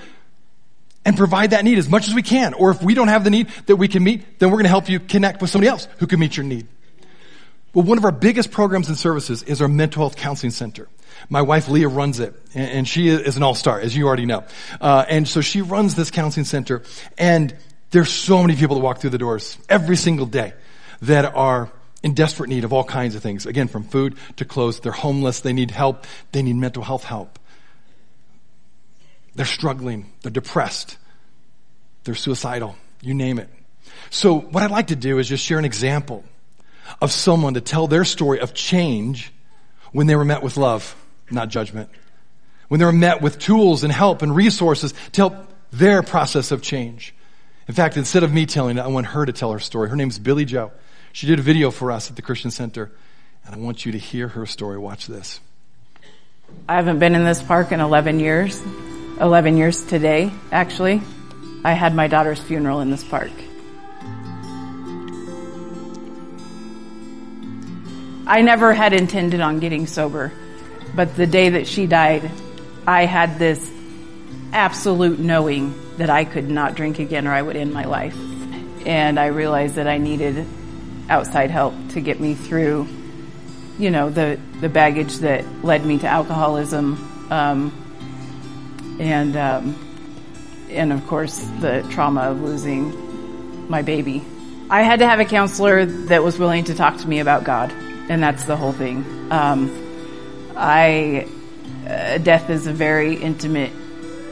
and 1.06 1.16
provide 1.16 1.52
that 1.52 1.64
need 1.64 1.78
as 1.78 1.88
much 1.88 2.08
as 2.08 2.14
we 2.14 2.24
can. 2.24 2.54
Or 2.54 2.72
if 2.72 2.82
we 2.82 2.96
don't 2.96 3.08
have 3.08 3.24
the 3.24 3.30
need 3.30 3.48
that 3.68 3.76
we 3.78 3.88
can 3.88 4.04
meet, 4.04 4.40
then 4.40 4.50
we're 4.50 4.58
going 4.58 4.64
to 4.64 4.70
help 4.70 4.90
you 4.90 5.00
connect 5.00 5.40
with 5.40 5.52
somebody 5.52 5.70
else 5.70 5.88
who 6.00 6.08
can 6.08 6.20
meet 6.20 6.36
your 6.36 6.44
need. 6.44 6.68
Well, 7.74 7.86
one 7.86 7.98
of 7.98 8.06
our 8.06 8.12
biggest 8.12 8.52
programs 8.52 8.88
and 8.88 8.98
services 8.98 9.44
is 9.44 9.62
our 9.62 9.68
mental 9.68 10.02
health 10.02 10.16
counseling 10.16 10.52
center. 10.52 10.88
My 11.30 11.42
wife 11.42 11.68
Leah 11.68 11.90
runs 11.90 12.20
it, 12.20 12.34
and 12.54 12.88
she 12.88 13.08
is 13.08 13.38
an 13.38 13.44
all-star, 13.44 13.80
as 13.80 13.96
you 13.96 14.08
already 14.08 14.26
know. 14.26 14.44
Uh, 14.82 15.06
and 15.08 15.28
so 15.28 15.42
she 15.42 15.62
runs 15.62 15.96
this 15.96 16.12
counseling 16.12 16.46
center, 16.46 16.84
and 17.18 17.56
there's 17.92 18.10
so 18.10 18.42
many 18.42 18.56
people 18.56 18.76
that 18.78 18.82
walk 18.82 19.00
through 19.00 19.12
the 19.12 19.18
doors 19.18 19.58
every 19.70 19.96
single 19.96 20.26
day 20.26 20.54
that 21.02 21.36
are 21.36 21.72
in 22.04 22.14
desperate 22.14 22.50
need 22.50 22.64
of 22.64 22.72
all 22.72 22.84
kinds 22.84 23.16
of 23.16 23.24
things. 23.24 23.46
Again, 23.46 23.68
from 23.68 23.84
food 23.84 24.16
to 24.38 24.46
clothes. 24.46 24.80
They're 24.80 24.92
homeless. 24.92 25.40
They 25.40 25.54
need 25.54 25.72
help. 25.72 26.06
They 26.32 26.44
need 26.44 26.56
mental 26.56 26.84
health 26.84 27.04
help. 27.04 27.40
They're 29.36 29.46
struggling. 29.46 30.12
They're 30.22 30.32
depressed. 30.32 30.98
They're 32.04 32.16
suicidal. 32.16 32.76
You 33.02 33.14
name 33.14 33.38
it. 33.40 33.50
So 34.10 34.40
what 34.40 34.64
I'd 34.64 34.72
like 34.72 34.88
to 34.88 34.96
do 34.96 35.20
is 35.20 35.28
just 35.28 35.44
share 35.44 35.60
an 35.60 35.66
example 35.66 36.24
of 37.02 37.12
someone 37.12 37.56
to 37.56 37.62
tell 37.62 37.88
their 37.88 38.06
story 38.06 38.40
of 38.40 38.54
change 38.54 39.32
when 39.92 40.08
they 40.08 40.16
were 40.16 40.26
met 40.26 40.44
with 40.44 40.58
love, 40.58 40.96
not 41.30 41.50
judgment. 41.50 41.90
When 42.68 42.80
they 42.80 42.86
were 42.86 42.92
met 42.92 43.22
with 43.22 43.40
tools 43.40 43.84
and 43.84 43.92
help 43.92 44.22
and 44.22 44.36
resources 44.36 44.94
to 45.14 45.22
help 45.22 45.36
their 45.72 46.02
process 46.04 46.52
of 46.52 46.62
change. 46.62 47.14
In 47.68 47.74
fact, 47.74 47.98
instead 47.98 48.24
of 48.24 48.32
me 48.32 48.46
telling 48.46 48.78
it, 48.78 48.82
I 48.82 48.88
want 48.88 49.08
her 49.08 49.26
to 49.26 49.34
tell 49.34 49.52
her 49.52 49.60
story. 49.60 49.90
Her 49.90 49.96
name's 49.96 50.20
Billy 50.20 50.46
Joe. 50.46 50.72
She 51.12 51.28
did 51.28 51.40
a 51.40 51.42
video 51.42 51.72
for 51.72 51.92
us 51.92 52.10
at 52.10 52.16
the 52.16 52.22
Christian 52.22 52.52
Center, 52.52 52.92
and 53.46 53.56
I 53.56 53.58
want 53.58 53.86
you 53.86 53.92
to 53.94 53.98
hear 53.98 54.28
her 54.28 54.46
story. 54.46 54.78
Watch 54.78 55.08
this. 55.08 55.40
I 56.70 56.76
haven't 56.76 57.00
been 57.00 57.16
in 57.16 57.24
this 57.24 57.42
park 57.42 57.72
in 57.72 57.80
11 57.80 58.20
years. 58.20 58.62
11 59.20 59.58
years 59.58 59.82
today, 59.84 60.32
actually. 60.52 61.02
I 61.64 61.74
had 61.74 61.96
my 61.96 62.08
daughter's 62.08 62.40
funeral 62.40 62.82
in 62.82 62.92
this 62.92 63.04
park. 63.04 63.32
I 68.28 68.42
never 68.42 68.74
had 68.74 68.94
intended 68.94 69.40
on 69.40 69.60
getting 69.60 69.88
sober, 69.88 70.34
but 70.96 71.16
the 71.16 71.28
day 71.28 71.50
that 71.50 71.68
she 71.68 71.86
died, 71.86 72.30
I 72.88 73.06
had 73.06 73.40
this 73.40 73.72
absolute 74.52 75.20
knowing 75.20 75.74
that 75.98 76.10
I 76.10 76.26
could 76.26 76.50
not 76.50 76.76
drink 76.76 77.00
again 77.00 77.28
or 77.28 77.34
I 77.34 77.42
would 77.42 77.56
end 77.56 77.74
my 77.74 77.86
life. 77.86 78.18
And 78.86 79.20
I 79.20 79.28
realized 79.28 79.76
that 79.76 79.88
I 79.88 79.98
needed 79.98 80.46
outside 81.10 81.52
help 81.52 81.74
to 81.90 82.02
get 82.02 82.20
me 82.20 82.34
through, 82.34 82.88
you 83.78 83.92
know, 83.92 84.10
the, 84.10 84.40
the 84.60 84.70
baggage 84.70 85.18
that 85.18 85.46
led 85.64 85.86
me 85.86 86.00
to 86.00 86.08
alcoholism, 86.08 87.28
um, 87.32 87.85
and 89.00 89.36
um, 89.36 89.76
and 90.70 90.92
of 90.94 91.06
course 91.08 91.40
the 91.60 91.88
trauma 91.92 92.22
of 92.22 92.42
losing 92.42 93.70
my 93.70 93.82
baby. 93.82 94.24
I 94.70 94.82
had 94.82 95.00
to 95.00 95.08
have 95.08 95.20
a 95.20 95.26
counselor 95.26 95.86
that 95.86 96.24
was 96.24 96.40
willing 96.40 96.66
to 96.66 96.76
talk 96.76 96.98
to 96.98 97.08
me 97.08 97.20
about 97.20 97.44
God, 97.44 97.72
and 98.10 98.22
that's 98.22 98.46
the 98.46 98.56
whole 98.56 98.72
thing. 98.72 99.06
Um, 99.32 99.72
I 100.56 101.28
uh, 101.88 102.18
death 102.18 102.50
is 102.50 102.68
a 102.68 102.74
very 102.74 103.16
intimate 103.16 103.72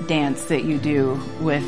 dance 0.08 0.46
that 0.46 0.64
you 0.64 0.78
do 0.78 1.22
with 1.40 1.66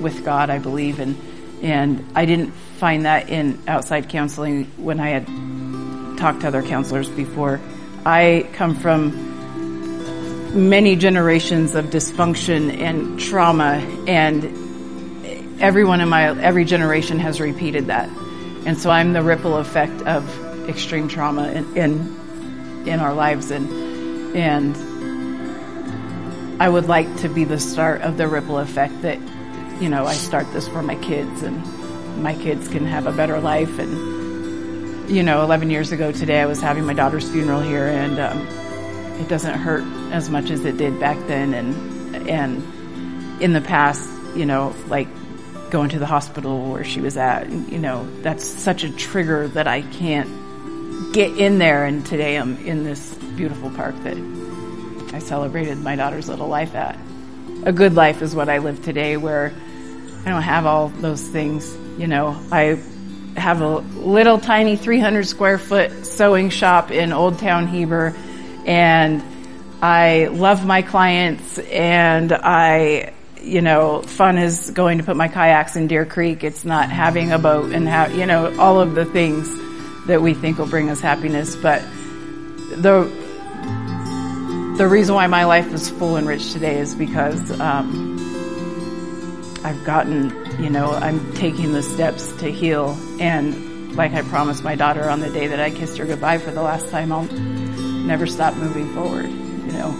with 0.00 0.24
God, 0.24 0.50
I 0.50 0.58
believe, 0.58 1.00
and 1.00 1.16
and 1.62 2.04
I 2.14 2.26
didn't 2.26 2.52
find 2.78 3.06
that 3.06 3.28
in 3.28 3.60
outside 3.66 4.08
counseling 4.08 4.64
when 4.76 5.00
I 5.00 5.08
had 5.08 5.26
talked 6.18 6.42
to 6.42 6.48
other 6.48 6.62
counselors 6.62 7.08
before. 7.08 7.60
I 8.04 8.48
come 8.52 8.76
from 8.76 9.25
many 10.56 10.96
generations 10.96 11.74
of 11.74 11.86
dysfunction 11.86 12.78
and 12.78 13.20
trauma 13.20 13.74
and 14.08 14.44
everyone 15.60 16.00
in 16.00 16.08
my 16.08 16.38
every 16.40 16.64
generation 16.64 17.18
has 17.18 17.40
repeated 17.40 17.86
that. 17.86 18.08
And 18.66 18.78
so 18.78 18.90
i'm 18.90 19.12
the 19.12 19.22
ripple 19.22 19.56
effect 19.58 20.02
of 20.02 20.68
extreme 20.68 21.08
trauma 21.08 21.48
in 21.50 21.76
in, 21.76 22.88
in 22.88 23.00
our 23.00 23.14
lives 23.14 23.50
and 23.50 24.36
and 24.36 24.76
i 26.60 26.68
would 26.68 26.86
like 26.86 27.14
to 27.18 27.28
be 27.28 27.44
the 27.44 27.60
start 27.60 28.02
of 28.02 28.16
the 28.16 28.26
ripple 28.26 28.58
effect 28.58 29.02
that 29.02 29.20
you 29.80 29.88
know 29.88 30.04
i 30.04 30.14
start 30.14 30.50
this 30.52 30.66
for 30.66 30.82
my 30.82 30.96
kids 30.96 31.42
and 31.42 31.62
my 32.22 32.34
kids 32.34 32.66
can 32.68 32.86
have 32.86 33.06
a 33.06 33.12
better 33.12 33.38
life. 33.38 33.78
And 33.78 35.08
you 35.08 35.22
know 35.22 35.44
11 35.44 35.70
years 35.70 35.92
ago 35.92 36.10
today 36.10 36.40
i 36.40 36.46
was 36.46 36.60
having 36.60 36.84
my 36.84 36.94
daughter's 36.94 37.28
funeral 37.30 37.60
here 37.60 37.86
and 37.86 38.18
um, 38.18 38.65
it 39.20 39.28
doesn't 39.28 39.54
hurt 39.54 39.84
as 40.12 40.30
much 40.30 40.50
as 40.50 40.64
it 40.64 40.76
did 40.76 40.98
back 41.00 41.18
then 41.26 41.54
and 41.54 42.28
and 42.28 43.42
in 43.42 43.52
the 43.52 43.60
past 43.60 44.08
you 44.34 44.46
know 44.46 44.74
like 44.88 45.08
going 45.70 45.88
to 45.90 45.98
the 45.98 46.06
hospital 46.06 46.70
where 46.70 46.84
she 46.84 47.00
was 47.00 47.16
at 47.16 47.50
you 47.50 47.78
know 47.78 48.08
that's 48.22 48.44
such 48.44 48.84
a 48.84 48.90
trigger 48.90 49.48
that 49.48 49.66
I 49.66 49.82
can't 49.82 50.46
get 51.12 51.38
in 51.38 51.58
there. 51.58 51.84
And 51.84 52.04
today 52.04 52.36
I'm 52.36 52.58
in 52.66 52.84
this 52.84 53.14
beautiful 53.36 53.70
park 53.70 53.94
that 54.02 54.16
I 55.14 55.18
celebrated 55.18 55.78
my 55.78 55.96
daughter's 55.96 56.28
little 56.28 56.48
life 56.48 56.74
at. 56.74 56.98
A 57.64 57.72
good 57.72 57.94
life 57.94 58.22
is 58.22 58.34
what 58.34 58.48
I 58.48 58.58
live 58.58 58.82
today 58.82 59.16
where 59.16 59.52
I 60.24 60.30
don't 60.30 60.42
have 60.42 60.66
all 60.66 60.88
those 60.88 61.26
things 61.26 61.76
you 61.98 62.06
know. 62.06 62.38
I 62.52 62.78
have 63.36 63.60
a 63.60 63.78
little 63.78 64.38
tiny 64.38 64.76
300 64.76 65.26
square 65.26 65.58
foot 65.58 66.06
sewing 66.06 66.50
shop 66.50 66.90
in 66.90 67.12
Old 67.12 67.38
Town 67.38 67.66
Heber 67.66 68.14
and 68.66 69.22
I 69.80 70.26
love 70.26 70.66
my 70.66 70.82
clients 70.82 71.58
and 71.58 72.32
I, 72.32 73.12
you 73.40 73.62
know, 73.62 74.02
fun 74.02 74.38
is 74.38 74.70
going 74.70 74.98
to 74.98 75.04
put 75.04 75.16
my 75.16 75.28
kayaks 75.28 75.76
in 75.76 75.86
Deer 75.86 76.04
Creek. 76.04 76.42
It's 76.42 76.64
not 76.64 76.90
having 76.90 77.30
a 77.30 77.38
boat 77.38 77.72
and 77.72 77.86
have, 77.86 78.14
you 78.14 78.26
know, 78.26 78.58
all 78.58 78.80
of 78.80 78.94
the 78.94 79.04
things 79.04 79.48
that 80.06 80.20
we 80.20 80.34
think 80.34 80.58
will 80.58 80.66
bring 80.66 80.90
us 80.90 81.00
happiness. 81.00 81.54
But 81.54 81.82
the, 82.70 83.04
the 84.76 84.88
reason 84.88 85.14
why 85.14 85.28
my 85.28 85.44
life 85.44 85.72
is 85.72 85.88
full 85.88 86.16
and 86.16 86.26
rich 86.26 86.52
today 86.52 86.78
is 86.78 86.94
because, 86.94 87.58
um, 87.60 88.14
I've 89.64 89.84
gotten, 89.84 90.30
you 90.62 90.70
know, 90.70 90.90
I'm 90.90 91.34
taking 91.34 91.72
the 91.72 91.82
steps 91.82 92.32
to 92.38 92.50
heal 92.50 92.96
and 93.20 93.94
like 93.96 94.12
I 94.12 94.22
promised 94.22 94.62
my 94.62 94.74
daughter 94.74 95.08
on 95.08 95.20
the 95.20 95.30
day 95.30 95.48
that 95.48 95.60
I 95.60 95.70
kissed 95.70 95.98
her 95.98 96.04
goodbye 96.04 96.38
for 96.38 96.50
the 96.50 96.62
last 96.62 96.90
time, 96.90 97.12
I'll 97.12 97.26
never 98.06 98.26
stop 98.26 98.54
moving 98.54 98.92
forward. 98.94 99.28
You 99.28 99.72
know, 99.72 99.90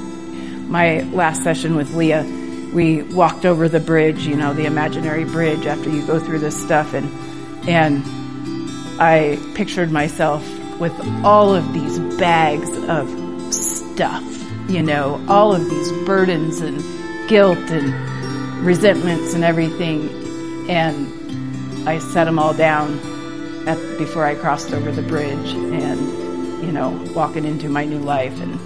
my 0.69 1.01
last 1.13 1.43
session 1.43 1.77
with 1.77 1.95
Leah, 1.95 2.25
we 2.73 3.03
walked 3.03 3.45
over 3.45 3.69
the 3.69 3.81
bridge, 3.81 4.27
you 4.27 4.37
know, 4.37 4.55
the 4.55 4.65
imaginary 4.65 5.25
bridge 5.25 5.67
after 5.67 5.91
you 5.91 6.07
go 6.07 6.19
through 6.19 6.39
this 6.39 6.61
stuff 6.61 6.95
and 6.95 7.11
and 7.69 8.03
I 9.01 9.39
pictured 9.55 9.91
myself 9.91 10.43
with 10.79 10.93
all 11.25 11.55
of 11.55 11.73
these 11.73 11.99
bags 12.17 12.71
of 12.89 13.09
stuff, 13.53 14.25
you 14.69 14.83
know, 14.83 15.25
all 15.29 15.55
of 15.55 15.69
these 15.69 15.93
burdens 16.07 16.61
and 16.61 16.83
guilt 17.29 17.59
and 17.71 18.65
resentments 18.65 19.35
and 19.35 19.45
everything. 19.45 20.09
And 20.71 21.89
I 21.89 21.99
set 21.99 22.25
them 22.25 22.39
all 22.39 22.55
down 22.55 22.99
at, 23.67 23.99
before 23.99 24.25
I 24.25 24.35
crossed 24.35 24.73
over 24.73 24.91
the 24.91 25.03
bridge 25.03 25.53
and, 25.53 26.26
you 26.67 26.73
know, 26.73 26.91
walking 27.15 27.45
into 27.45 27.69
my 27.69 27.85
new 27.85 28.01
life. 28.01 28.39
And 28.41 28.59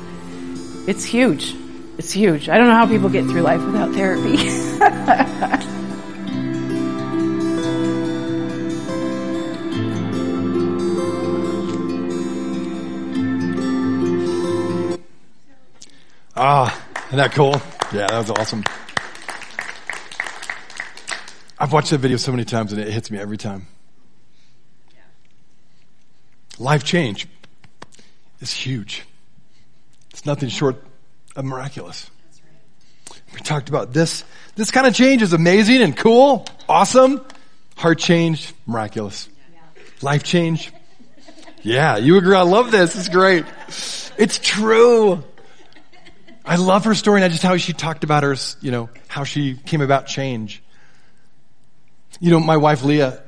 it's 0.88 1.04
huge. 1.04 1.54
It's 1.98 2.10
huge. 2.10 2.48
I 2.48 2.56
don't 2.56 2.66
know 2.66 2.74
how 2.74 2.86
people 2.86 3.10
get 3.10 3.26
through 3.26 3.42
life 3.42 3.62
without 3.62 3.92
therapy. 3.92 4.36
Ah, 16.42 16.74
isn't 17.08 17.18
that 17.18 17.32
cool? 17.32 17.60
Yeah, 17.92 18.06
that 18.06 18.16
was 18.16 18.30
awesome. 18.30 18.64
I've 21.58 21.70
watched 21.70 21.90
that 21.90 21.98
video 21.98 22.16
so 22.16 22.30
many 22.32 22.46
times 22.46 22.72
and 22.72 22.80
it 22.80 22.88
hits 22.88 23.10
me 23.10 23.18
every 23.18 23.36
time. 23.36 23.66
Life 26.58 26.82
change 26.82 27.28
is 28.40 28.52
huge. 28.52 29.04
It's 30.10 30.26
nothing 30.26 30.48
short 30.48 30.82
of 31.36 31.44
miraculous. 31.44 32.10
We 33.32 33.40
talked 33.40 33.68
about 33.68 33.92
this. 33.92 34.24
This 34.56 34.70
kind 34.70 34.86
of 34.86 34.94
change 34.94 35.22
is 35.22 35.32
amazing 35.32 35.82
and 35.82 35.96
cool, 35.96 36.46
awesome. 36.68 37.24
Heart 37.76 37.98
change, 37.98 38.52
miraculous. 38.66 39.28
Life 40.02 40.24
change. 40.24 40.72
Yeah, 41.62 41.98
you 41.98 42.16
agree. 42.16 42.34
I 42.34 42.42
love 42.42 42.70
this. 42.70 42.96
It's 42.96 43.08
great. 43.08 43.44
It's 44.18 44.38
true. 44.38 45.22
I 46.44 46.56
love 46.56 46.84
her 46.84 46.94
story 46.94 47.22
and 47.22 47.30
just 47.30 47.42
how 47.42 47.56
she 47.58 47.72
talked 47.72 48.02
about 48.02 48.22
her, 48.22 48.34
you 48.60 48.70
know, 48.70 48.88
how 49.08 49.24
she 49.24 49.54
came 49.54 49.82
about 49.82 50.06
change. 50.06 50.62
You 52.18 52.30
know, 52.30 52.40
my 52.40 52.56
wife 52.56 52.82
Leah, 52.82 53.22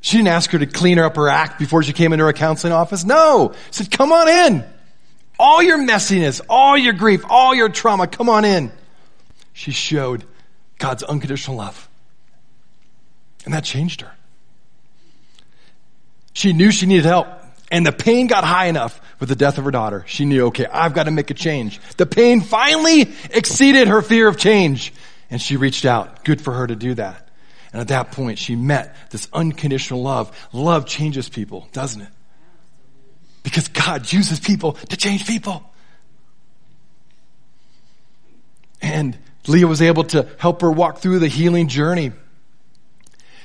she 0.00 0.18
didn't 0.18 0.28
ask 0.28 0.50
her 0.50 0.58
to 0.58 0.66
clean 0.66 0.98
her 0.98 1.04
up 1.04 1.16
her 1.16 1.28
act 1.28 1.58
before 1.58 1.82
she 1.82 1.92
came 1.92 2.12
into 2.12 2.24
her 2.24 2.32
counseling 2.32 2.72
office. 2.72 3.04
No. 3.04 3.54
She 3.70 3.84
said, 3.84 3.90
come 3.90 4.12
on 4.12 4.28
in. 4.28 4.64
All 5.38 5.62
your 5.62 5.78
messiness, 5.78 6.40
all 6.48 6.76
your 6.76 6.92
grief, 6.92 7.24
all 7.28 7.54
your 7.54 7.68
trauma, 7.68 8.06
come 8.06 8.28
on 8.28 8.44
in. 8.44 8.72
She 9.52 9.70
showed 9.72 10.24
God's 10.78 11.02
unconditional 11.02 11.56
love. 11.56 11.88
And 13.44 13.54
that 13.54 13.64
changed 13.64 14.02
her. 14.02 14.12
She 16.32 16.52
knew 16.52 16.70
she 16.70 16.86
needed 16.86 17.04
help. 17.04 17.26
And 17.70 17.84
the 17.84 17.92
pain 17.92 18.28
got 18.28 18.44
high 18.44 18.66
enough 18.66 19.00
with 19.20 19.28
the 19.28 19.36
death 19.36 19.58
of 19.58 19.64
her 19.64 19.70
daughter. 19.70 20.04
She 20.06 20.24
knew, 20.24 20.46
okay, 20.46 20.66
I've 20.66 20.94
got 20.94 21.04
to 21.04 21.10
make 21.10 21.30
a 21.30 21.34
change. 21.34 21.80
The 21.96 22.06
pain 22.06 22.40
finally 22.40 23.12
exceeded 23.30 23.88
her 23.88 24.00
fear 24.00 24.26
of 24.28 24.38
change. 24.38 24.92
And 25.30 25.42
she 25.42 25.56
reached 25.56 25.84
out. 25.84 26.24
Good 26.24 26.40
for 26.40 26.52
her 26.54 26.66
to 26.66 26.74
do 26.74 26.94
that. 26.94 27.27
And 27.72 27.80
at 27.80 27.88
that 27.88 28.12
point, 28.12 28.38
she 28.38 28.56
met 28.56 28.96
this 29.10 29.28
unconditional 29.32 30.02
love. 30.02 30.36
Love 30.52 30.86
changes 30.86 31.28
people, 31.28 31.68
doesn't 31.72 32.00
it? 32.00 32.08
Because 33.42 33.68
God 33.68 34.10
uses 34.12 34.40
people 34.40 34.72
to 34.72 34.96
change 34.96 35.26
people. 35.26 35.62
And 38.80 39.18
Leah 39.46 39.66
was 39.66 39.82
able 39.82 40.04
to 40.04 40.28
help 40.38 40.62
her 40.62 40.70
walk 40.70 40.98
through 40.98 41.18
the 41.18 41.28
healing 41.28 41.68
journey. 41.68 42.12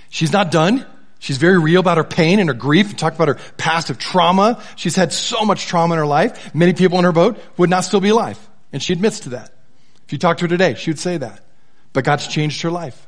She's 0.09 0.31
not 0.31 0.51
done. 0.51 0.85
She's 1.19 1.37
very 1.37 1.57
real 1.57 1.79
about 1.79 1.97
her 1.97 2.03
pain 2.03 2.39
and 2.39 2.49
her 2.49 2.53
grief 2.53 2.89
and 2.89 2.99
talked 2.99 3.15
about 3.15 3.29
her 3.29 3.39
past 3.57 3.89
of 3.89 3.97
trauma. 3.97 4.61
She's 4.75 4.95
had 4.95 5.13
so 5.13 5.45
much 5.45 5.65
trauma 5.65 5.95
in 5.95 5.99
her 5.99 6.05
life. 6.05 6.53
Many 6.53 6.73
people 6.73 6.99
in 6.99 7.05
her 7.05 7.13
boat 7.13 7.39
would 7.57 7.69
not 7.69 7.81
still 7.81 8.01
be 8.01 8.09
alive. 8.09 8.37
And 8.73 8.83
she 8.83 8.91
admits 8.91 9.21
to 9.21 9.29
that. 9.29 9.53
If 10.05 10.11
you 10.11 10.17
talk 10.17 10.37
to 10.37 10.43
her 10.43 10.47
today, 10.49 10.73
she 10.73 10.89
would 10.89 10.99
say 10.99 11.17
that. 11.17 11.39
But 11.93 12.03
God's 12.03 12.27
changed 12.27 12.61
her 12.63 12.71
life. 12.71 13.07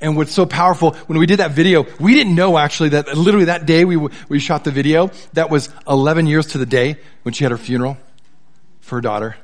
And 0.00 0.16
what's 0.16 0.32
so 0.32 0.44
powerful, 0.44 0.92
when 1.06 1.18
we 1.18 1.26
did 1.26 1.38
that 1.38 1.52
video, 1.52 1.86
we 1.98 2.14
didn't 2.14 2.34
know 2.34 2.58
actually 2.58 2.90
that 2.90 3.16
literally 3.16 3.46
that 3.46 3.64
day 3.64 3.84
we, 3.84 3.96
we 4.28 4.38
shot 4.38 4.64
the 4.64 4.70
video, 4.70 5.10
that 5.32 5.50
was 5.50 5.70
11 5.88 6.26
years 6.26 6.46
to 6.48 6.58
the 6.58 6.66
day 6.66 6.96
when 7.22 7.32
she 7.32 7.44
had 7.44 7.50
her 7.50 7.58
funeral 7.58 7.96
for 8.80 8.96
her 8.96 9.00
daughter. 9.00 9.36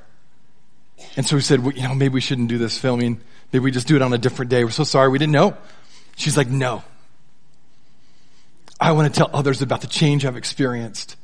And 1.17 1.27
so 1.27 1.37
we 1.37 1.43
said, 1.43 1.61
well, 1.61 1.73
you 1.73 1.83
know, 1.83 1.95
maybe 1.95 2.15
we 2.15 2.21
shouldn't 2.21 2.49
do 2.49 2.59
this 2.59 2.79
filming. 2.79 3.21
Maybe 3.53 3.63
we 3.65 3.71
just 3.71 3.87
do 3.87 3.97
it 3.97 4.03
on 4.03 4.13
a 4.13 4.19
different 4.19 4.51
day. 4.51 4.65
We're 4.65 4.71
so 4.71 4.85
sorry. 4.85 5.09
We 5.09 5.19
didn't 5.19 5.33
know. 5.33 5.57
She's 6.17 6.37
like, 6.37 6.49
no. 6.49 6.83
I 8.81 8.93
want 8.93 9.13
to 9.13 9.17
tell 9.17 9.31
others 9.33 9.63
about 9.63 9.81
the 9.81 9.87
change 9.87 10.27
I've 10.27 10.37
experienced. 10.37 11.17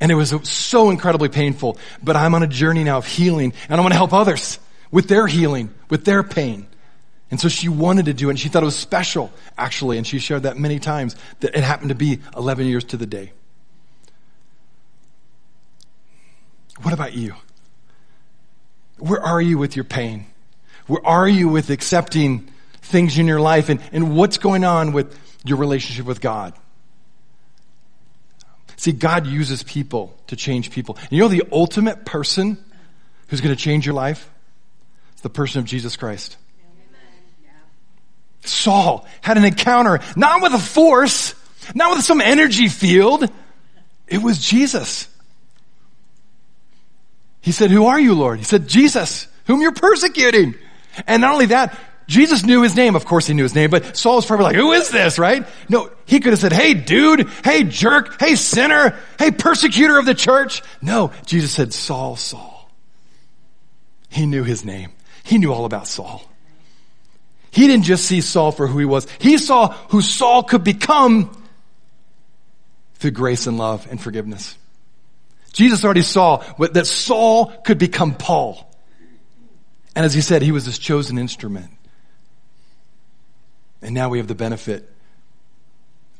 And 0.00 0.10
it 0.10 0.14
was 0.14 0.34
so 0.48 0.90
incredibly 0.90 1.28
painful, 1.28 1.76
but 2.02 2.16
I'm 2.16 2.34
on 2.34 2.42
a 2.42 2.46
journey 2.46 2.84
now 2.84 2.98
of 2.98 3.06
healing 3.06 3.52
and 3.68 3.80
I 3.80 3.82
want 3.82 3.92
to 3.92 3.98
help 3.98 4.12
others 4.12 4.58
with 4.90 5.08
their 5.08 5.26
healing, 5.26 5.72
with 5.90 6.04
their 6.04 6.22
pain. 6.22 6.66
And 7.30 7.40
so 7.40 7.48
she 7.48 7.68
wanted 7.68 8.06
to 8.06 8.14
do 8.14 8.28
it 8.28 8.30
and 8.30 8.40
she 8.40 8.48
thought 8.48 8.62
it 8.62 8.66
was 8.66 8.76
special, 8.76 9.32
actually, 9.56 9.98
and 9.98 10.06
she 10.06 10.18
shared 10.18 10.42
that 10.42 10.56
many 10.56 10.78
times 10.78 11.14
that 11.40 11.56
it 11.56 11.62
happened 11.62 11.90
to 11.90 11.94
be 11.94 12.18
11 12.36 12.66
years 12.66 12.84
to 12.84 12.96
the 12.96 13.06
day. 13.06 13.32
What 16.82 16.92
about 16.92 17.14
you? 17.14 17.34
Where 18.98 19.22
are 19.22 19.40
you 19.40 19.58
with 19.58 19.76
your 19.76 19.84
pain? 19.84 20.26
Where 20.86 21.06
are 21.06 21.28
you 21.28 21.48
with 21.48 21.70
accepting 21.70 22.50
things 22.82 23.18
in 23.18 23.26
your 23.26 23.40
life 23.40 23.68
and, 23.68 23.80
and 23.92 24.16
what's 24.16 24.38
going 24.38 24.64
on 24.64 24.92
with 24.92 25.16
your 25.44 25.58
relationship 25.58 26.06
with 26.06 26.20
God? 26.20 26.54
See, 28.76 28.92
God 28.92 29.26
uses 29.26 29.62
people 29.62 30.18
to 30.28 30.36
change 30.36 30.70
people. 30.70 30.96
And 30.96 31.12
you 31.12 31.20
know 31.20 31.28
the 31.28 31.44
ultimate 31.52 32.06
person 32.06 32.56
who's 33.28 33.40
going 33.40 33.54
to 33.54 33.62
change 33.62 33.84
your 33.84 33.94
life? 33.94 34.30
It's 35.12 35.20
the 35.20 35.30
person 35.30 35.58
of 35.58 35.66
Jesus 35.66 35.96
Christ. 35.96 36.38
Saul 38.44 39.06
had 39.20 39.36
an 39.36 39.44
encounter, 39.44 40.00
not 40.16 40.42
with 40.42 40.52
a 40.52 40.58
force, 40.58 41.34
not 41.74 41.94
with 41.96 42.04
some 42.04 42.20
energy 42.20 42.68
field. 42.68 43.30
It 44.06 44.22
was 44.22 44.38
Jesus. 44.38 45.08
He 47.40 47.52
said, 47.52 47.70
who 47.70 47.86
are 47.86 48.00
you, 48.00 48.14
Lord? 48.14 48.38
He 48.38 48.44
said, 48.44 48.68
Jesus, 48.68 49.26
whom 49.46 49.60
you're 49.60 49.72
persecuting. 49.72 50.54
And 51.06 51.22
not 51.22 51.32
only 51.32 51.46
that, 51.46 51.78
Jesus 52.06 52.44
knew 52.44 52.62
his 52.62 52.74
name. 52.74 52.96
Of 52.96 53.04
course 53.04 53.28
he 53.28 53.34
knew 53.34 53.44
his 53.44 53.54
name, 53.54 53.70
but 53.70 53.96
Saul 53.96 54.16
was 54.16 54.26
probably 54.26 54.44
like, 54.44 54.56
who 54.56 54.72
is 54.72 54.90
this, 54.90 55.18
right? 55.18 55.46
No, 55.68 55.90
he 56.06 56.18
could 56.18 56.32
have 56.32 56.40
said, 56.40 56.52
hey 56.52 56.74
dude, 56.74 57.28
hey 57.44 57.62
jerk, 57.62 58.20
hey 58.20 58.34
sinner, 58.34 58.98
hey 59.18 59.30
persecutor 59.30 59.96
of 59.96 60.06
the 60.06 60.14
church. 60.14 60.62
No, 60.82 61.12
Jesus 61.24 61.52
said, 61.52 61.72
Saul, 61.72 62.16
Saul. 62.16 62.68
He 64.08 64.26
knew 64.26 64.42
his 64.42 64.64
name. 64.64 64.90
He 65.22 65.38
knew 65.38 65.52
all 65.52 65.64
about 65.64 65.86
Saul. 65.86 66.24
He 67.50 67.66
didn't 67.66 67.84
just 67.84 68.04
see 68.04 68.20
Saul 68.20 68.52
for 68.52 68.66
who 68.66 68.78
he 68.78 68.84
was. 68.84 69.06
He 69.18 69.38
saw 69.38 69.72
who 69.88 70.02
Saul 70.02 70.42
could 70.42 70.62
become 70.62 71.30
through 72.94 73.10
grace 73.12 73.46
and 73.46 73.58
love 73.58 73.86
and 73.90 74.00
forgiveness. 74.00 74.56
Jesus 75.52 75.84
already 75.84 76.02
saw 76.02 76.42
what, 76.54 76.74
that 76.74 76.86
Saul 76.86 77.46
could 77.46 77.78
become 77.78 78.14
Paul. 78.14 78.70
And 79.96 80.04
as 80.04 80.14
he 80.14 80.20
said, 80.20 80.42
he 80.42 80.52
was 80.52 80.64
his 80.64 80.78
chosen 80.78 81.18
instrument. 81.18 81.70
And 83.82 83.94
now 83.94 84.10
we 84.10 84.18
have 84.18 84.28
the 84.28 84.34
benefit 84.34 84.88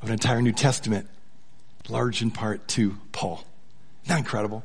of 0.03 0.09
an 0.09 0.15
entire 0.15 0.43
New 0.43 0.53
Testament, 0.53 1.09
large 1.89 2.23
in 2.23 2.31
part 2.31 2.67
to 2.69 2.97
Paul. 3.13 3.45
That 4.07 4.19
incredible? 4.19 4.65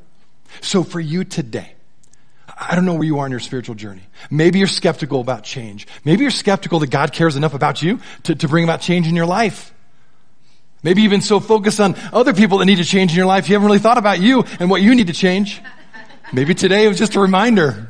So 0.61 0.84
for 0.84 0.99
you 0.99 1.24
today, 1.26 1.76
I 2.47 2.75
don't 2.75 2.85
know 2.85 2.93
where 2.93 3.03
you 3.03 3.19
are 3.19 3.25
in 3.25 3.31
your 3.31 3.39
spiritual 3.39 3.75
journey. 3.75 4.03
Maybe 4.29 4.59
you're 4.59 4.67
skeptical 4.67 5.19
about 5.19 5.43
change. 5.43 5.87
Maybe 6.03 6.21
you're 6.21 6.31
skeptical 6.31 6.79
that 6.79 6.89
God 6.89 7.11
cares 7.11 7.35
enough 7.35 7.53
about 7.53 7.81
you 7.81 7.99
to, 8.23 8.35
to 8.35 8.47
bring 8.47 8.63
about 8.63 8.81
change 8.81 9.07
in 9.07 9.15
your 9.15 9.25
life. 9.25 9.73
Maybe 10.83 11.01
you've 11.01 11.11
been 11.11 11.21
so 11.21 11.39
focused 11.39 11.79
on 11.79 11.95
other 12.13 12.33
people 12.33 12.59
that 12.59 12.65
need 12.65 12.77
to 12.77 12.85
change 12.85 13.11
in 13.11 13.17
your 13.17 13.25
life, 13.25 13.49
you 13.49 13.55
haven't 13.55 13.65
really 13.65 13.79
thought 13.79 13.97
about 13.97 14.21
you 14.21 14.43
and 14.59 14.69
what 14.69 14.81
you 14.81 14.93
need 14.93 15.07
to 15.07 15.13
change. 15.13 15.61
Maybe 16.31 16.53
today 16.53 16.85
it 16.85 16.87
was 16.87 16.99
just 16.99 17.15
a 17.15 17.19
reminder. 17.19 17.87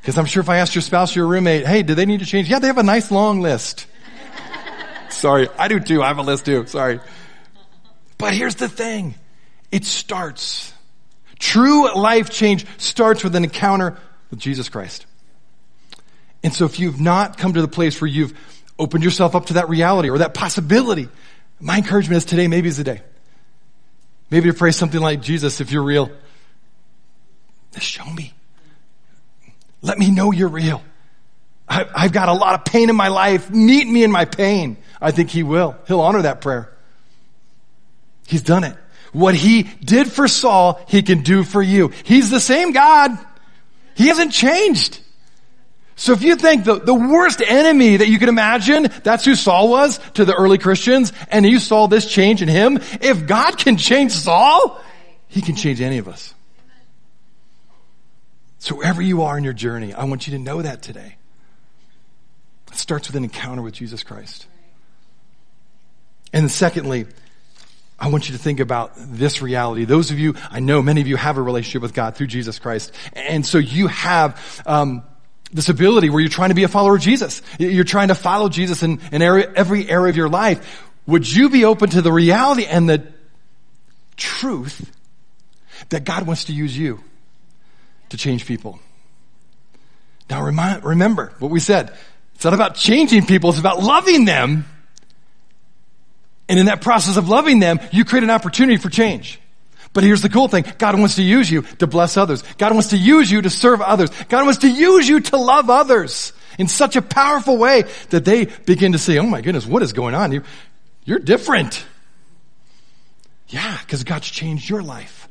Because 0.00 0.18
I'm 0.18 0.26
sure 0.26 0.42
if 0.42 0.48
I 0.48 0.58
asked 0.58 0.74
your 0.74 0.82
spouse 0.82 1.16
your 1.16 1.26
roommate, 1.26 1.66
hey, 1.66 1.82
do 1.82 1.94
they 1.94 2.06
need 2.06 2.20
to 2.20 2.26
change? 2.26 2.50
Yeah, 2.50 2.58
they 2.58 2.66
have 2.66 2.78
a 2.78 2.82
nice 2.82 3.10
long 3.10 3.40
list. 3.40 3.86
Sorry. 5.08 5.48
I 5.58 5.68
do 5.68 5.80
too. 5.80 6.02
I 6.02 6.08
have 6.08 6.18
a 6.18 6.22
list 6.22 6.44
too. 6.44 6.66
Sorry. 6.66 7.00
But 8.18 8.34
here's 8.34 8.56
the 8.56 8.68
thing. 8.68 9.14
It 9.72 9.84
starts. 9.84 10.72
True 11.38 11.94
life 11.94 12.30
change 12.30 12.66
starts 12.78 13.22
with 13.22 13.34
an 13.36 13.44
encounter 13.44 13.98
with 14.30 14.38
Jesus 14.38 14.68
Christ. 14.68 15.06
And 16.42 16.52
so 16.52 16.64
if 16.64 16.78
you've 16.78 17.00
not 17.00 17.38
come 17.38 17.54
to 17.54 17.62
the 17.62 17.68
place 17.68 18.00
where 18.00 18.08
you've 18.08 18.38
opened 18.78 19.04
yourself 19.04 19.34
up 19.34 19.46
to 19.46 19.54
that 19.54 19.68
reality 19.68 20.10
or 20.10 20.18
that 20.18 20.34
possibility, 20.34 21.08
my 21.60 21.78
encouragement 21.78 22.18
is 22.18 22.24
today 22.24 22.48
maybe 22.48 22.68
is 22.68 22.76
the 22.76 22.84
day. 22.84 23.02
Maybe 24.30 24.50
to 24.50 24.56
pray 24.56 24.72
something 24.72 25.00
like, 25.00 25.22
Jesus, 25.22 25.60
if 25.60 25.70
you're 25.70 25.82
real, 25.82 26.10
show 27.78 28.04
me. 28.10 28.32
Let 29.82 29.98
me 29.98 30.10
know 30.10 30.32
you're 30.32 30.48
real. 30.48 30.82
I, 31.68 31.86
I've 31.94 32.12
got 32.12 32.28
a 32.28 32.32
lot 32.32 32.54
of 32.54 32.64
pain 32.64 32.90
in 32.90 32.96
my 32.96 33.08
life. 33.08 33.50
Meet 33.50 33.86
me 33.86 34.02
in 34.02 34.10
my 34.10 34.24
pain. 34.24 34.76
I 35.00 35.10
think 35.10 35.30
he 35.30 35.42
will. 35.42 35.76
He'll 35.86 36.00
honor 36.00 36.22
that 36.22 36.40
prayer. 36.40 36.72
He's 38.26 38.42
done 38.42 38.64
it. 38.64 38.76
What 39.16 39.34
he 39.34 39.62
did 39.62 40.12
for 40.12 40.28
Saul, 40.28 40.78
he 40.88 41.00
can 41.00 41.22
do 41.22 41.42
for 41.42 41.62
you. 41.62 41.88
He's 42.04 42.28
the 42.28 42.38
same 42.38 42.72
God. 42.72 43.18
He 43.94 44.08
hasn't 44.08 44.30
changed. 44.30 45.00
So 45.94 46.12
if 46.12 46.22
you 46.22 46.36
think 46.36 46.64
the, 46.64 46.74
the 46.80 46.92
worst 46.92 47.40
enemy 47.40 47.96
that 47.96 48.08
you 48.08 48.18
can 48.18 48.28
imagine, 48.28 48.88
that's 49.04 49.24
who 49.24 49.34
Saul 49.34 49.70
was 49.70 49.98
to 50.14 50.26
the 50.26 50.34
early 50.34 50.58
Christians, 50.58 51.14
and 51.30 51.46
you 51.46 51.60
saw 51.60 51.86
this 51.86 52.04
change 52.04 52.42
in 52.42 52.48
him, 52.48 52.78
if 53.00 53.26
God 53.26 53.56
can 53.56 53.78
change 53.78 54.12
Saul, 54.12 54.78
he 55.28 55.40
can 55.40 55.56
change 55.56 55.80
any 55.80 55.96
of 55.96 56.08
us. 56.08 56.34
So 58.58 58.74
wherever 58.74 59.00
you 59.00 59.22
are 59.22 59.38
in 59.38 59.44
your 59.44 59.54
journey, 59.54 59.94
I 59.94 60.04
want 60.04 60.26
you 60.26 60.36
to 60.36 60.38
know 60.38 60.60
that 60.60 60.82
today. 60.82 61.16
It 62.70 62.76
starts 62.76 63.08
with 63.08 63.16
an 63.16 63.24
encounter 63.24 63.62
with 63.62 63.72
Jesus 63.72 64.02
Christ. 64.02 64.46
And 66.34 66.50
secondly, 66.50 67.06
I 67.98 68.08
want 68.08 68.28
you 68.28 68.36
to 68.36 68.42
think 68.42 68.60
about 68.60 68.92
this 68.96 69.40
reality. 69.40 69.84
Those 69.84 70.10
of 70.10 70.18
you, 70.18 70.34
I 70.50 70.60
know 70.60 70.82
many 70.82 71.00
of 71.00 71.06
you 71.06 71.16
have 71.16 71.38
a 71.38 71.42
relationship 71.42 71.82
with 71.82 71.94
God 71.94 72.14
through 72.14 72.26
Jesus 72.26 72.58
Christ. 72.58 72.92
And 73.14 73.44
so 73.44 73.58
you 73.58 73.86
have, 73.86 74.62
um, 74.66 75.02
this 75.52 75.68
ability 75.68 76.10
where 76.10 76.20
you're 76.20 76.28
trying 76.28 76.48
to 76.50 76.54
be 76.54 76.64
a 76.64 76.68
follower 76.68 76.96
of 76.96 77.02
Jesus. 77.02 77.40
You're 77.58 77.84
trying 77.84 78.08
to 78.08 78.14
follow 78.14 78.48
Jesus 78.48 78.82
in, 78.82 79.00
in 79.12 79.22
every 79.22 79.88
area 79.88 80.10
of 80.10 80.16
your 80.16 80.28
life. 80.28 80.84
Would 81.06 81.30
you 81.30 81.48
be 81.48 81.64
open 81.64 81.90
to 81.90 82.02
the 82.02 82.12
reality 82.12 82.66
and 82.66 82.88
the 82.88 83.06
truth 84.16 84.90
that 85.90 86.04
God 86.04 86.26
wants 86.26 86.46
to 86.46 86.52
use 86.52 86.76
you 86.76 87.00
to 88.08 88.16
change 88.16 88.44
people? 88.44 88.80
Now 90.28 90.42
remind, 90.42 90.84
remember 90.84 91.32
what 91.38 91.50
we 91.50 91.60
said. 91.60 91.96
It's 92.34 92.44
not 92.44 92.54
about 92.54 92.74
changing 92.74 93.26
people. 93.26 93.50
It's 93.50 93.60
about 93.60 93.82
loving 93.82 94.24
them 94.24 94.66
and 96.48 96.58
in 96.58 96.66
that 96.66 96.80
process 96.80 97.16
of 97.16 97.28
loving 97.28 97.58
them, 97.58 97.80
you 97.92 98.04
create 98.04 98.22
an 98.22 98.30
opportunity 98.30 98.76
for 98.76 98.88
change. 98.88 99.40
But 99.92 100.04
here's 100.04 100.22
the 100.22 100.28
cool 100.28 100.48
thing. 100.48 100.64
God 100.78 100.98
wants 100.98 101.16
to 101.16 101.22
use 101.22 101.50
you 101.50 101.62
to 101.78 101.86
bless 101.86 102.16
others. 102.16 102.42
God 102.58 102.72
wants 102.72 102.88
to 102.88 102.98
use 102.98 103.30
you 103.30 103.42
to 103.42 103.50
serve 103.50 103.80
others. 103.80 104.10
God 104.28 104.44
wants 104.44 104.60
to 104.60 104.68
use 104.68 105.08
you 105.08 105.20
to 105.20 105.36
love 105.36 105.70
others 105.70 106.32
in 106.58 106.68
such 106.68 106.96
a 106.96 107.02
powerful 107.02 107.56
way 107.56 107.84
that 108.10 108.24
they 108.24 108.44
begin 108.44 108.92
to 108.92 108.98
say, 108.98 109.18
oh 109.18 109.26
my 109.26 109.40
goodness, 109.40 109.66
what 109.66 109.82
is 109.82 109.92
going 109.92 110.14
on? 110.14 110.32
You, 110.32 110.42
you're 111.04 111.18
different. 111.18 111.84
Yeah, 113.48 113.78
because 113.80 114.04
God's 114.04 114.28
changed 114.28 114.68
your 114.68 114.82
life. 114.82 115.28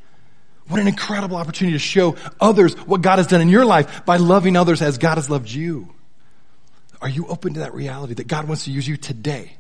What 0.68 0.80
an 0.80 0.88
incredible 0.88 1.38
opportunity 1.38 1.76
to 1.76 1.80
show 1.80 2.16
others 2.40 2.74
what 2.74 3.02
God 3.02 3.20
has 3.20 3.28
done 3.28 3.42
in 3.42 3.50
your 3.50 3.66
life 3.66 4.04
by 4.04 4.18
loving 4.18 4.56
others 4.56 4.82
as 4.82 4.98
God 4.98 5.16
has 5.16 5.30
loved 5.30 5.50
you. 5.50 5.94
Are 7.02 7.10
you 7.10 7.28
open 7.28 7.54
to 7.54 7.60
that 7.60 7.76
reality 7.76 8.16
that 8.16 8.28
God 8.28 8.48
wants 8.48 8.66
to 8.66 8.72
use 8.72 8.88
you 8.88 8.98
today? 8.98 9.58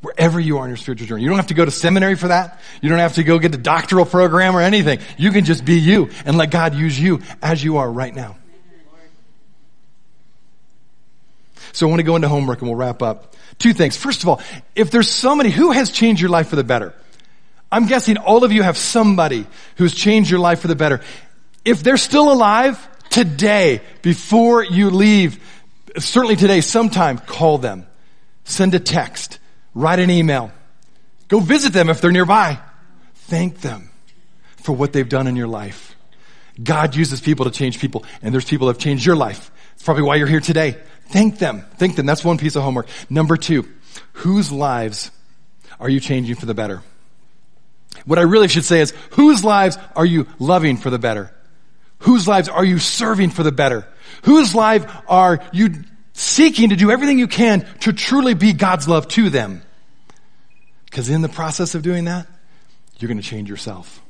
Wherever 0.00 0.40
you 0.40 0.58
are 0.58 0.64
in 0.64 0.70
your 0.70 0.78
spiritual 0.78 1.06
journey. 1.06 1.22
You 1.22 1.28
don't 1.28 1.38
have 1.38 1.48
to 1.48 1.54
go 1.54 1.64
to 1.64 1.70
seminary 1.70 2.14
for 2.14 2.28
that. 2.28 2.60
You 2.80 2.88
don't 2.88 3.00
have 3.00 3.14
to 3.14 3.22
go 3.22 3.38
get 3.38 3.54
a 3.54 3.58
doctoral 3.58 4.06
program 4.06 4.56
or 4.56 4.62
anything. 4.62 5.00
You 5.18 5.30
can 5.30 5.44
just 5.44 5.64
be 5.64 5.78
you 5.78 6.10
and 6.24 6.38
let 6.38 6.50
God 6.50 6.74
use 6.74 6.98
you 6.98 7.20
as 7.42 7.62
you 7.62 7.76
are 7.76 7.90
right 7.90 8.14
now. 8.14 8.36
So 11.72 11.86
I 11.86 11.90
want 11.90 12.00
to 12.00 12.04
go 12.04 12.16
into 12.16 12.28
homework 12.28 12.60
and 12.60 12.68
we'll 12.68 12.78
wrap 12.78 13.02
up. 13.02 13.36
Two 13.58 13.72
things. 13.72 13.96
First 13.96 14.22
of 14.22 14.28
all, 14.28 14.40
if 14.74 14.90
there's 14.90 15.08
somebody 15.08 15.50
who 15.50 15.70
has 15.70 15.90
changed 15.90 16.20
your 16.20 16.30
life 16.30 16.48
for 16.48 16.56
the 16.56 16.64
better, 16.64 16.94
I'm 17.70 17.86
guessing 17.86 18.16
all 18.16 18.42
of 18.42 18.52
you 18.52 18.62
have 18.62 18.78
somebody 18.78 19.46
who's 19.76 19.94
changed 19.94 20.30
your 20.30 20.40
life 20.40 20.60
for 20.60 20.68
the 20.68 20.74
better. 20.74 21.00
If 21.64 21.82
they're 21.82 21.98
still 21.98 22.32
alive 22.32 22.88
today, 23.10 23.82
before 24.00 24.64
you 24.64 24.90
leave, 24.90 25.38
certainly 25.98 26.36
today, 26.36 26.62
sometime, 26.62 27.18
call 27.18 27.58
them. 27.58 27.86
Send 28.44 28.74
a 28.74 28.80
text 28.80 29.38
Write 29.74 29.98
an 30.00 30.10
email. 30.10 30.52
Go 31.28 31.40
visit 31.40 31.72
them 31.72 31.88
if 31.88 32.00
they're 32.00 32.10
nearby. 32.10 32.58
Thank 33.14 33.60
them 33.60 33.90
for 34.56 34.72
what 34.72 34.92
they've 34.92 35.08
done 35.08 35.26
in 35.26 35.36
your 35.36 35.48
life. 35.48 35.96
God 36.62 36.94
uses 36.94 37.20
people 37.20 37.44
to 37.44 37.50
change 37.50 37.78
people, 37.78 38.04
and 38.22 38.34
there's 38.34 38.44
people 38.44 38.66
that 38.66 38.74
have 38.74 38.82
changed 38.82 39.06
your 39.06 39.16
life. 39.16 39.50
It's 39.74 39.82
probably 39.82 40.02
why 40.02 40.16
you're 40.16 40.26
here 40.26 40.40
today. 40.40 40.76
Thank 41.08 41.38
them. 41.38 41.64
Thank 41.76 41.96
them. 41.96 42.06
That's 42.06 42.24
one 42.24 42.38
piece 42.38 42.56
of 42.56 42.62
homework. 42.62 42.88
Number 43.08 43.36
two, 43.36 43.68
whose 44.12 44.52
lives 44.52 45.10
are 45.78 45.88
you 45.88 46.00
changing 46.00 46.34
for 46.34 46.46
the 46.46 46.54
better? 46.54 46.82
What 48.04 48.18
I 48.18 48.22
really 48.22 48.48
should 48.48 48.64
say 48.64 48.80
is, 48.80 48.92
whose 49.10 49.44
lives 49.44 49.78
are 49.96 50.04
you 50.04 50.26
loving 50.38 50.76
for 50.76 50.90
the 50.90 50.98
better? 50.98 51.34
Whose 52.00 52.26
lives 52.26 52.48
are 52.48 52.64
you 52.64 52.78
serving 52.78 53.30
for 53.30 53.42
the 53.42 53.52
better? 53.52 53.86
Whose 54.24 54.54
life 54.54 54.90
are 55.06 55.40
you 55.52 55.74
seeking 56.20 56.68
to 56.68 56.76
do 56.76 56.90
everything 56.90 57.18
you 57.18 57.26
can 57.26 57.66
to 57.80 57.92
truly 57.92 58.34
be 58.34 58.52
God's 58.52 58.86
love 58.86 59.08
to 59.08 59.30
them. 59.30 59.62
Because 60.84 61.08
in 61.08 61.22
the 61.22 61.28
process 61.28 61.74
of 61.74 61.82
doing 61.82 62.04
that, 62.04 62.26
you're 62.98 63.08
going 63.08 63.20
to 63.20 63.26
change 63.26 63.48
yourself. 63.48 64.02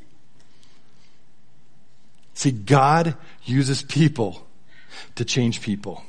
See, 2.35 2.51
God 2.51 3.17
uses 3.45 3.83
people 3.83 4.47
to 5.15 5.25
change 5.25 5.61
people. 5.61 6.03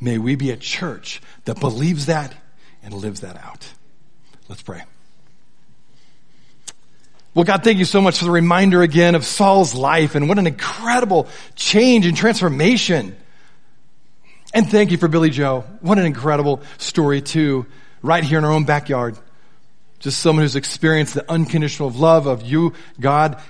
May 0.00 0.18
we 0.18 0.36
be 0.36 0.50
a 0.50 0.56
church 0.56 1.20
that 1.44 1.60
believes 1.60 2.06
that 2.06 2.34
and 2.82 2.94
lives 2.94 3.20
that 3.20 3.36
out. 3.36 3.66
Let's 4.48 4.62
pray. 4.62 4.82
Well, 7.34 7.44
God, 7.44 7.62
thank 7.62 7.78
you 7.78 7.84
so 7.84 8.00
much 8.00 8.18
for 8.18 8.24
the 8.24 8.30
reminder 8.30 8.82
again 8.82 9.14
of 9.14 9.24
Saul's 9.24 9.74
life 9.74 10.14
and 10.14 10.28
what 10.28 10.38
an 10.38 10.46
incredible 10.46 11.28
change 11.54 12.06
and 12.06 12.16
transformation 12.16 13.16
and 14.54 14.70
thank 14.70 14.90
you 14.90 14.96
for 14.96 15.08
Billy 15.08 15.30
Joe. 15.30 15.64
What 15.80 15.98
an 15.98 16.06
incredible 16.06 16.62
story, 16.78 17.20
too, 17.20 17.66
right 18.02 18.24
here 18.24 18.38
in 18.38 18.44
our 18.44 18.52
own 18.52 18.64
backyard. 18.64 19.18
Just 19.98 20.20
someone 20.20 20.44
who's 20.44 20.56
experienced 20.56 21.14
the 21.14 21.30
unconditional 21.30 21.90
love 21.90 22.26
of 22.26 22.42
you, 22.42 22.74
God, 23.00 23.40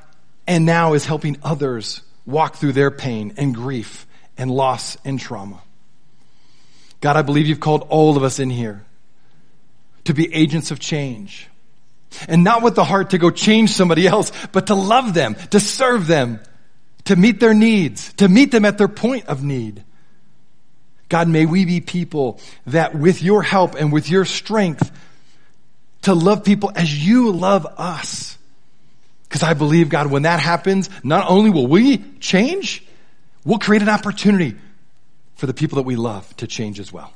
and 0.47 0.65
now 0.65 0.95
is 0.95 1.05
helping 1.05 1.37
others 1.43 2.01
walk 2.27 2.57
through 2.57 2.73
their 2.73 2.91
pain 2.91 3.35
and 3.37 3.55
grief 3.55 4.07
and 4.37 4.51
loss 4.51 4.97
and 5.05 5.21
trauma. 5.21 5.61
God, 7.01 7.17
I 7.17 7.23
believe 7.23 7.47
you've 7.47 7.61
called 7.61 7.87
all 7.91 8.17
of 8.17 8.23
us 8.23 8.39
in 8.39 8.51
here 8.51 8.85
to 10.05 10.15
be 10.15 10.35
agents 10.35 10.71
of 10.71 10.81
change. 10.81 11.49
And 12.27 12.43
not 12.43 12.63
with 12.63 12.75
the 12.75 12.85
heart 12.85 13.11
to 13.11 13.19
go 13.19 13.31
change 13.31 13.71
somebody 13.71 14.07
else, 14.07 14.33
but 14.53 14.69
to 14.69 14.75
love 14.75 15.13
them, 15.13 15.37
to 15.51 15.61
serve 15.61 16.07
them, 16.07 16.41
to 17.05 17.15
meet 17.15 17.41
their 17.41 17.53
needs, 17.53 18.13
to 18.15 18.29
meet 18.29 18.51
them 18.51 18.65
at 18.65 18.79
their 18.79 18.89
point 18.89 19.27
of 19.27 19.45
need. 19.45 19.85
God, 21.09 21.29
may 21.29 21.47
we 21.47 21.65
be 21.65 21.81
people 21.81 22.41
that 22.67 22.95
with 22.95 23.23
your 23.23 23.43
help 23.43 23.75
and 23.75 23.93
with 23.93 24.11
your 24.11 24.25
strength 24.25 24.91
to 26.03 26.15
love 26.15 26.45
people 26.45 26.71
as 26.75 27.07
you 27.07 27.33
love 27.33 27.67
us. 27.77 28.37
Because 29.29 29.43
I 29.43 29.55
believe, 29.55 29.89
God, 29.89 30.11
when 30.11 30.23
that 30.23 30.41
happens, 30.41 30.89
not 31.03 31.29
only 31.29 31.51
will 31.51 31.67
we 31.67 31.99
change, 32.19 32.85
we'll 33.45 33.59
create 33.59 33.83
an 33.83 33.89
opportunity 33.89 34.57
for 35.37 35.47
the 35.47 35.55
people 35.55 35.77
that 35.77 35.83
we 35.83 35.97
love 35.97 36.35
to 36.39 36.47
change 36.47 36.81
as 36.81 36.93
well. 36.93 37.13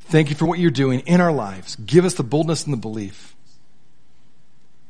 Thank 0.00 0.30
you 0.30 0.36
for 0.36 0.46
what 0.46 0.58
you're 0.58 0.70
doing 0.70 1.00
in 1.00 1.20
our 1.20 1.32
lives. 1.32 1.76
Give 1.76 2.04
us 2.04 2.14
the 2.14 2.22
boldness 2.22 2.64
and 2.64 2.72
the 2.72 2.78
belief 2.78 3.34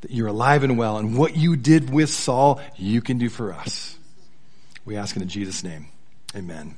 that 0.03 0.11
you're 0.11 0.29
alive 0.29 0.63
and 0.63 0.77
well, 0.77 0.99
and 0.99 1.17
what 1.17 1.37
you 1.37 1.57
did 1.57 1.91
with 1.91 2.11
Saul, 2.11 2.61
you 2.77 3.01
can 3.01 3.19
do 3.19 3.29
for 3.29 3.53
us. 3.53 3.97
We 4.85 4.97
ask 4.97 5.17
in 5.17 5.27
Jesus' 5.27 5.65
name. 5.65 5.87
Amen. 6.37 6.77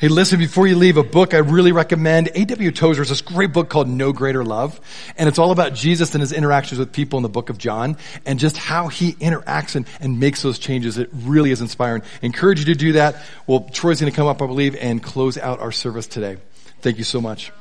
Hey, 0.00 0.08
listen, 0.08 0.40
before 0.40 0.66
you 0.66 0.74
leave, 0.74 0.96
a 0.96 1.04
book 1.04 1.34
I 1.34 1.38
really 1.38 1.70
recommend. 1.70 2.28
A.W. 2.34 2.72
Tozer 2.72 3.02
is 3.02 3.10
this 3.10 3.20
great 3.20 3.52
book 3.52 3.68
called 3.68 3.88
No 3.88 4.12
Greater 4.12 4.44
Love. 4.44 4.80
And 5.16 5.28
it's 5.28 5.38
all 5.38 5.52
about 5.52 5.72
Jesus 5.72 6.16
and 6.16 6.20
his 6.20 6.32
interactions 6.32 6.80
with 6.80 6.92
people 6.92 7.16
in 7.16 7.22
the 7.22 7.28
book 7.28 7.48
of 7.48 7.58
John 7.58 7.96
and 8.26 8.40
just 8.40 8.56
how 8.56 8.88
he 8.88 9.12
interacts 9.12 9.76
and, 9.76 9.86
and 10.00 10.18
makes 10.18 10.42
those 10.42 10.58
changes. 10.58 10.98
It 10.98 11.10
really 11.12 11.52
is 11.52 11.60
inspiring. 11.60 12.02
Encourage 12.22 12.58
you 12.58 12.64
to 12.64 12.74
do 12.74 12.92
that. 12.94 13.24
Well, 13.46 13.68
Troy's 13.72 14.00
going 14.00 14.10
to 14.10 14.16
come 14.16 14.26
up, 14.26 14.42
I 14.42 14.46
believe, 14.46 14.74
and 14.74 15.00
close 15.00 15.38
out 15.38 15.60
our 15.60 15.70
service 15.70 16.08
today. 16.08 16.38
Thank 16.80 16.98
you 16.98 17.04
so 17.04 17.20
much. 17.20 17.52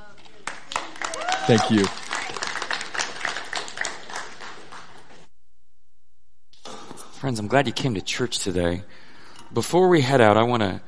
Thank 1.45 1.69
you. 1.69 1.85
Friends, 7.19 7.39
I'm 7.39 7.47
glad 7.47 7.67
you 7.67 7.73
came 7.73 7.93
to 7.93 8.01
church 8.01 8.39
today. 8.39 8.81
Before 9.53 9.87
we 9.87 10.01
head 10.01 10.19
out, 10.19 10.35
I 10.35 10.43
want 10.43 10.63
to 10.63 10.81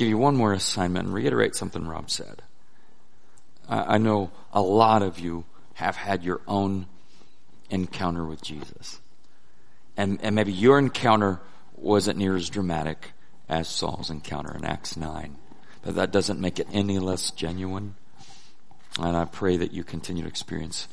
give 0.00 0.08
you 0.08 0.16
one 0.16 0.34
more 0.34 0.54
assignment 0.54 1.04
and 1.04 1.14
reiterate 1.14 1.54
something 1.54 1.86
Rob 1.86 2.10
said. 2.10 2.40
I, 3.68 3.96
I 3.96 3.98
know 3.98 4.30
a 4.50 4.62
lot 4.62 5.02
of 5.02 5.18
you 5.18 5.44
have 5.74 5.94
had 5.94 6.24
your 6.24 6.40
own 6.48 6.86
encounter 7.68 8.24
with 8.24 8.42
Jesus. 8.42 8.98
And, 9.98 10.18
and 10.22 10.34
maybe 10.34 10.52
your 10.52 10.78
encounter 10.78 11.38
wasn't 11.76 12.16
near 12.16 12.34
as 12.34 12.48
dramatic 12.48 13.12
as 13.46 13.68
Saul's 13.68 14.08
encounter 14.08 14.56
in 14.56 14.64
Acts 14.64 14.96
9. 14.96 15.36
But 15.82 15.96
that 15.96 16.12
doesn't 16.12 16.40
make 16.40 16.58
it 16.58 16.68
any 16.72 16.98
less 16.98 17.30
genuine. 17.30 17.94
And 18.98 19.14
I 19.14 19.26
pray 19.26 19.58
that 19.58 19.72
you 19.72 19.84
continue 19.84 20.22
to 20.22 20.28
experience 20.30 20.88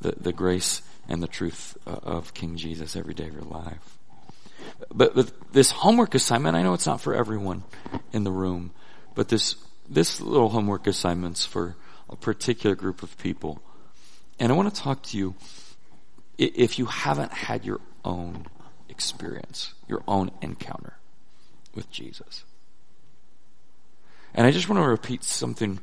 the, 0.00 0.12
the 0.18 0.32
grace 0.32 0.80
and 1.06 1.22
the 1.22 1.28
truth 1.28 1.76
uh, 1.86 1.98
of 2.02 2.32
King 2.32 2.56
Jesus 2.56 2.96
every 2.96 3.12
day 3.12 3.28
of 3.28 3.34
your 3.34 3.42
life. 3.42 3.97
But, 4.94 5.14
but 5.14 5.52
this 5.52 5.70
homework 5.70 6.14
assignment, 6.14 6.56
I 6.56 6.62
know 6.62 6.74
it's 6.74 6.86
not 6.86 7.00
for 7.00 7.14
everyone 7.14 7.64
in 8.12 8.24
the 8.24 8.30
room, 8.30 8.72
but 9.14 9.28
this, 9.28 9.56
this 9.88 10.20
little 10.20 10.48
homework 10.48 10.86
assignment's 10.86 11.44
for 11.44 11.76
a 12.08 12.16
particular 12.16 12.76
group 12.76 13.02
of 13.02 13.16
people. 13.18 13.60
And 14.38 14.52
I 14.52 14.54
want 14.54 14.72
to 14.72 14.80
talk 14.80 15.02
to 15.04 15.18
you 15.18 15.34
if 16.38 16.78
you 16.78 16.86
haven't 16.86 17.32
had 17.32 17.64
your 17.64 17.80
own 18.04 18.46
experience, 18.88 19.74
your 19.88 20.02
own 20.06 20.30
encounter 20.40 20.94
with 21.74 21.90
Jesus. 21.90 22.44
And 24.34 24.46
I 24.46 24.52
just 24.52 24.68
want 24.68 24.82
to 24.82 24.88
repeat 24.88 25.24
something 25.24 25.80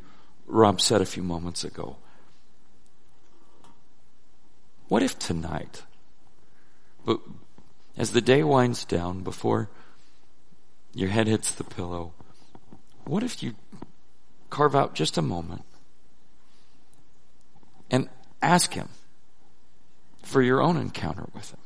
Rob 0.47 0.79
said 0.79 1.01
a 1.01 1.05
few 1.05 1.23
moments 1.23 1.63
ago. 1.63 1.97
What 4.87 5.01
if 5.01 5.17
tonight, 5.17 5.83
as 7.97 8.11
the 8.11 8.21
day 8.21 8.43
winds 8.43 8.85
down 8.85 9.21
before 9.21 9.69
your 10.93 11.09
head 11.09 11.27
hits 11.27 11.51
the 11.51 11.63
pillow, 11.63 12.13
what 13.05 13.23
if 13.23 13.41
you 13.43 13.53
carve 14.49 14.75
out 14.75 14.95
just 14.95 15.17
a 15.17 15.21
moment 15.21 15.63
and 17.89 18.09
ask 18.41 18.73
Him 18.73 18.89
for 20.23 20.41
your 20.41 20.61
own 20.61 20.77
encounter 20.77 21.27
with 21.33 21.51
Him? 21.51 21.59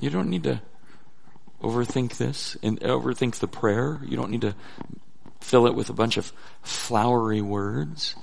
You 0.00 0.10
don't 0.10 0.30
need 0.30 0.44
to 0.44 0.60
overthink 1.62 2.16
this 2.16 2.56
and 2.62 2.80
overthink 2.80 3.36
the 3.36 3.48
prayer. 3.48 4.00
You 4.04 4.16
don't 4.16 4.30
need 4.30 4.42
to 4.42 4.54
fill 5.40 5.66
it 5.66 5.74
with 5.74 5.90
a 5.90 5.94
bunch 5.94 6.16
of 6.16 6.32
flowery 6.62 7.42
words. 7.42 8.14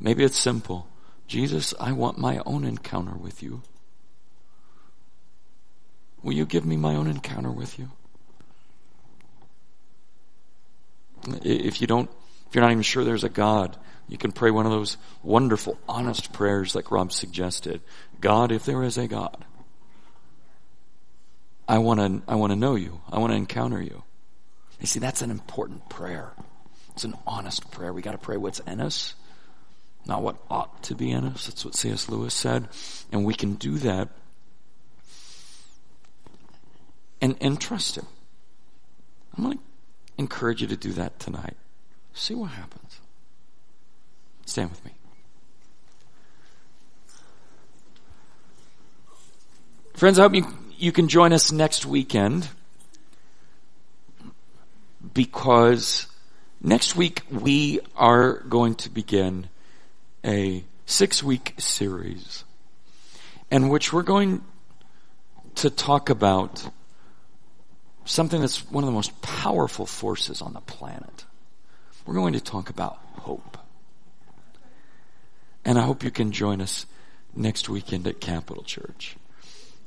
Maybe 0.00 0.24
it's 0.24 0.38
simple. 0.38 0.86
Jesus, 1.26 1.74
I 1.80 1.92
want 1.92 2.18
my 2.18 2.40
own 2.44 2.64
encounter 2.64 3.14
with 3.14 3.42
you. 3.42 3.62
Will 6.24 6.32
you 6.32 6.46
give 6.46 6.64
me 6.64 6.78
my 6.78 6.96
own 6.96 7.06
encounter 7.06 7.52
with 7.52 7.78
you? 7.78 7.90
If 11.44 11.82
you 11.82 11.86
don't, 11.86 12.10
if 12.48 12.54
you're 12.54 12.62
not 12.62 12.72
even 12.72 12.82
sure 12.82 13.04
there's 13.04 13.24
a 13.24 13.28
God, 13.28 13.76
you 14.08 14.16
can 14.16 14.32
pray 14.32 14.50
one 14.50 14.64
of 14.64 14.72
those 14.72 14.96
wonderful, 15.22 15.78
honest 15.86 16.32
prayers 16.32 16.74
like 16.74 16.90
Rob 16.90 17.12
suggested. 17.12 17.82
God, 18.20 18.52
if 18.52 18.64
there 18.64 18.82
is 18.82 18.96
a 18.96 19.06
God, 19.06 19.44
I 21.68 21.78
want 21.78 22.00
to, 22.00 22.22
I 22.26 22.36
want 22.36 22.52
to 22.52 22.56
know 22.56 22.74
you. 22.74 23.02
I 23.12 23.18
want 23.18 23.32
to 23.32 23.36
encounter 23.36 23.80
you. 23.80 24.02
You 24.80 24.86
see, 24.86 25.00
that's 25.00 25.20
an 25.20 25.30
important 25.30 25.90
prayer. 25.90 26.32
It's 26.94 27.04
an 27.04 27.14
honest 27.26 27.70
prayer. 27.70 27.92
We 27.92 28.00
got 28.00 28.12
to 28.12 28.18
pray 28.18 28.38
what's 28.38 28.60
in 28.60 28.80
us, 28.80 29.14
not 30.06 30.22
what 30.22 30.36
ought 30.50 30.82
to 30.84 30.94
be 30.94 31.10
in 31.10 31.24
us. 31.24 31.46
That's 31.46 31.66
what 31.66 31.74
C.S. 31.74 32.08
Lewis 32.08 32.32
said. 32.32 32.68
And 33.12 33.26
we 33.26 33.34
can 33.34 33.54
do 33.54 33.76
that 33.78 34.08
and, 37.24 37.36
and 37.40 37.58
trust 37.58 37.96
Him. 37.96 38.06
I'm 39.34 39.44
going 39.44 39.56
to 39.56 39.64
encourage 40.18 40.60
you 40.60 40.68
to 40.68 40.76
do 40.76 40.92
that 40.92 41.18
tonight. 41.18 41.56
See 42.12 42.34
what 42.34 42.50
happens. 42.50 43.00
Stand 44.44 44.68
with 44.68 44.84
me. 44.84 44.90
Friends, 49.94 50.18
I 50.18 50.22
hope 50.22 50.34
you 50.34 50.46
you 50.76 50.92
can 50.92 51.08
join 51.08 51.32
us 51.32 51.50
next 51.50 51.86
weekend 51.86 52.48
because 55.14 56.06
next 56.60 56.94
week 56.94 57.22
we 57.30 57.80
are 57.96 58.40
going 58.40 58.74
to 58.74 58.90
begin 58.90 59.48
a 60.26 60.62
six 60.84 61.22
week 61.22 61.54
series 61.56 62.44
in 63.50 63.70
which 63.70 63.94
we're 63.94 64.02
going 64.02 64.42
to 65.54 65.70
talk 65.70 66.10
about 66.10 66.68
something 68.04 68.40
that's 68.40 68.70
one 68.70 68.84
of 68.84 68.86
the 68.86 68.94
most 68.94 69.20
powerful 69.22 69.86
forces 69.86 70.42
on 70.42 70.52
the 70.52 70.60
planet. 70.60 71.24
We're 72.06 72.14
going 72.14 72.34
to 72.34 72.40
talk 72.40 72.70
about 72.70 72.98
hope. 73.14 73.58
And 75.64 75.78
I 75.78 75.82
hope 75.82 76.02
you 76.02 76.10
can 76.10 76.32
join 76.32 76.60
us 76.60 76.86
next 77.34 77.68
weekend 77.68 78.06
at 78.06 78.20
Capital 78.20 78.62
Church. 78.62 79.16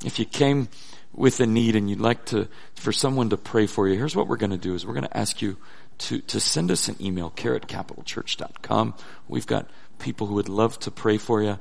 If 0.03 0.19
you 0.19 0.25
came 0.25 0.69
with 1.13 1.39
a 1.39 1.47
need 1.47 1.75
and 1.75 1.89
you'd 1.89 1.99
like 1.99 2.25
to, 2.25 2.47
for 2.75 2.91
someone 2.91 3.29
to 3.29 3.37
pray 3.37 3.67
for 3.67 3.87
you, 3.87 3.95
here's 3.95 4.15
what 4.15 4.27
we're 4.27 4.37
going 4.37 4.51
to 4.51 4.57
do 4.57 4.73
is 4.73 4.85
we're 4.85 4.93
going 4.93 5.07
to 5.07 5.17
ask 5.17 5.41
you 5.41 5.57
to, 5.99 6.19
to 6.21 6.39
send 6.39 6.71
us 6.71 6.87
an 6.87 6.95
email, 7.01 7.29
care 7.29 7.55
at 7.55 7.67
capitalchurch.com. 7.67 8.93
We've 9.27 9.47
got 9.47 9.69
people 9.99 10.27
who 10.27 10.35
would 10.35 10.49
love 10.49 10.79
to 10.79 10.91
pray 10.91 11.17
for 11.17 11.41
you. 11.41 11.59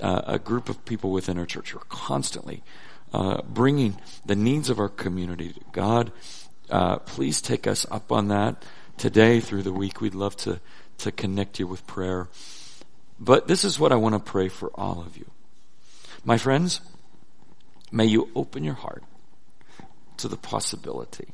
Uh, 0.00 0.22
a 0.26 0.38
group 0.38 0.68
of 0.68 0.84
people 0.84 1.10
within 1.10 1.38
our 1.38 1.46
church 1.46 1.72
who 1.72 1.78
are 1.78 1.86
constantly 1.88 2.62
uh, 3.12 3.42
bringing 3.42 3.98
the 4.26 4.36
needs 4.36 4.70
of 4.70 4.78
our 4.78 4.88
community 4.88 5.52
to 5.52 5.60
God. 5.72 6.12
Uh, 6.70 6.98
please 6.98 7.40
take 7.40 7.66
us 7.66 7.86
up 7.90 8.12
on 8.12 8.28
that 8.28 8.64
today 8.96 9.40
through 9.40 9.62
the 9.62 9.72
week. 9.72 10.00
We'd 10.00 10.14
love 10.14 10.36
to 10.38 10.60
to 10.98 11.12
connect 11.12 11.58
you 11.58 11.66
with 11.66 11.86
prayer. 11.86 12.28
But 13.18 13.48
this 13.48 13.64
is 13.64 13.80
what 13.80 13.92
I 13.92 13.96
want 13.96 14.14
to 14.14 14.18
pray 14.18 14.48
for 14.48 14.70
all 14.74 15.00
of 15.00 15.16
you, 15.16 15.30
my 16.24 16.38
friends. 16.38 16.80
May 17.90 18.04
you 18.04 18.28
open 18.34 18.64
your 18.64 18.74
heart 18.74 19.02
to 20.18 20.28
the 20.28 20.36
possibility 20.36 21.28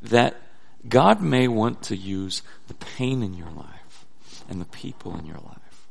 that 0.00 0.40
God 0.88 1.20
may 1.20 1.48
want 1.48 1.82
to 1.84 1.96
use 1.96 2.42
the 2.66 2.74
pain 2.74 3.22
in 3.22 3.34
your 3.34 3.50
life 3.50 4.06
and 4.48 4.60
the 4.60 4.64
people 4.66 5.16
in 5.16 5.26
your 5.26 5.38
life 5.38 5.86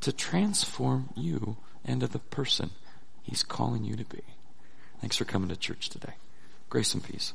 to 0.00 0.12
transform 0.12 1.10
you 1.14 1.56
into 1.84 2.06
the 2.06 2.18
person 2.18 2.70
He's 3.22 3.42
calling 3.42 3.84
you 3.84 3.96
to 3.96 4.04
be. 4.04 4.22
Thanks 5.00 5.16
for 5.16 5.24
coming 5.24 5.48
to 5.48 5.56
church 5.56 5.88
today. 5.88 6.14
Grace 6.68 6.94
and 6.94 7.02
peace. 7.02 7.32